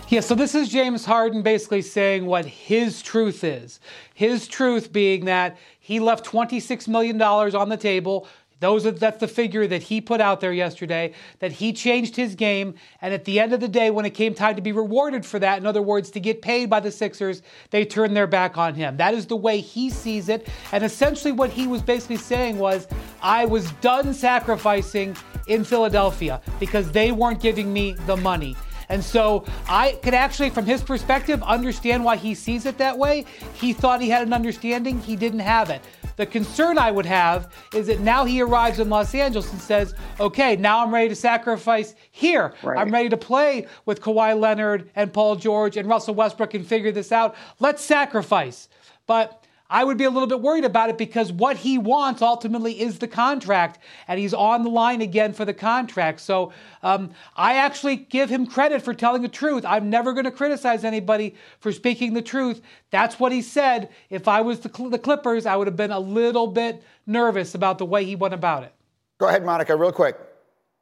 Yeah, 0.07 0.19
so 0.19 0.35
this 0.35 0.53
is 0.53 0.69
James 0.69 1.03
Harden 1.03 1.41
basically 1.41 1.81
saying 1.81 2.27
what 2.27 2.45
his 2.45 3.01
truth 3.01 3.43
is. 3.43 3.79
His 4.13 4.47
truth 4.47 4.93
being 4.93 5.25
that 5.25 5.57
he 5.79 5.99
left 5.99 6.23
$26 6.23 6.87
million 6.87 7.19
on 7.19 7.69
the 7.69 7.77
table. 7.77 8.27
Those 8.59 8.85
are, 8.85 8.91
that's 8.91 9.19
the 9.19 9.27
figure 9.27 9.65
that 9.65 9.81
he 9.81 10.01
put 10.01 10.21
out 10.21 10.41
there 10.41 10.53
yesterday, 10.53 11.13
that 11.39 11.53
he 11.53 11.73
changed 11.73 12.15
his 12.15 12.35
game. 12.35 12.75
And 13.01 13.15
at 13.15 13.25
the 13.25 13.39
end 13.39 13.51
of 13.51 13.59
the 13.59 13.67
day, 13.67 13.89
when 13.89 14.05
it 14.05 14.11
came 14.11 14.35
time 14.35 14.55
to 14.55 14.61
be 14.61 14.71
rewarded 14.71 15.25
for 15.25 15.39
that, 15.39 15.57
in 15.57 15.65
other 15.65 15.81
words, 15.81 16.11
to 16.11 16.19
get 16.19 16.39
paid 16.39 16.69
by 16.69 16.81
the 16.81 16.91
Sixers, 16.91 17.41
they 17.71 17.83
turned 17.83 18.15
their 18.15 18.27
back 18.27 18.59
on 18.59 18.75
him. 18.75 18.97
That 18.97 19.15
is 19.15 19.25
the 19.25 19.35
way 19.35 19.59
he 19.59 19.89
sees 19.89 20.29
it. 20.29 20.47
And 20.71 20.83
essentially, 20.83 21.31
what 21.31 21.49
he 21.49 21.65
was 21.65 21.81
basically 21.81 22.17
saying 22.17 22.59
was, 22.59 22.87
I 23.23 23.45
was 23.45 23.71
done 23.81 24.13
sacrificing 24.13 25.17
in 25.47 25.63
Philadelphia 25.63 26.41
because 26.59 26.91
they 26.91 27.11
weren't 27.11 27.41
giving 27.41 27.73
me 27.73 27.93
the 28.05 28.17
money. 28.17 28.55
And 28.89 29.03
so 29.03 29.45
I 29.67 29.93
could 30.03 30.13
actually, 30.13 30.49
from 30.49 30.65
his 30.65 30.83
perspective, 30.83 31.41
understand 31.43 32.03
why 32.03 32.15
he 32.15 32.35
sees 32.35 32.65
it 32.65 32.77
that 32.77 32.97
way. 32.97 33.25
He 33.53 33.73
thought 33.73 34.01
he 34.01 34.09
had 34.09 34.25
an 34.25 34.33
understanding, 34.33 34.99
he 34.99 35.15
didn't 35.15 35.39
have 35.39 35.69
it. 35.69 35.81
The 36.17 36.25
concern 36.25 36.77
I 36.77 36.91
would 36.91 37.05
have 37.05 37.53
is 37.73 37.87
that 37.87 37.99
now 37.99 38.23
he 38.23 38.41
arrives 38.41 38.79
in 38.79 38.89
Los 38.89 39.13
Angeles 39.13 39.51
and 39.51 39.61
says, 39.61 39.93
okay, 40.19 40.55
now 40.55 40.83
I'm 40.83 40.93
ready 40.93 41.09
to 41.09 41.15
sacrifice 41.15 41.93
here. 42.11 42.53
Right. 42.63 42.77
I'm 42.79 42.89
ready 42.89 43.09
to 43.09 43.17
play 43.17 43.67
with 43.85 44.01
Kawhi 44.01 44.39
Leonard 44.39 44.89
and 44.95 45.11
Paul 45.11 45.35
George 45.35 45.75
and 45.75 45.89
Russell 45.89 46.15
Westbrook 46.15 46.53
and 46.53 46.65
figure 46.65 46.91
this 46.91 47.11
out. 47.11 47.35
Let's 47.59 47.83
sacrifice. 47.83 48.69
But 49.07 49.44
I 49.69 49.83
would 49.83 49.97
be 49.97 50.03
a 50.03 50.09
little 50.11 50.27
bit 50.27 50.41
worried 50.41 50.63
about 50.63 50.89
it 50.89 50.97
because 50.97 51.31
what 51.31 51.57
he 51.57 51.77
wants 51.77 52.21
ultimately 52.21 52.79
is 52.79 52.99
the 52.99 53.07
contract, 53.07 53.79
and 54.07 54.19
he's 54.19 54.33
on 54.33 54.63
the 54.63 54.69
line 54.69 55.01
again 55.01 55.33
for 55.33 55.43
the 55.43 55.55
contract. 55.55 56.19
So 56.19 56.53
um, 56.83 57.11
I 57.35 57.55
actually 57.55 57.95
give 57.95 58.29
him 58.29 58.45
credit 58.45 58.83
for 58.83 58.93
telling 58.93 59.23
the 59.23 59.27
truth. 59.27 59.65
I'm 59.65 59.89
never 59.89 60.13
going 60.13 60.25
to 60.25 60.31
criticize 60.31 60.83
anybody 60.83 61.35
for 61.59 61.71
speaking 61.71 62.13
the 62.13 62.21
truth. 62.21 62.61
That's 62.91 63.19
what 63.19 63.31
he 63.31 63.41
said. 63.41 63.89
If 64.11 64.27
I 64.27 64.41
was 64.41 64.59
the, 64.59 64.71
Cl- 64.73 64.91
the 64.91 64.99
Clippers, 64.99 65.47
I 65.47 65.55
would 65.55 65.67
have 65.67 65.75
been 65.75 65.91
a 65.91 65.99
little 65.99 66.47
bit 66.47 66.83
nervous 67.07 67.55
about 67.55 67.79
the 67.79 67.85
way 67.85 68.05
he 68.05 68.15
went 68.15 68.35
about 68.35 68.63
it. 68.63 68.73
Go 69.19 69.27
ahead, 69.27 69.43
Monica, 69.43 69.75
real 69.75 69.91
quick. 69.91 70.17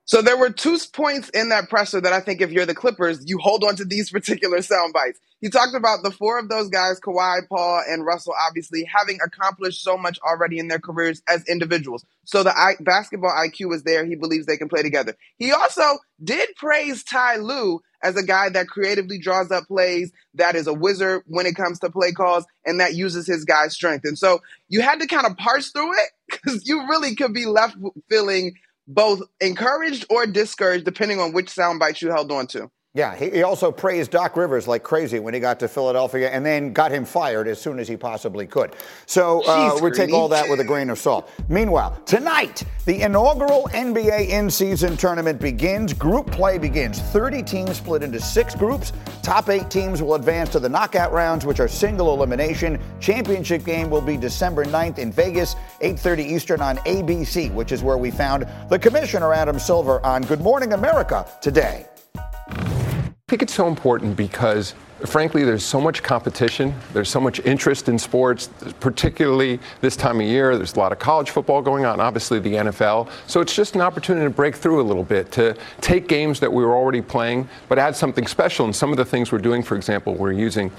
So 0.05 0.21
there 0.21 0.35
were 0.35 0.49
two 0.49 0.77
points 0.91 1.29
in 1.29 1.49
that 1.49 1.69
presser 1.69 2.01
that 2.01 2.11
I 2.11 2.19
think 2.19 2.41
if 2.41 2.51
you're 2.51 2.65
the 2.65 2.75
Clippers, 2.75 3.23
you 3.25 3.37
hold 3.37 3.63
on 3.63 3.77
to 3.77 3.85
these 3.85 4.09
particular 4.09 4.61
sound 4.61 4.91
bites. 4.91 5.19
He 5.43 5.49
talked 5.49 5.75
about 5.75 6.03
the 6.03 6.11
four 6.11 6.39
of 6.39 6.47
those 6.47 6.69
guys, 6.69 7.01
Kawhi, 7.01 7.41
Paul, 7.49 7.83
and 7.85 8.05
Russell, 8.05 8.33
obviously 8.47 8.85
having 8.85 9.19
accomplished 9.25 9.83
so 9.83 9.97
much 9.97 10.17
already 10.25 10.57
in 10.57 10.69
their 10.69 10.79
careers 10.79 11.21
as 11.27 11.43
individuals. 11.49 12.05
So 12.23 12.43
the 12.43 12.57
I- 12.57 12.77
basketball 12.79 13.29
IQ 13.31 13.75
is 13.75 13.83
there. 13.83 14.05
He 14.05 14.15
believes 14.15 14.45
they 14.45 14.55
can 14.55 14.69
play 14.69 14.83
together. 14.83 15.17
He 15.35 15.51
also 15.51 15.99
did 16.23 16.47
praise 16.55 17.03
Ty 17.03 17.35
Lue 17.39 17.81
as 18.01 18.15
a 18.15 18.23
guy 18.23 18.47
that 18.51 18.67
creatively 18.69 19.19
draws 19.19 19.51
up 19.51 19.65
plays, 19.67 20.13
that 20.35 20.55
is 20.55 20.67
a 20.67 20.73
wizard 20.73 21.23
when 21.27 21.45
it 21.45 21.57
comes 21.57 21.77
to 21.79 21.89
play 21.89 22.13
calls, 22.13 22.45
and 22.65 22.79
that 22.79 22.95
uses 22.95 23.27
his 23.27 23.43
guy's 23.43 23.73
strength. 23.73 24.05
And 24.05 24.17
so 24.17 24.39
you 24.69 24.81
had 24.81 25.01
to 25.01 25.07
kind 25.07 25.25
of 25.25 25.35
parse 25.35 25.71
through 25.71 25.91
it 25.91 26.09
because 26.31 26.65
you 26.65 26.87
really 26.87 27.15
could 27.15 27.33
be 27.33 27.47
left 27.47 27.75
feeling 28.09 28.53
both 28.87 29.21
encouraged 29.41 30.05
or 30.09 30.25
discouraged, 30.25 30.85
depending 30.85 31.19
on 31.19 31.33
which 31.33 31.47
soundbite 31.47 32.01
you 32.01 32.11
held 32.11 32.31
on 32.31 32.47
to. 32.47 32.71
Yeah, 32.95 33.15
he, 33.15 33.31
he 33.31 33.41
also 33.41 33.71
praised 33.71 34.11
Doc 34.11 34.37
Rivers 34.37 34.67
like 34.67 34.83
crazy 34.83 35.17
when 35.17 35.33
he 35.33 35.39
got 35.39 35.59
to 35.61 35.67
Philadelphia 35.67 36.29
and 36.29 36.45
then 36.45 36.73
got 36.73 36.91
him 36.91 37.05
fired 37.05 37.47
as 37.47 37.59
soon 37.59 37.79
as 37.79 37.87
he 37.87 37.97
possibly 37.97 38.45
could. 38.45 38.75
So 39.07 39.43
uh, 39.47 39.79
we 39.81 39.89
take 39.89 40.13
all 40.13 40.27
that 40.27 40.47
with 40.47 40.59
a 40.59 40.63
grain 40.63 40.91
of 40.91 40.99
salt. 40.99 41.27
Meanwhile, 41.49 41.99
tonight, 42.05 42.63
the 42.85 43.01
inaugural 43.01 43.67
NBA 43.71 44.29
in 44.29 44.47
season 44.47 44.95
tournament 44.95 45.41
begins. 45.41 45.91
Group 45.91 46.29
play 46.29 46.59
begins. 46.59 46.99
30 46.99 47.41
teams 47.41 47.77
split 47.77 48.03
into 48.03 48.19
six 48.19 48.53
groups. 48.53 48.93
Top 49.23 49.49
eight 49.49 49.71
teams 49.71 50.03
will 50.03 50.13
advance 50.13 50.49
to 50.49 50.59
the 50.59 50.69
knockout 50.69 51.11
rounds, 51.11 51.47
which 51.47 51.59
are 51.59 51.67
single 51.67 52.13
elimination. 52.13 52.79
Championship 52.99 53.65
game 53.65 53.89
will 53.89 54.01
be 54.01 54.17
December 54.17 54.65
9th 54.65 54.99
in 54.99 55.11
Vegas, 55.11 55.55
8.30 55.81 56.19
Eastern 56.19 56.61
on 56.61 56.77
ABC, 56.77 57.51
which 57.55 57.71
is 57.71 57.81
where 57.81 57.97
we 57.97 58.11
found 58.11 58.45
the 58.69 58.77
commissioner, 58.77 59.33
Adam 59.33 59.57
Silver, 59.57 59.99
on 60.05 60.21
Good 60.21 60.41
Morning 60.41 60.73
America 60.73 61.25
today. 61.41 61.87
I 63.33 63.35
think 63.35 63.41
it's 63.41 63.55
so 63.55 63.67
important 63.67 64.15
because, 64.15 64.75
frankly, 65.07 65.43
there's 65.43 65.65
so 65.65 65.81
much 65.81 66.03
competition. 66.03 66.71
There's 66.93 67.09
so 67.09 67.19
much 67.19 67.39
interest 67.39 67.89
in 67.89 67.97
sports, 67.97 68.47
particularly 68.79 69.59
this 69.81 69.95
time 69.95 70.21
of 70.21 70.27
year. 70.27 70.55
There's 70.55 70.75
a 70.75 70.79
lot 70.79 70.91
of 70.91 70.99
college 70.99 71.31
football 71.31 71.59
going 71.63 71.83
on, 71.83 71.99
obviously 71.99 72.37
the 72.37 72.53
NFL. 72.53 73.09
So 73.25 73.41
it's 73.41 73.55
just 73.55 73.73
an 73.73 73.81
opportunity 73.81 74.23
to 74.23 74.29
break 74.29 74.55
through 74.55 74.79
a 74.79 74.85
little 74.85 75.03
bit, 75.03 75.31
to 75.31 75.57
take 75.81 76.07
games 76.07 76.39
that 76.41 76.53
we 76.53 76.63
were 76.63 76.75
already 76.75 77.01
playing, 77.01 77.49
but 77.69 77.79
add 77.79 77.95
something 77.95 78.27
special. 78.27 78.65
And 78.65 78.75
some 78.75 78.91
of 78.91 78.97
the 78.97 79.05
things 79.05 79.31
we're 79.31 79.39
doing, 79.39 79.63
for 79.63 79.75
example, 79.75 80.13
we're 80.13 80.31
using 80.31 80.71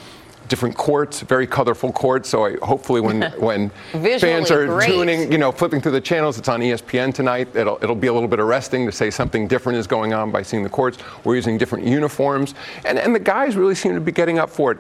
different 0.49 0.77
courts, 0.77 1.21
very 1.21 1.47
colorful 1.47 1.93
courts. 1.93 2.29
So 2.29 2.45
I, 2.45 2.57
hopefully, 2.63 3.01
when 3.01 3.23
when 3.39 3.71
fans 3.93 4.51
are 4.51 4.67
great. 4.67 4.89
tuning, 4.89 5.33
you 5.33 5.39
know, 5.39 5.53
flipping 5.53 5.81
through 5.81 5.93
the 5.93 6.01
channels, 6.01 6.39
it's 6.39 6.49
on 6.49 6.61
ESPN 6.61 7.15
tonight. 7.15 7.55
It'll 7.55 7.79
it'll 7.83 7.95
be 7.95 8.09
a 8.09 8.13
little 8.13 8.29
bit 8.29 8.41
arresting 8.41 8.87
to 8.87 8.93
say 8.93 9.11
something 9.11 9.49
different 9.49 9.79
is 9.79 9.87
going 9.87 10.15
on 10.15 10.31
by 10.31 10.43
seeing 10.43 10.63
the 10.63 10.71
courts. 10.71 10.99
We're 11.25 11.37
using 11.37 11.59
different 11.59 11.87
uniforms, 11.87 12.55
and 12.85 12.99
and 12.99 13.15
the 13.15 13.21
guys 13.21 13.57
really 13.57 13.75
seem 13.75 13.95
to 13.95 14.01
be 14.01 14.13
getting 14.13 14.39
up 14.39 14.51
for 14.51 14.73
it. 14.73 14.79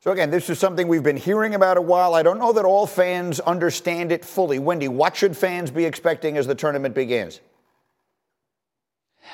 So, 0.00 0.12
again, 0.12 0.30
this 0.30 0.48
is 0.48 0.58
something 0.58 0.86
we've 0.88 1.02
been 1.02 1.16
hearing 1.16 1.54
about 1.54 1.76
a 1.76 1.82
while. 1.82 2.14
I 2.14 2.22
don't 2.22 2.38
know 2.38 2.52
that 2.52 2.64
all 2.64 2.86
fans 2.86 3.40
understand 3.40 4.12
it 4.12 4.24
fully. 4.24 4.58
Wendy, 4.58 4.88
what 4.88 5.16
should 5.16 5.36
fans 5.36 5.70
be 5.70 5.84
expecting 5.84 6.38
as 6.38 6.46
the 6.46 6.54
tournament 6.54 6.94
begins? 6.94 7.40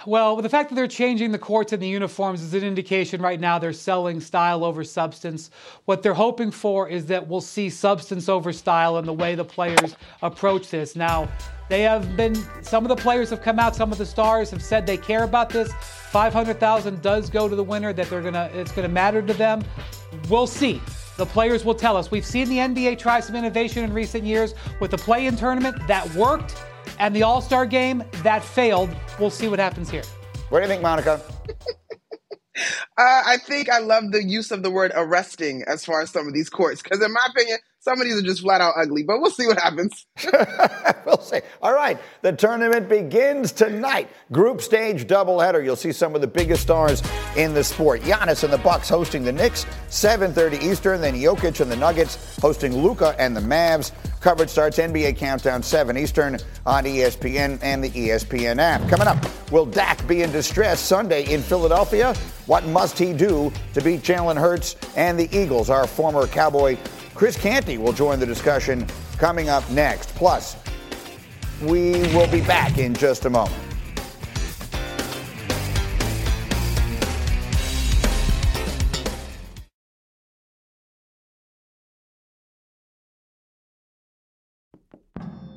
Well, 0.06 0.36
the 0.36 0.48
fact 0.48 0.68
that 0.68 0.74
they're 0.74 0.86
changing 0.86 1.32
the 1.32 1.38
courts 1.38 1.72
and 1.72 1.80
the 1.80 1.88
uniforms 1.88 2.42
is 2.42 2.54
an 2.54 2.62
indication 2.62 3.22
right 3.22 3.40
now 3.40 3.58
they're 3.58 3.72
selling 3.72 4.20
style 4.20 4.64
over 4.64 4.84
substance. 4.84 5.50
What 5.86 6.02
they're 6.02 6.14
hoping 6.14 6.50
for 6.50 6.88
is 6.88 7.06
that 7.06 7.26
we'll 7.26 7.40
see 7.40 7.70
substance 7.70 8.28
over 8.28 8.52
style 8.52 8.98
in 8.98 9.06
the 9.06 9.12
way 9.12 9.34
the 9.34 9.44
players 9.44 9.96
approach 10.22 10.70
this. 10.70 10.94
Now, 10.94 11.28
they 11.68 11.82
have 11.82 12.16
been, 12.16 12.34
some 12.62 12.84
of 12.84 12.88
the 12.88 12.96
players 12.96 13.30
have 13.30 13.40
come 13.40 13.58
out, 13.58 13.74
some 13.74 13.90
of 13.90 13.98
the 13.98 14.06
stars 14.06 14.50
have 14.50 14.62
said 14.62 14.86
they 14.86 14.98
care 14.98 15.22
about 15.22 15.48
this. 15.48 15.72
500,000 16.10 17.00
does 17.00 17.30
go 17.30 17.48
to 17.48 17.56
the 17.56 17.64
winner, 17.64 17.92
that 17.92 18.10
they're 18.10 18.22
gonna, 18.22 18.50
it's 18.52 18.72
gonna 18.72 18.88
matter 18.88 19.22
to 19.22 19.32
them. 19.32 19.64
We'll 20.28 20.46
see. 20.46 20.80
The 21.16 21.26
players 21.26 21.64
will 21.64 21.74
tell 21.74 21.96
us. 21.96 22.10
We've 22.10 22.26
seen 22.26 22.48
the 22.48 22.58
NBA 22.58 22.98
try 22.98 23.20
some 23.20 23.36
innovation 23.36 23.84
in 23.84 23.92
recent 23.92 24.24
years 24.24 24.54
with 24.80 24.90
the 24.90 24.98
play 24.98 25.26
in 25.26 25.36
tournament 25.36 25.76
that 25.86 26.12
worked 26.14 26.56
and 26.98 27.14
the 27.14 27.22
All 27.22 27.40
Star 27.40 27.66
game 27.66 28.04
that 28.22 28.44
failed. 28.44 28.94
We'll 29.18 29.30
see 29.30 29.48
what 29.48 29.58
happens 29.58 29.90
here. 29.90 30.04
What 30.48 30.60
do 30.60 30.64
you 30.64 30.68
think, 30.68 30.82
Monica? 30.82 31.20
Uh, 32.96 33.22
I 33.26 33.38
think 33.38 33.68
I 33.68 33.80
love 33.80 34.12
the 34.12 34.22
use 34.22 34.52
of 34.52 34.62
the 34.62 34.70
word 34.70 34.92
arresting 34.94 35.64
as 35.66 35.84
far 35.84 36.00
as 36.02 36.10
some 36.10 36.28
of 36.28 36.34
these 36.34 36.48
courts, 36.48 36.80
because 36.82 37.02
in 37.02 37.12
my 37.12 37.26
opinion, 37.28 37.58
some 37.84 38.00
of 38.00 38.06
these 38.06 38.18
are 38.18 38.22
just 38.22 38.40
flat 38.40 38.62
out 38.62 38.72
ugly, 38.78 39.02
but 39.02 39.20
we'll 39.20 39.30
see 39.30 39.46
what 39.46 39.58
happens. 39.60 40.06
we'll 41.04 41.20
see. 41.20 41.40
All 41.60 41.74
right, 41.74 41.98
the 42.22 42.32
tournament 42.32 42.88
begins 42.88 43.52
tonight. 43.52 44.08
Group 44.32 44.62
stage 44.62 45.06
doubleheader. 45.06 45.62
You'll 45.62 45.76
see 45.76 45.92
some 45.92 46.14
of 46.14 46.22
the 46.22 46.26
biggest 46.26 46.62
stars 46.62 47.02
in 47.36 47.52
the 47.52 47.62
sport. 47.62 48.00
Giannis 48.00 48.42
and 48.42 48.50
the 48.50 48.58
Bucks 48.58 48.88
hosting 48.88 49.22
the 49.22 49.32
Knicks, 49.32 49.66
7:30 49.90 50.62
Eastern. 50.62 51.02
Then 51.02 51.14
Jokic 51.14 51.60
and 51.60 51.70
the 51.70 51.76
Nuggets 51.76 52.38
hosting 52.40 52.74
Luka 52.74 53.14
and 53.18 53.36
the 53.36 53.42
Mavs. 53.42 53.92
Coverage 54.22 54.48
starts 54.48 54.78
NBA 54.78 55.18
Countdown 55.18 55.62
7 55.62 55.98
Eastern 55.98 56.38
on 56.64 56.84
ESPN 56.84 57.58
and 57.62 57.84
the 57.84 57.90
ESPN 57.90 58.58
app. 58.58 58.80
Coming 58.88 59.06
up, 59.06 59.18
will 59.52 59.66
Dak 59.66 60.06
be 60.08 60.22
in 60.22 60.32
distress 60.32 60.80
Sunday 60.80 61.30
in 61.30 61.42
Philadelphia? 61.42 62.14
What 62.46 62.64
must 62.64 62.98
he 62.98 63.12
do 63.12 63.52
to 63.74 63.82
beat 63.82 64.00
Jalen 64.00 64.40
Hurts 64.40 64.76
and 64.96 65.18
the 65.18 65.28
Eagles? 65.36 65.68
Our 65.68 65.86
former 65.86 66.26
Cowboy 66.26 66.78
Chris 67.14 67.36
Canty 67.36 67.78
will 67.78 67.92
join 67.92 68.18
the 68.18 68.26
discussion 68.26 68.86
coming 69.18 69.48
up 69.48 69.68
next. 69.70 70.14
Plus, 70.16 70.56
we 71.62 71.92
will 72.12 72.30
be 72.30 72.40
back 72.40 72.78
in 72.78 72.92
just 72.94 73.24
a 73.24 73.30
moment. 73.30 73.54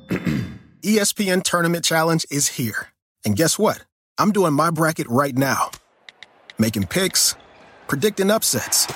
ESPN 0.82 1.42
Tournament 1.42 1.84
Challenge 1.84 2.24
is 2.30 2.48
here. 2.48 2.88
And 3.24 3.36
guess 3.36 3.58
what? 3.58 3.84
I'm 4.16 4.30
doing 4.32 4.52
my 4.52 4.70
bracket 4.70 5.08
right 5.08 5.36
now. 5.36 5.70
Making 6.58 6.86
picks, 6.86 7.34
predicting 7.88 8.30
upsets, 8.30 8.86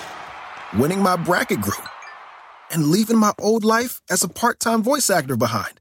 winning 0.76 1.02
my 1.02 1.16
bracket 1.16 1.60
group, 1.60 1.86
and 2.73 2.89
leaving 2.89 3.18
my 3.18 3.33
old 3.39 3.64
life 3.64 4.03
as 4.11 4.25
a 4.25 4.29
part 4.29 4.59
time 4.59 4.83
voice 4.83 5.11
actor 5.11 5.37
behind. 5.37 5.81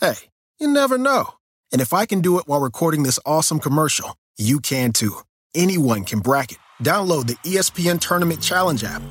Hey, 0.00 0.14
you 0.58 0.68
never 0.68 0.96
know. 0.96 1.34
And 1.72 1.80
if 1.80 1.92
I 1.92 2.06
can 2.06 2.20
do 2.20 2.38
it 2.38 2.46
while 2.46 2.60
recording 2.60 3.02
this 3.02 3.18
awesome 3.26 3.60
commercial, 3.60 4.16
you 4.38 4.60
can 4.60 4.92
too. 4.92 5.18
Anyone 5.54 6.04
can 6.04 6.20
bracket. 6.20 6.58
Download 6.82 7.26
the 7.26 7.36
ESPN 7.36 8.00
Tournament 8.00 8.40
Challenge 8.40 8.82
app 8.84 9.02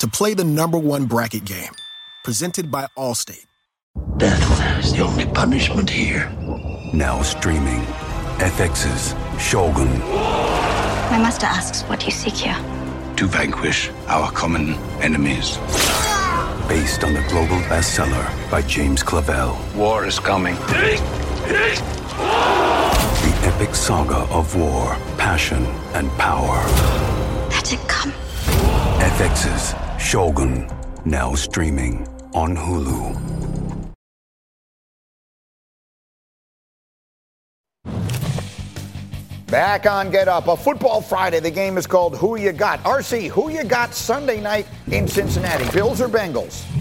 to 0.00 0.08
play 0.08 0.34
the 0.34 0.44
number 0.44 0.78
one 0.78 1.06
bracket 1.06 1.44
game. 1.44 1.72
Presented 2.24 2.70
by 2.70 2.86
Allstate. 2.96 3.46
Death 4.16 4.82
is 4.84 4.92
the 4.92 5.00
only 5.00 5.26
punishment 5.26 5.90
here. 5.90 6.30
Now 6.92 7.22
streaming. 7.22 7.82
FX's 8.38 9.14
Shogun. 9.42 9.98
My 11.10 11.18
master 11.18 11.46
asks 11.46 11.82
what 11.82 12.04
you 12.06 12.12
seek 12.12 12.34
here. 12.34 12.56
To 13.16 13.26
vanquish 13.26 13.90
our 14.06 14.30
common 14.32 14.74
enemies. 15.02 15.58
Based 16.70 17.02
on 17.02 17.14
the 17.14 17.22
global 17.22 17.58
bestseller 17.66 18.24
by 18.48 18.62
James 18.62 19.02
Clavell. 19.02 19.58
War 19.74 20.06
is 20.06 20.20
coming. 20.20 20.54
The 20.54 21.00
epic 23.42 23.74
saga 23.74 24.18
of 24.32 24.54
war, 24.54 24.96
passion, 25.18 25.66
and 25.94 26.08
power. 26.12 26.62
Let 27.50 27.72
it 27.72 27.80
come. 27.88 28.12
FX's 29.18 29.74
Shogun. 30.00 30.70
Now 31.04 31.34
streaming 31.34 32.06
on 32.34 32.54
Hulu. 32.56 33.49
Back 39.50 39.84
on 39.84 40.12
Get 40.12 40.28
Up, 40.28 40.46
a 40.46 40.56
football 40.56 41.00
Friday. 41.00 41.40
The 41.40 41.50
game 41.50 41.76
is 41.76 41.84
called 41.84 42.16
Who 42.16 42.38
You 42.38 42.52
Got. 42.52 42.80
RC, 42.84 43.30
who 43.30 43.50
you 43.50 43.64
got 43.64 43.92
Sunday 43.94 44.40
night 44.40 44.68
in 44.92 45.08
Cincinnati? 45.08 45.68
Bills 45.72 46.00
or 46.00 46.08
Bengals? 46.08 46.79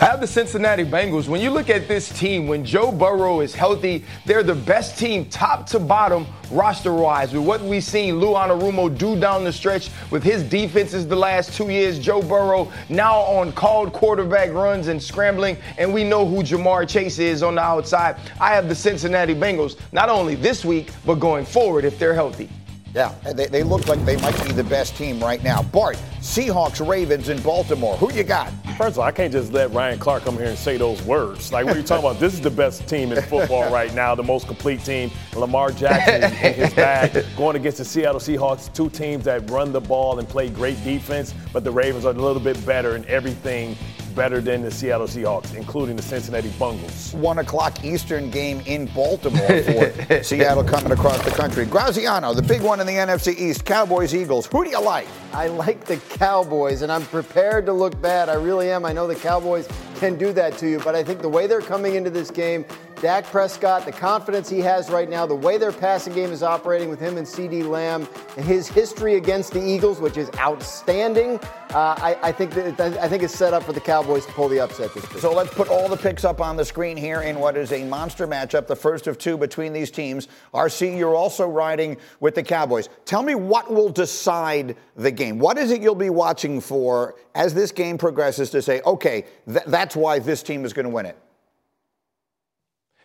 I 0.00 0.04
have 0.04 0.20
the 0.20 0.26
Cincinnati 0.26 0.84
Bengals. 0.84 1.28
When 1.28 1.40
you 1.40 1.50
look 1.50 1.70
at 1.70 1.88
this 1.88 2.08
team, 2.08 2.46
when 2.46 2.64
Joe 2.64 2.92
Burrow 2.92 3.40
is 3.40 3.54
healthy, 3.54 4.04
they're 4.26 4.44
the 4.44 4.54
best 4.54 4.96
team, 4.96 5.24
top 5.24 5.66
to 5.68 5.80
bottom, 5.80 6.26
roster 6.52 6.92
wise. 6.92 7.32
With 7.32 7.44
what 7.44 7.62
we've 7.62 7.82
seen 7.82 8.20
Lou 8.20 8.34
Anarumo 8.34 8.96
do 8.96 9.18
down 9.18 9.42
the 9.42 9.52
stretch 9.52 9.90
with 10.10 10.22
his 10.22 10.44
defenses 10.44 11.08
the 11.08 11.16
last 11.16 11.52
two 11.54 11.70
years, 11.70 11.98
Joe 11.98 12.22
Burrow 12.22 12.70
now 12.88 13.16
on 13.16 13.50
called 13.50 13.92
quarterback 13.92 14.52
runs 14.52 14.86
and 14.86 15.02
scrambling, 15.02 15.56
and 15.78 15.92
we 15.92 16.04
know 16.04 16.24
who 16.24 16.42
Ja'Marr 16.42 16.88
Chase 16.88 17.18
is 17.18 17.42
on 17.42 17.56
the 17.56 17.62
outside. 17.62 18.16
I 18.40 18.54
have 18.54 18.68
the 18.68 18.76
Cincinnati 18.76 19.34
Bengals, 19.34 19.78
not 19.90 20.08
only 20.08 20.36
this 20.36 20.64
week, 20.64 20.90
but 21.06 21.16
going 21.16 21.44
forward 21.44 21.84
if 21.84 21.98
they're 21.98 22.14
healthy. 22.14 22.48
Yeah, 22.94 23.14
they, 23.34 23.46
they 23.46 23.62
look 23.62 23.86
like 23.86 24.02
they 24.04 24.16
might 24.16 24.42
be 24.44 24.52
the 24.52 24.64
best 24.64 24.96
team 24.96 25.20
right 25.20 25.42
now. 25.44 25.62
Bart, 25.62 25.98
Seahawks, 26.20 26.86
Ravens 26.86 27.28
in 27.28 27.40
Baltimore. 27.42 27.96
Who 27.98 28.12
you 28.12 28.24
got? 28.24 28.50
First 28.76 28.92
of 28.92 29.00
all, 29.00 29.04
I 29.04 29.12
can't 29.12 29.32
just 29.32 29.52
let 29.52 29.70
Ryan 29.72 29.98
Clark 29.98 30.24
come 30.24 30.36
here 30.36 30.46
and 30.46 30.56
say 30.56 30.76
those 30.76 31.02
words. 31.02 31.52
Like, 31.52 31.66
what 31.66 31.76
are 31.76 31.80
you 31.80 31.84
talking 31.84 32.06
about? 32.06 32.18
This 32.18 32.32
is 32.32 32.40
the 32.40 32.50
best 32.50 32.88
team 32.88 33.12
in 33.12 33.22
football 33.22 33.70
right 33.72 33.92
now, 33.94 34.14
the 34.14 34.22
most 34.22 34.46
complete 34.46 34.84
team. 34.84 35.10
Lamar 35.36 35.70
Jackson 35.70 36.24
in 36.24 36.54
his 36.54 36.72
bag, 36.74 37.24
going 37.36 37.56
against 37.56 37.78
the 37.78 37.84
Seattle 37.84 38.20
Seahawks, 38.20 38.72
two 38.72 38.88
teams 38.90 39.24
that 39.24 39.48
run 39.50 39.72
the 39.72 39.80
ball 39.80 40.18
and 40.18 40.28
play 40.28 40.48
great 40.48 40.82
defense, 40.82 41.34
but 41.52 41.64
the 41.64 41.70
Ravens 41.70 42.04
are 42.04 42.12
a 42.12 42.14
little 42.14 42.42
bit 42.42 42.64
better 42.64 42.96
in 42.96 43.04
everything 43.06 43.76
better 44.18 44.40
than 44.40 44.62
the 44.62 44.70
Seattle 44.70 45.06
Seahawks, 45.06 45.54
including 45.54 45.94
the 45.94 46.02
Cincinnati 46.02 46.48
Bungles. 46.58 47.14
One 47.14 47.38
o'clock 47.38 47.84
Eastern 47.84 48.30
game 48.30 48.60
in 48.66 48.86
Baltimore 48.86 49.62
for 49.62 50.22
Seattle 50.24 50.64
coming 50.64 50.90
across 50.90 51.24
the 51.24 51.30
country. 51.30 51.64
Graziano, 51.64 52.34
the 52.34 52.42
big 52.42 52.60
one 52.60 52.80
in 52.80 52.86
the 52.88 52.94
NFC 52.94 53.38
East, 53.38 53.64
Cowboys, 53.64 54.12
Eagles. 54.16 54.48
Who 54.50 54.64
do 54.64 54.70
you 54.70 54.80
like? 54.80 55.06
I 55.32 55.46
like 55.46 55.84
the 55.84 55.98
Cowboys, 56.18 56.82
and 56.82 56.90
I'm 56.90 57.04
prepared 57.06 57.64
to 57.66 57.72
look 57.72 58.00
bad. 58.02 58.28
I 58.28 58.34
really 58.34 58.72
am. 58.72 58.84
I 58.84 58.92
know 58.92 59.06
the 59.06 59.14
Cowboys 59.14 59.68
can 59.98 60.16
do 60.16 60.32
that 60.32 60.56
to 60.58 60.68
you, 60.68 60.78
but 60.80 60.94
I 60.94 61.02
think 61.02 61.20
the 61.20 61.28
way 61.28 61.46
they're 61.46 61.60
coming 61.60 61.94
into 61.94 62.10
this 62.10 62.30
game, 62.30 62.64
Dak 63.00 63.24
Prescott, 63.26 63.84
the 63.84 63.92
confidence 63.92 64.48
he 64.48 64.60
has 64.60 64.90
right 64.90 65.08
now, 65.08 65.26
the 65.26 65.34
way 65.34 65.58
their 65.58 65.72
passing 65.72 66.14
game 66.14 66.32
is 66.32 66.42
operating 66.42 66.88
with 66.88 66.98
him 66.98 67.16
and 67.16 67.26
CeeDee 67.26 67.68
Lamb, 67.68 68.08
and 68.36 68.44
his 68.44 68.68
history 68.68 69.16
against 69.16 69.52
the 69.52 69.62
Eagles, 69.62 70.00
which 70.00 70.16
is 70.16 70.30
outstanding, 70.38 71.38
uh, 71.74 71.94
I, 71.98 72.18
I, 72.22 72.32
think 72.32 72.54
that, 72.54 72.80
I 72.80 73.08
think 73.08 73.22
it's 73.22 73.34
set 73.34 73.52
up 73.52 73.62
for 73.62 73.72
the 73.72 73.80
Cowboys 73.80 74.24
to 74.26 74.32
pull 74.32 74.48
the 74.48 74.58
upset 74.58 74.94
this 74.94 75.08
week. 75.12 75.20
So 75.20 75.32
let's 75.32 75.52
put 75.52 75.68
all 75.68 75.88
the 75.88 75.96
picks 75.96 76.24
up 76.24 76.40
on 76.40 76.56
the 76.56 76.64
screen 76.64 76.96
here 76.96 77.20
in 77.20 77.38
what 77.38 77.56
is 77.56 77.72
a 77.72 77.84
monster 77.84 78.26
matchup, 78.26 78.66
the 78.66 78.76
first 78.76 79.06
of 79.06 79.18
two 79.18 79.36
between 79.36 79.72
these 79.72 79.90
teams. 79.90 80.28
RC, 80.54 80.96
you're 80.96 81.14
also 81.14 81.46
riding 81.46 81.96
with 82.20 82.34
the 82.34 82.42
Cowboys. 82.42 82.88
Tell 83.04 83.22
me 83.22 83.34
what 83.34 83.70
will 83.70 83.90
decide 83.90 84.76
the 84.96 85.10
game. 85.10 85.38
What 85.38 85.58
is 85.58 85.70
it 85.70 85.82
you'll 85.82 85.94
be 85.94 86.10
watching 86.10 86.60
for 86.60 87.16
as 87.34 87.54
this 87.54 87.70
game 87.70 87.98
progresses 87.98 88.50
to 88.50 88.60
say, 88.60 88.80
okay, 88.84 89.24
th- 89.46 89.64
that's 89.88 89.96
why 89.96 90.18
this 90.18 90.42
team 90.42 90.66
is 90.66 90.74
going 90.74 90.84
to 90.84 90.90
win 90.90 91.06
it? 91.06 91.16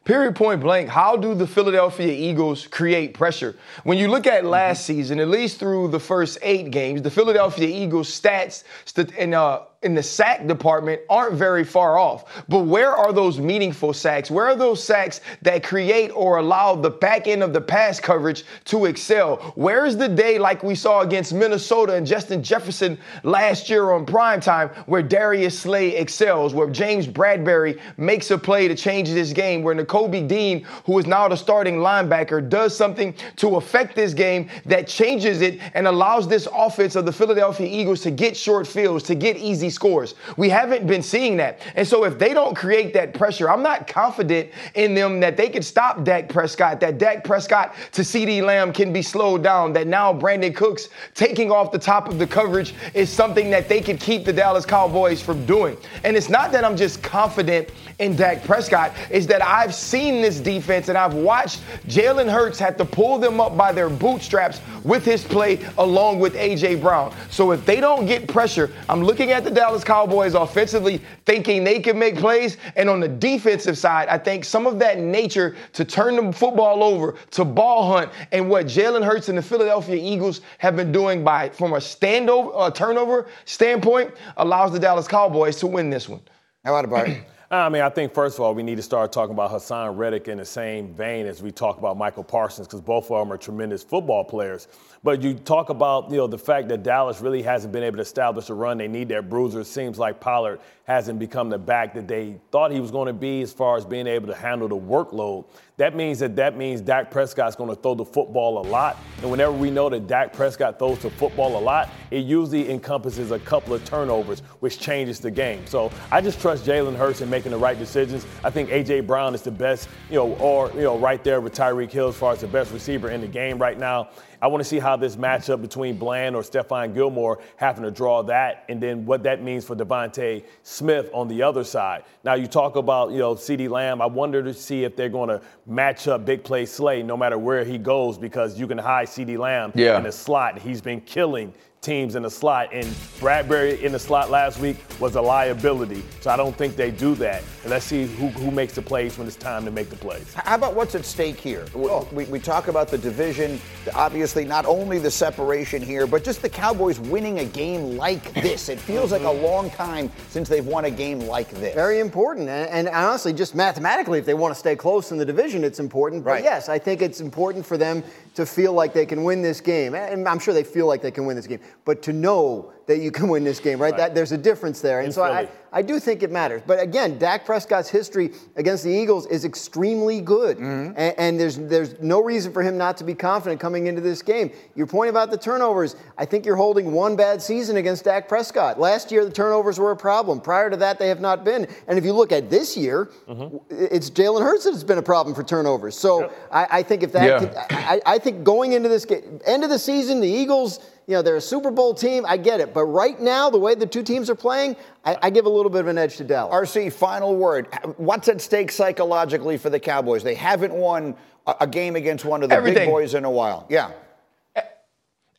Period 0.03 0.35
point 0.35 0.59
blank, 0.59 0.89
how 0.89 1.15
do 1.15 1.33
the 1.33 1.47
Philadelphia 1.47 2.11
Eagles 2.11 2.67
create 2.67 3.13
pressure? 3.13 3.55
When 3.85 3.97
you 3.97 4.09
look 4.09 4.27
at 4.27 4.43
last 4.43 4.85
season, 4.85 5.21
at 5.21 5.29
least 5.29 5.59
through 5.59 5.87
the 5.87 5.99
first 6.01 6.39
eight 6.41 6.71
games, 6.71 7.01
the 7.01 7.09
Philadelphia 7.09 7.69
Eagles 7.69 8.09
stats 8.09 8.65
st- 8.83 9.13
and 9.17 9.33
uh, 9.33 9.61
in 9.83 9.93
the 9.93 10.03
sack 10.03 10.47
department 10.47 11.01
aren't 11.09 11.35
very 11.35 11.63
far 11.63 11.97
off. 11.97 12.43
But 12.47 12.59
where 12.59 12.95
are 12.95 13.13
those 13.13 13.39
meaningful 13.39 13.93
sacks? 13.93 14.31
Where 14.31 14.45
are 14.45 14.55
those 14.55 14.83
sacks 14.83 15.21
that 15.41 15.63
create 15.63 16.09
or 16.09 16.37
allow 16.37 16.75
the 16.75 16.89
back 16.89 17.27
end 17.27 17.43
of 17.43 17.53
the 17.53 17.61
pass 17.61 17.99
coverage 17.99 18.43
to 18.65 18.85
excel? 18.85 19.37
Where 19.55 19.85
is 19.85 19.97
the 19.97 20.07
day 20.07 20.39
like 20.39 20.63
we 20.63 20.75
saw 20.75 21.01
against 21.01 21.33
Minnesota 21.33 21.93
and 21.93 22.07
Justin 22.07 22.43
Jefferson 22.43 22.97
last 23.23 23.69
year 23.69 23.91
on 23.91 24.05
primetime 24.05 24.73
where 24.87 25.03
Darius 25.03 25.59
Slay 25.59 25.95
excels, 25.95 26.53
where 26.53 26.69
James 26.69 27.07
Bradberry 27.07 27.79
makes 27.97 28.31
a 28.31 28.37
play 28.37 28.67
to 28.67 28.75
change 28.75 29.09
this 29.09 29.33
game, 29.33 29.63
where 29.63 29.75
Nakobe 29.75 30.27
Dean, 30.27 30.65
who 30.85 30.97
is 30.99 31.05
now 31.05 31.27
the 31.27 31.35
starting 31.35 31.77
linebacker, 31.77 32.47
does 32.47 32.75
something 32.75 33.13
to 33.37 33.55
affect 33.55 33.95
this 33.95 34.13
game 34.13 34.49
that 34.65 34.87
changes 34.87 35.41
it 35.41 35.59
and 35.73 35.87
allows 35.87 36.27
this 36.27 36.47
offense 36.53 36.95
of 36.95 37.05
the 37.05 37.11
Philadelphia 37.11 37.67
Eagles 37.67 38.01
to 38.01 38.11
get 38.11 38.35
short 38.35 38.67
fields, 38.67 39.03
to 39.03 39.15
get 39.15 39.37
easy 39.37 39.69
scores. 39.73 40.15
We 40.37 40.49
haven't 40.49 40.87
been 40.87 41.03
seeing 41.03 41.37
that. 41.37 41.59
And 41.75 41.87
so 41.87 42.03
if 42.05 42.19
they 42.19 42.33
don't 42.33 42.55
create 42.55 42.93
that 42.93 43.13
pressure, 43.13 43.49
I'm 43.49 43.63
not 43.63 43.87
confident 43.87 44.51
in 44.75 44.93
them 44.93 45.19
that 45.21 45.37
they 45.37 45.49
can 45.49 45.63
stop 45.63 46.03
Dak 46.03 46.29
Prescott, 46.29 46.79
that 46.81 46.97
Dak 46.97 47.23
Prescott 47.23 47.75
to 47.93 48.01
CeeDee 48.01 48.43
Lamb 48.43 48.73
can 48.73 48.93
be 48.93 49.01
slowed 49.01 49.43
down, 49.43 49.73
that 49.73 49.87
now 49.87 50.13
Brandin 50.13 50.55
Cooks 50.55 50.89
taking 51.13 51.51
off 51.51 51.71
the 51.71 51.79
top 51.79 52.07
of 52.07 52.19
the 52.19 52.27
coverage 52.27 52.73
is 52.93 53.09
something 53.09 53.49
that 53.49 53.67
they 53.67 53.81
could 53.81 53.99
keep 53.99 54.25
the 54.25 54.33
Dallas 54.33 54.65
Cowboys 54.65 55.21
from 55.21 55.45
doing. 55.45 55.77
And 56.03 56.15
it's 56.15 56.29
not 56.29 56.51
that 56.51 56.63
I'm 56.63 56.77
just 56.77 57.01
confident 57.03 57.69
in 57.99 58.15
Dak 58.15 58.43
Prescott, 58.43 58.91
it's 59.09 59.25
that 59.27 59.43
I've 59.43 59.73
seen 59.73 60.21
this 60.21 60.39
defense 60.39 60.89
and 60.89 60.97
I've 60.97 61.13
watched 61.13 61.61
Jalen 61.87 62.29
Hurts 62.29 62.59
have 62.59 62.75
to 62.77 62.85
pull 62.85 63.19
them 63.19 63.39
up 63.39 63.55
by 63.55 63.71
their 63.71 63.89
bootstraps 63.89 64.61
with 64.83 65.05
his 65.05 65.23
play 65.23 65.65
along 65.77 66.19
with 66.19 66.35
A.J. 66.35 66.75
Brown. 66.75 67.13
So 67.29 67.51
if 67.51 67.65
they 67.65 67.79
don't 67.79 68.05
get 68.05 68.27
pressure, 68.27 68.71
I'm 68.89 69.03
looking 69.03 69.31
at 69.31 69.43
the 69.43 69.51
Dallas 69.63 69.85
Cowboys 69.85 70.33
offensively 70.33 70.99
thinking 71.25 71.63
they 71.63 71.79
can 71.79 71.97
make 71.97 72.17
plays. 72.17 72.57
And 72.75 72.89
on 72.89 72.99
the 72.99 73.07
defensive 73.07 73.77
side, 73.77 74.09
I 74.09 74.17
think 74.17 74.43
some 74.43 74.67
of 74.67 74.77
that 74.79 74.99
nature 74.99 75.55
to 75.71 75.85
turn 75.85 76.17
the 76.17 76.33
football 76.33 76.83
over, 76.83 77.15
to 77.31 77.45
ball 77.45 77.89
hunt, 77.89 78.11
and 78.33 78.49
what 78.49 78.65
Jalen 78.65 79.05
Hurts 79.05 79.29
and 79.29 79.37
the 79.37 79.41
Philadelphia 79.41 79.95
Eagles 79.95 80.41
have 80.57 80.75
been 80.75 80.91
doing 80.91 81.23
by 81.23 81.47
from 81.47 81.71
a 81.71 81.77
standover, 81.77 82.51
uh, 82.53 82.71
turnover 82.71 83.27
standpoint 83.45 84.13
allows 84.35 84.73
the 84.73 84.79
Dallas 84.79 85.07
Cowboys 85.07 85.55
to 85.59 85.67
win 85.67 85.89
this 85.89 86.09
one. 86.09 86.19
How 86.65 86.75
about 86.75 86.83
it, 86.83 86.89
Bart? 86.89 87.25
I 87.53 87.69
mean, 87.69 87.83
I 87.83 87.89
think 87.89 88.15
first 88.15 88.39
of 88.39 88.41
all, 88.41 88.55
we 88.55 88.63
need 88.63 88.77
to 88.77 88.81
start 88.81 89.11
talking 89.11 89.35
about 89.35 89.51
Haason 89.51 89.95
Reddick 89.95 90.27
in 90.27 90.39
the 90.39 90.45
same 90.45 90.91
vein 90.95 91.27
as 91.27 91.43
we 91.43 91.51
talk 91.51 91.77
about 91.77 91.97
Micah 91.97 92.23
Parsons, 92.23 92.67
because 92.67 92.81
both 92.81 93.11
of 93.11 93.19
them 93.19 93.31
are 93.31 93.37
tremendous 93.37 93.83
football 93.83 94.23
players. 94.23 94.67
But 95.03 95.21
you 95.21 95.35
talk 95.35 95.69
about, 95.69 96.09
you 96.09 96.17
know, 96.17 96.25
the 96.25 96.37
fact 96.37 96.67
that 96.69 96.81
Dallas 96.81 97.21
really 97.21 97.43
hasn't 97.43 97.71
been 97.71 97.83
able 97.83 97.97
to 97.97 98.01
establish 98.01 98.49
a 98.49 98.55
run. 98.55 98.79
They 98.79 98.87
need 98.87 99.07
their 99.07 99.21
bruiser. 99.21 99.59
It 99.59 99.65
seems 99.65 99.99
like 99.99 100.19
Pollard 100.19 100.61
hasn't 100.85 101.19
become 101.19 101.49
the 101.49 101.59
back 101.59 101.93
that 101.93 102.07
they 102.07 102.39
thought 102.49 102.71
he 102.71 102.79
was 102.79 102.89
going 102.89 103.05
to 103.05 103.13
be 103.13 103.43
as 103.43 103.53
far 103.53 103.77
as 103.77 103.85
being 103.85 104.07
able 104.07 104.25
to 104.29 104.35
handle 104.35 104.67
the 104.67 104.75
workload. 104.75 105.45
That 105.77 105.95
means 105.95 106.19
that 106.19 106.35
that 106.35 106.55
means 106.55 106.81
Dak 106.81 107.09
Prescott's 107.09 107.55
going 107.55 107.69
to 107.69 107.75
throw 107.75 107.95
the 107.95 108.05
football 108.05 108.63
a 108.63 108.65
lot. 108.67 108.97
And 109.21 109.31
whenever 109.31 109.53
we 109.53 109.71
know 109.71 109.89
that 109.89 110.05
Dak 110.05 110.31
Prescott 110.31 110.77
throws 110.77 110.99
the 110.99 111.09
football 111.09 111.57
a 111.57 111.59
lot, 111.59 111.89
it 112.11 112.25
usually 112.25 112.69
encompasses 112.69 113.31
a 113.31 113.39
couple 113.39 113.73
of 113.73 113.83
turnovers, 113.83 114.41
which 114.59 114.79
changes 114.79 115.19
the 115.19 115.31
game. 115.31 115.65
So 115.65 115.91
I 116.11 116.21
just 116.21 116.39
trust 116.39 116.63
Jalen 116.63 116.95
Hurts 116.95 117.21
in 117.21 117.29
making 117.29 117.51
the 117.51 117.57
right 117.57 117.77
decisions. 117.77 118.27
I 118.43 118.51
think 118.51 118.69
AJ 118.69 119.07
Brown 119.07 119.33
is 119.33 119.41
the 119.41 119.51
best, 119.51 119.89
you 120.11 120.17
know, 120.17 120.35
or 120.35 120.69
you 120.75 120.81
know, 120.81 120.99
right 120.99 121.23
there 121.23 121.41
with 121.41 121.55
Tyreek 121.55 121.91
Hill 121.91 122.09
as 122.09 122.15
far 122.15 122.33
as 122.33 122.41
the 122.41 122.47
best 122.47 122.71
receiver 122.71 123.09
in 123.09 123.21
the 123.21 123.27
game 123.27 123.57
right 123.57 123.79
now. 123.79 124.09
I 124.43 124.47
want 124.47 124.59
to 124.61 124.67
see 124.67 124.77
how 124.77 124.97
this 124.97 125.15
matchup 125.15 125.61
between 125.61 125.95
Bland 125.97 126.35
or 126.35 126.41
Stephon 126.41 126.93
Gilmore 126.93 127.39
having 127.55 127.85
to 127.85 127.91
draw 127.91 128.21
that, 128.23 128.65
and 128.67 128.81
then 128.81 129.05
what 129.05 129.23
that 129.23 129.41
means 129.41 129.63
for 129.63 129.73
DeVonta 129.73 130.43
Smith 130.63 131.09
on 131.13 131.29
the 131.29 131.41
other 131.41 131.63
side. 131.63 132.03
Now 132.25 132.33
you 132.33 132.47
talk 132.47 132.75
about 132.75 133.11
you 133.13 133.19
know 133.19 133.35
CeeDee 133.35 133.69
Lamb. 133.69 134.01
I 134.01 134.05
wonder 134.05 134.43
to 134.43 134.53
see 134.53 134.83
if 134.83 134.97
they're 134.97 135.07
going 135.07 135.29
to 135.29 135.41
match 135.65 136.09
up 136.09 136.25
big 136.25 136.43
play 136.43 136.65
Slay 136.65 137.03
no 137.03 137.15
matter 137.15 137.37
where 137.37 137.63
he 137.63 137.77
goes 137.77 138.17
because 138.17 138.59
you 138.59 138.67
can 138.67 138.77
hide 138.77 139.07
CeeDee 139.07 139.37
Lamb 139.37 139.71
Yeah. 139.75 139.95
in 139.95 140.03
the 140.03 140.11
slot. 140.11 140.55
And 140.55 140.61
he's 140.61 140.81
been 140.81 140.99
killing 140.99 141.53
teams 141.83 142.15
in 142.15 142.23
the 142.23 142.29
slot, 142.29 142.69
and 142.71 142.85
Bradberry 143.19 143.79
in 143.81 143.91
the 143.91 143.99
slot 143.99 144.31
last 144.31 144.59
week 144.59 144.77
was 144.99 145.15
a 145.15 145.21
liability. 145.21 146.03
So 146.21 146.31
I 146.31 146.37
don't 146.37 146.55
think 146.55 146.75
they 146.75 146.89
do 146.89 147.13
that. 147.15 147.43
And 147.61 147.71
let's 147.71 147.85
see 147.85 148.05
who, 148.05 148.29
who 148.29 148.49
makes 148.49 148.73
the 148.73 148.81
plays 148.81 149.17
when 149.17 149.27
it's 149.27 149.35
time 149.35 149.65
to 149.65 149.71
make 149.71 149.89
the 149.89 149.95
plays. 149.95 150.33
How 150.33 150.55
about 150.55 150.75
what's 150.75 150.95
at 150.95 151.05
stake 151.05 151.37
here? 151.37 151.65
We- 151.73 151.85
oh. 151.85 152.07
We, 152.11 152.25
we 152.25 152.39
talk 152.39 152.67
about 152.67 152.89
the 152.89 152.97
division, 152.97 153.59
obviously, 153.93 154.45
not 154.45 154.65
only 154.65 154.99
the 154.99 155.11
separation 155.11 155.81
here, 155.81 156.07
but 156.07 156.23
just 156.23 156.41
the 156.41 156.49
Cowboys 156.49 156.99
winning 156.99 157.39
a 157.39 157.45
game 157.45 157.97
like 157.97 158.33
this. 158.41 158.69
It 158.69 158.79
feels 158.79 159.11
like 159.11 159.21
a 159.21 159.25
mm-hmm. 159.25 159.43
long 159.43 159.69
time 159.71 160.11
since 160.29 160.47
they've 160.47 160.65
won 160.65 160.85
a 160.85 160.91
game 160.91 161.19
like 161.19 161.49
this. 161.51 161.75
Very 161.75 161.99
important. 161.99 162.49
And, 162.49 162.87
and 162.87 162.95
honestly, 162.95 163.33
just 163.33 163.55
mathematically, 163.55 164.19
if 164.19 164.25
they 164.25 164.33
want 164.33 164.53
to 164.53 164.59
stay 164.59 164.75
close 164.75 165.11
in 165.11 165.17
the 165.17 165.25
division, 165.25 165.63
it's 165.63 165.79
important. 165.79 166.23
But 166.23 166.31
Right. 166.31 166.43
yes, 166.43 166.69
I 166.69 166.79
think 166.79 167.01
it's 167.01 167.19
important 167.19 167.65
for 167.65 167.77
them 167.77 168.03
to 168.35 168.45
feel 168.45 168.73
like 168.73 168.93
they 168.93 169.05
can 169.05 169.23
win 169.23 169.41
this 169.41 169.61
game. 169.61 169.95
And 169.95 170.27
I'm 170.27 170.39
sure 170.39 170.53
they 170.53 170.63
feel 170.63 170.87
like 170.87 171.01
they 171.01 171.11
can 171.11 171.25
win 171.25 171.35
this 171.35 171.47
game. 171.47 171.59
But 171.85 172.01
to 172.03 172.13
know 172.13 172.72
that 172.85 172.99
you 172.99 173.11
can 173.11 173.27
win 173.29 173.43
this 173.43 173.59
game, 173.59 173.79
right? 173.81 173.95
That 173.95 174.13
there's 174.13 174.31
a 174.33 174.37
difference 174.37 174.81
there. 174.81 174.99
And 174.99 175.07
In 175.07 175.11
so 175.13 175.23
I, 175.23 175.45
Philly. 175.45 175.57
I 175.75 175.81
do 175.81 175.99
think 175.99 176.21
it 176.21 176.29
matters. 176.31 176.61
But 176.67 176.79
again, 176.81 177.17
Dak 177.17 177.45
Prescott's 177.45 177.89
history 177.89 178.31
against 178.57 178.83
the 178.83 178.91
Eagles 178.91 179.25
is 179.27 179.45
extremely 179.45 180.19
good. 180.21 180.57
Mm-hmm. 180.57 180.93
And, 180.97 181.15
and 181.17 181.39
there's 181.39 181.57
there's 181.57 181.99
no 182.01 182.21
reason 182.21 182.51
for 182.51 182.61
him 182.61 182.77
not 182.77 182.97
to 182.97 183.03
be 183.03 183.15
confident 183.15 183.61
coming 183.61 183.87
into 183.87 184.01
this 184.01 184.21
game. 184.21 184.51
Your 184.75 184.85
point 184.85 185.09
about 185.09 185.31
the 185.31 185.37
turnovers, 185.37 185.95
I 186.17 186.25
think 186.25 186.45
you're 186.45 186.57
holding 186.57 186.91
one 186.91 187.15
bad 187.15 187.41
season 187.41 187.77
against 187.77 188.03
Dak 188.03 188.27
Prescott. 188.27 188.79
Last 188.79 189.11
year, 189.11 189.23
the 189.25 189.31
turnovers 189.31 189.79
were 189.79 189.91
a 189.91 189.97
problem. 189.97 190.41
Prior 190.41 190.69
to 190.69 190.77
that, 190.77 190.99
they 190.99 191.07
have 191.07 191.21
not 191.21 191.43
been. 191.45 191.65
And 191.87 191.97
if 191.97 192.03
you 192.05 192.13
look 192.13 192.31
at 192.31 192.49
this 192.49 192.75
year, 192.77 193.09
Mm-hmm. 193.27 193.57
it's 193.69 194.09
Jalen 194.09 194.41
Hurts 194.41 194.65
that's 194.65 194.83
been 194.83 194.97
a 194.97 195.01
problem 195.01 195.33
for 195.33 195.43
turnovers. 195.43 195.97
So 195.97 196.31
I, 196.51 196.67
I 196.79 196.83
think 196.83 197.01
if 197.03 197.11
that, 197.13 197.23
Yeah. 197.25 197.39
could- 197.39 197.55
I, 197.71 198.01
I 198.05 198.17
think 198.19 198.43
going 198.43 198.73
into 198.73 198.89
this 198.89 199.05
game, 199.05 199.39
end 199.45 199.63
of 199.63 199.69
the 199.69 199.79
season, 199.79 200.19
the 200.19 200.27
Eagles, 200.27 200.79
you 201.07 201.13
know, 201.13 201.21
they're 201.21 201.35
a 201.35 201.41
Super 201.41 201.71
Bowl 201.71 201.93
team. 201.93 202.25
I 202.27 202.37
get 202.37 202.59
it. 202.59 202.73
But 202.73 202.85
right 202.85 203.19
now, 203.19 203.49
the 203.49 203.57
way 203.57 203.75
the 203.75 203.85
two 203.85 204.03
teams 204.03 204.29
are 204.29 204.35
playing, 204.35 204.75
I, 205.03 205.17
I 205.23 205.29
give 205.29 205.45
a 205.45 205.49
little 205.49 205.69
bit 205.69 205.81
of 205.81 205.87
an 205.87 205.97
edge 205.97 206.17
to 206.17 206.23
Dallas. 206.23 206.53
RC, 206.71 206.93
final 206.93 207.35
word. 207.35 207.67
What's 207.97 208.27
at 208.29 208.41
stake 208.41 208.71
psychologically 208.71 209.57
for 209.57 209.69
the 209.69 209.79
Cowboys? 209.79 210.23
They 210.23 210.35
haven't 210.35 210.73
won 210.73 211.15
a, 211.45 211.55
a 211.61 211.67
game 211.67 211.95
against 211.95 212.25
one 212.25 212.43
of 212.43 212.49
the 212.49 212.61
big 212.61 212.87
boys 212.87 213.13
in 213.13 213.25
a 213.25 213.31
while. 213.31 213.65
Yeah. 213.69 213.91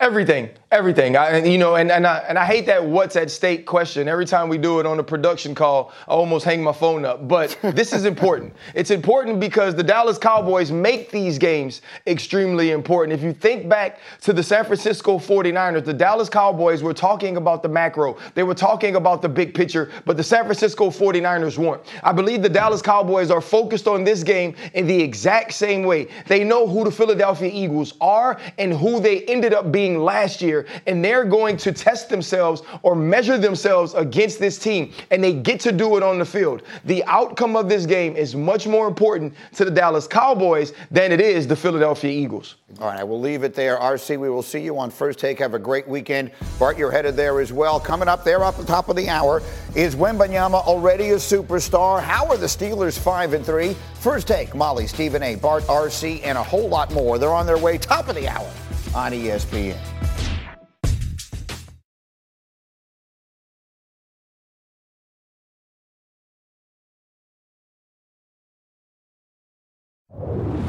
Everything, 0.00 0.50
everything. 0.72 1.16
I, 1.16 1.44
you 1.44 1.56
know, 1.56 1.76
and, 1.76 1.88
and, 1.88 2.04
I, 2.04 2.18
and 2.28 2.36
I 2.36 2.44
hate 2.44 2.66
that 2.66 2.84
what's 2.84 3.14
at 3.14 3.30
stake 3.30 3.64
question. 3.64 4.08
Every 4.08 4.26
time 4.26 4.48
we 4.48 4.58
do 4.58 4.80
it 4.80 4.86
on 4.86 4.98
a 4.98 5.04
production 5.04 5.54
call, 5.54 5.92
I 6.08 6.10
almost 6.10 6.44
hang 6.44 6.64
my 6.64 6.72
phone 6.72 7.04
up. 7.04 7.28
But 7.28 7.56
this 7.62 7.92
is 7.92 8.04
important. 8.04 8.54
It's 8.74 8.90
important 8.90 9.38
because 9.38 9.76
the 9.76 9.84
Dallas 9.84 10.18
Cowboys 10.18 10.72
make 10.72 11.12
these 11.12 11.38
games 11.38 11.80
extremely 12.08 12.72
important. 12.72 13.16
If 13.16 13.24
you 13.24 13.32
think 13.32 13.68
back 13.68 14.00
to 14.22 14.32
the 14.32 14.42
San 14.42 14.64
Francisco 14.64 15.16
49ers, 15.16 15.84
the 15.84 15.94
Dallas 15.94 16.28
Cowboys 16.28 16.82
were 16.82 16.92
talking 16.92 17.36
about 17.36 17.62
the 17.62 17.68
macro, 17.68 18.16
they 18.34 18.42
were 18.42 18.54
talking 18.54 18.96
about 18.96 19.22
the 19.22 19.28
big 19.28 19.54
picture, 19.54 19.92
but 20.06 20.16
the 20.16 20.24
San 20.24 20.42
Francisco 20.42 20.90
49ers 20.90 21.56
weren't. 21.56 21.82
I 22.02 22.12
believe 22.12 22.42
the 22.42 22.48
Dallas 22.48 22.82
Cowboys 22.82 23.30
are 23.30 23.40
focused 23.40 23.86
on 23.86 24.02
this 24.02 24.24
game 24.24 24.56
in 24.74 24.88
the 24.88 25.00
exact 25.00 25.52
same 25.52 25.84
way. 25.84 26.08
They 26.26 26.42
know 26.42 26.66
who 26.66 26.82
the 26.82 26.90
Philadelphia 26.90 27.50
Eagles 27.52 27.94
are 28.00 28.40
and 28.58 28.72
who 28.72 28.98
they 28.98 29.22
ended 29.26 29.54
up 29.54 29.70
being 29.70 29.83
last 29.92 30.40
year, 30.40 30.66
and 30.86 31.04
they're 31.04 31.24
going 31.24 31.56
to 31.58 31.72
test 31.72 32.08
themselves 32.08 32.62
or 32.82 32.94
measure 32.94 33.38
themselves 33.38 33.94
against 33.94 34.38
this 34.38 34.58
team, 34.58 34.92
and 35.10 35.22
they 35.22 35.34
get 35.34 35.60
to 35.60 35.72
do 35.72 35.96
it 35.96 36.02
on 36.02 36.18
the 36.18 36.24
field. 36.24 36.62
The 36.84 37.04
outcome 37.04 37.56
of 37.56 37.68
this 37.68 37.86
game 37.86 38.16
is 38.16 38.34
much 38.34 38.66
more 38.66 38.88
important 38.88 39.34
to 39.54 39.64
the 39.64 39.70
Dallas 39.70 40.06
Cowboys 40.06 40.72
than 40.90 41.12
it 41.12 41.20
is 41.20 41.46
the 41.46 41.56
Philadelphia 41.56 42.10
Eagles. 42.10 42.56
All 42.80 42.88
right, 42.88 42.98
I 42.98 43.04
will 43.04 43.20
leave 43.20 43.44
it 43.44 43.54
there. 43.54 43.76
RC, 43.78 44.18
we 44.18 44.30
will 44.30 44.42
see 44.42 44.60
you 44.60 44.78
on 44.78 44.90
First 44.90 45.18
Take. 45.18 45.38
Have 45.38 45.54
a 45.54 45.58
great 45.58 45.86
weekend. 45.86 46.32
Bart, 46.58 46.76
you're 46.76 46.90
headed 46.90 47.14
there 47.14 47.40
as 47.40 47.52
well. 47.52 47.78
Coming 47.78 48.08
up 48.08 48.24
there 48.24 48.42
off 48.42 48.56
the 48.56 48.64
top 48.64 48.88
of 48.88 48.96
the 48.96 49.08
hour 49.08 49.42
is 49.76 49.94
Wembanyama 49.94 50.64
already 50.66 51.10
a 51.10 51.16
superstar? 51.16 52.02
How 52.02 52.26
are 52.26 52.36
the 52.36 52.46
Steelers 52.46 52.98
5 52.98 53.34
and 53.34 53.46
3? 53.46 53.76
First 53.94 54.26
Take, 54.26 54.54
Molly, 54.54 54.86
Stephen 54.86 55.22
A, 55.22 55.36
Bart, 55.36 55.62
RC, 55.64 56.20
and 56.24 56.36
a 56.36 56.42
whole 56.42 56.68
lot 56.68 56.92
more. 56.92 57.18
They're 57.18 57.32
on 57.32 57.46
their 57.46 57.58
way, 57.58 57.78
top 57.78 58.08
of 58.08 58.16
the 58.16 58.28
hour 58.28 58.50
on 58.94 59.12
ESPN. 59.12 59.78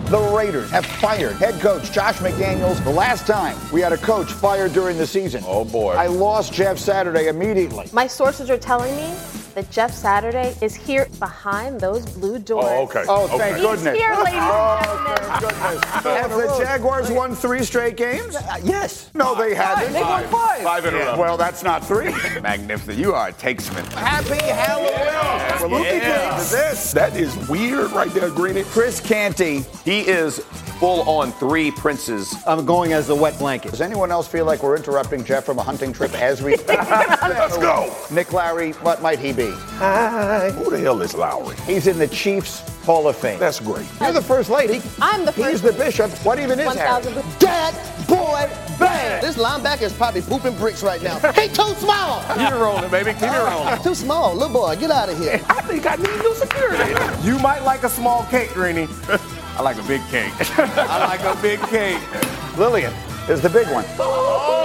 The 0.06 0.20
Raiders 0.20 0.70
have 0.70 0.86
fired 0.86 1.36
head 1.38 1.60
coach 1.60 1.92
Josh 1.92 2.18
McDaniels 2.18 2.82
the 2.84 2.92
last 2.92 3.26
time 3.26 3.58
we 3.74 3.82
had 3.82 3.92
a 3.92 3.98
coach 3.98 4.32
fired 4.32 4.72
during 4.72 5.00
the 5.00 5.08
season. 5.08 5.44
Oh, 5.48 5.66
boy. 5.66 5.94
I 5.94 6.08
lost 6.08 6.54
Jeff 6.54 6.78
Saturday 6.78 7.28
immediately. 7.28 7.90
My 7.92 8.06
sources 8.06 8.52
are 8.52 8.58
telling 8.58 8.96
me 8.96 9.14
that 9.56 9.72
Jeff 9.72 9.92
Saturday 9.94 10.54
is 10.62 10.76
here 10.76 11.08
behind 11.18 11.80
those 11.80 12.06
blue 12.06 12.36
oh, 12.36 12.40
doors. 12.40 12.66
Oh, 12.68 12.84
okay. 12.84 13.06
Oh, 13.08 13.28
thank 13.38 13.56
He's 13.56 13.66
goodness. 13.66 13.98
here, 13.98 14.14
ladies 14.16 14.34
and 14.34 14.52
Oh, 14.52 15.38
gentlemen. 15.40 15.82
thank 15.82 16.04
Have 16.22 16.30
the 16.32 16.56
Jaguars 16.60 17.10
won 17.10 17.34
three 17.36 17.64
straight 17.64 17.96
games? 17.96 18.36
Uh, 18.36 18.58
yes. 18.64 19.10
No, 19.14 19.34
they 19.34 19.56
haven't. 19.56 19.94
They 19.94 20.02
won 20.02 20.24
five. 20.28 20.62
Five 20.62 20.86
in 20.86 20.94
a 20.94 20.98
row. 20.98 21.18
Well, 21.18 21.38
that's 21.38 21.64
not 21.64 21.86
three. 21.86 22.12
Magnificent. 22.42 22.98
You 22.98 23.14
are 23.14 23.30
a 23.30 23.34
takesman. 23.34 23.86
Happy 23.94 24.44
Halloween. 24.44 25.62
We're 25.62 25.80
looking 25.80 26.00
Yeah. 26.02 26.38
to 26.38 26.52
this. 26.52 26.92
That 26.92 27.16
is 27.16 27.36
weird 27.48 27.92
right 27.92 28.12
there, 28.14 28.30
Greeny. 28.30 28.64
Chris 28.64 29.00
Canty. 29.00 29.62
He 29.86 30.02
is 30.02 30.40
full 30.80 31.08
on 31.10 31.32
three 31.34 31.72
princes. 31.72 32.36
I'm 32.46 32.66
going 32.66 32.92
as 32.92 33.08
the 33.08 33.16
wet 33.16 33.40
blanket. 33.40 33.72
Does 33.72 33.82
anyone 33.82 34.12
else 34.12 34.28
feel 34.28 34.44
like 34.46 34.62
we're 34.62 34.76
interrupting 34.76 35.24
Jeff 35.24 35.46
from 35.46 35.58
a 35.60 35.64
hunting 35.64 35.94
trip 35.94 36.14
as 36.16 36.42
we 36.42 36.58
Let's 36.68 37.58
go. 37.58 37.96
Nick 38.12 38.34
Lowery, 38.34 38.74
what 38.74 39.02
might 39.02 39.20
he 39.20 39.32
be? 39.32 39.45
Hi. 39.54 40.52
Who 40.52 40.70
the 40.70 40.80
hell 40.80 41.02
is 41.02 41.14
Lowery? 41.14 41.56
He's 41.66 41.88
in 41.88 41.98
the 41.98 42.08
Chiefs 42.08 42.60
Hall 42.84 43.08
of 43.08 43.16
Fame. 43.16 43.40
That's 43.40 43.60
great. 43.60 43.86
You're 44.00 44.14
the 44.14 44.22
first 44.22 44.50
lady. 44.50 44.82
I'm 45.02 45.26
the 45.26 45.32
first. 45.32 45.50
He's 45.50 45.62
first. 45.62 45.78
the 45.78 45.84
bishop. 45.84 46.12
What 46.26 46.40
even 46.40 46.60
is 46.60 46.76
Harry? 46.76 47.04
1,000. 47.04 47.40
That 47.40 47.74
boy 48.08 48.50
bad. 48.80 49.24
This 49.24 49.38
linebacker 49.38 49.84
is 49.84 49.94
probably 49.94 50.22
pooping 50.22 50.56
bricks 50.58 50.84
right 50.84 51.02
now. 51.02 51.20
he 51.32 51.48
too 51.48 51.74
small. 51.76 52.22
Keep 52.38 52.52
it 52.52 52.56
rolling, 52.56 52.92
baby. 52.92 53.14
Keep 53.14 53.24
it 53.24 53.50
rolling. 53.50 53.82
Too 53.84 53.96
small. 53.96 54.34
Little 54.34 54.54
boy, 54.54 54.76
get 54.76 54.92
out 54.92 55.10
of 55.10 55.18
here. 55.18 55.42
I 55.50 55.62
think 55.62 55.86
I 55.86 55.96
need 55.96 56.18
new 56.20 56.36
security. 56.36 56.94
You 57.28 57.40
might 57.40 57.64
like 57.64 57.84
a 57.84 57.90
small 57.90 58.24
cake, 58.26 58.52
Greeny. 58.52 58.88
I 59.58 59.62
like 59.62 59.78
a 59.78 59.84
big 59.84 60.02
cake. 60.08 60.34
I 60.60 61.08
like 61.08 61.22
a 61.22 61.42
big 61.42 61.60
cake. 61.70 62.00
Lillian 62.58 62.94
is 63.30 63.42
the 63.42 63.50
big 63.50 63.68
one. 63.70 63.86
Oh, 64.00 64.65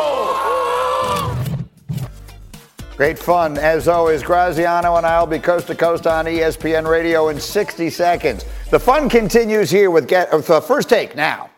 Great 3.01 3.18
fun, 3.18 3.57
as 3.57 3.88
always. 3.88 4.22
Graziano 4.22 4.96
and 4.96 5.07
I 5.07 5.18
will 5.20 5.26
be 5.26 5.38
coast 5.38 5.68
to 5.68 5.74
coast 5.74 6.07
on 6.07 6.26
ESPN 6.26 6.86
Radio 6.86 7.30
in 7.30 7.40
60 7.40 7.88
seconds. 7.88 8.44
The 8.68 8.78
fun 8.78 9.09
continues 9.09 9.70
here 9.70 9.90
with, 9.90 10.07
get, 10.07 10.30
uh, 10.30 10.61
First 10.61 10.90
Take 10.90 11.16
now. 11.16 11.48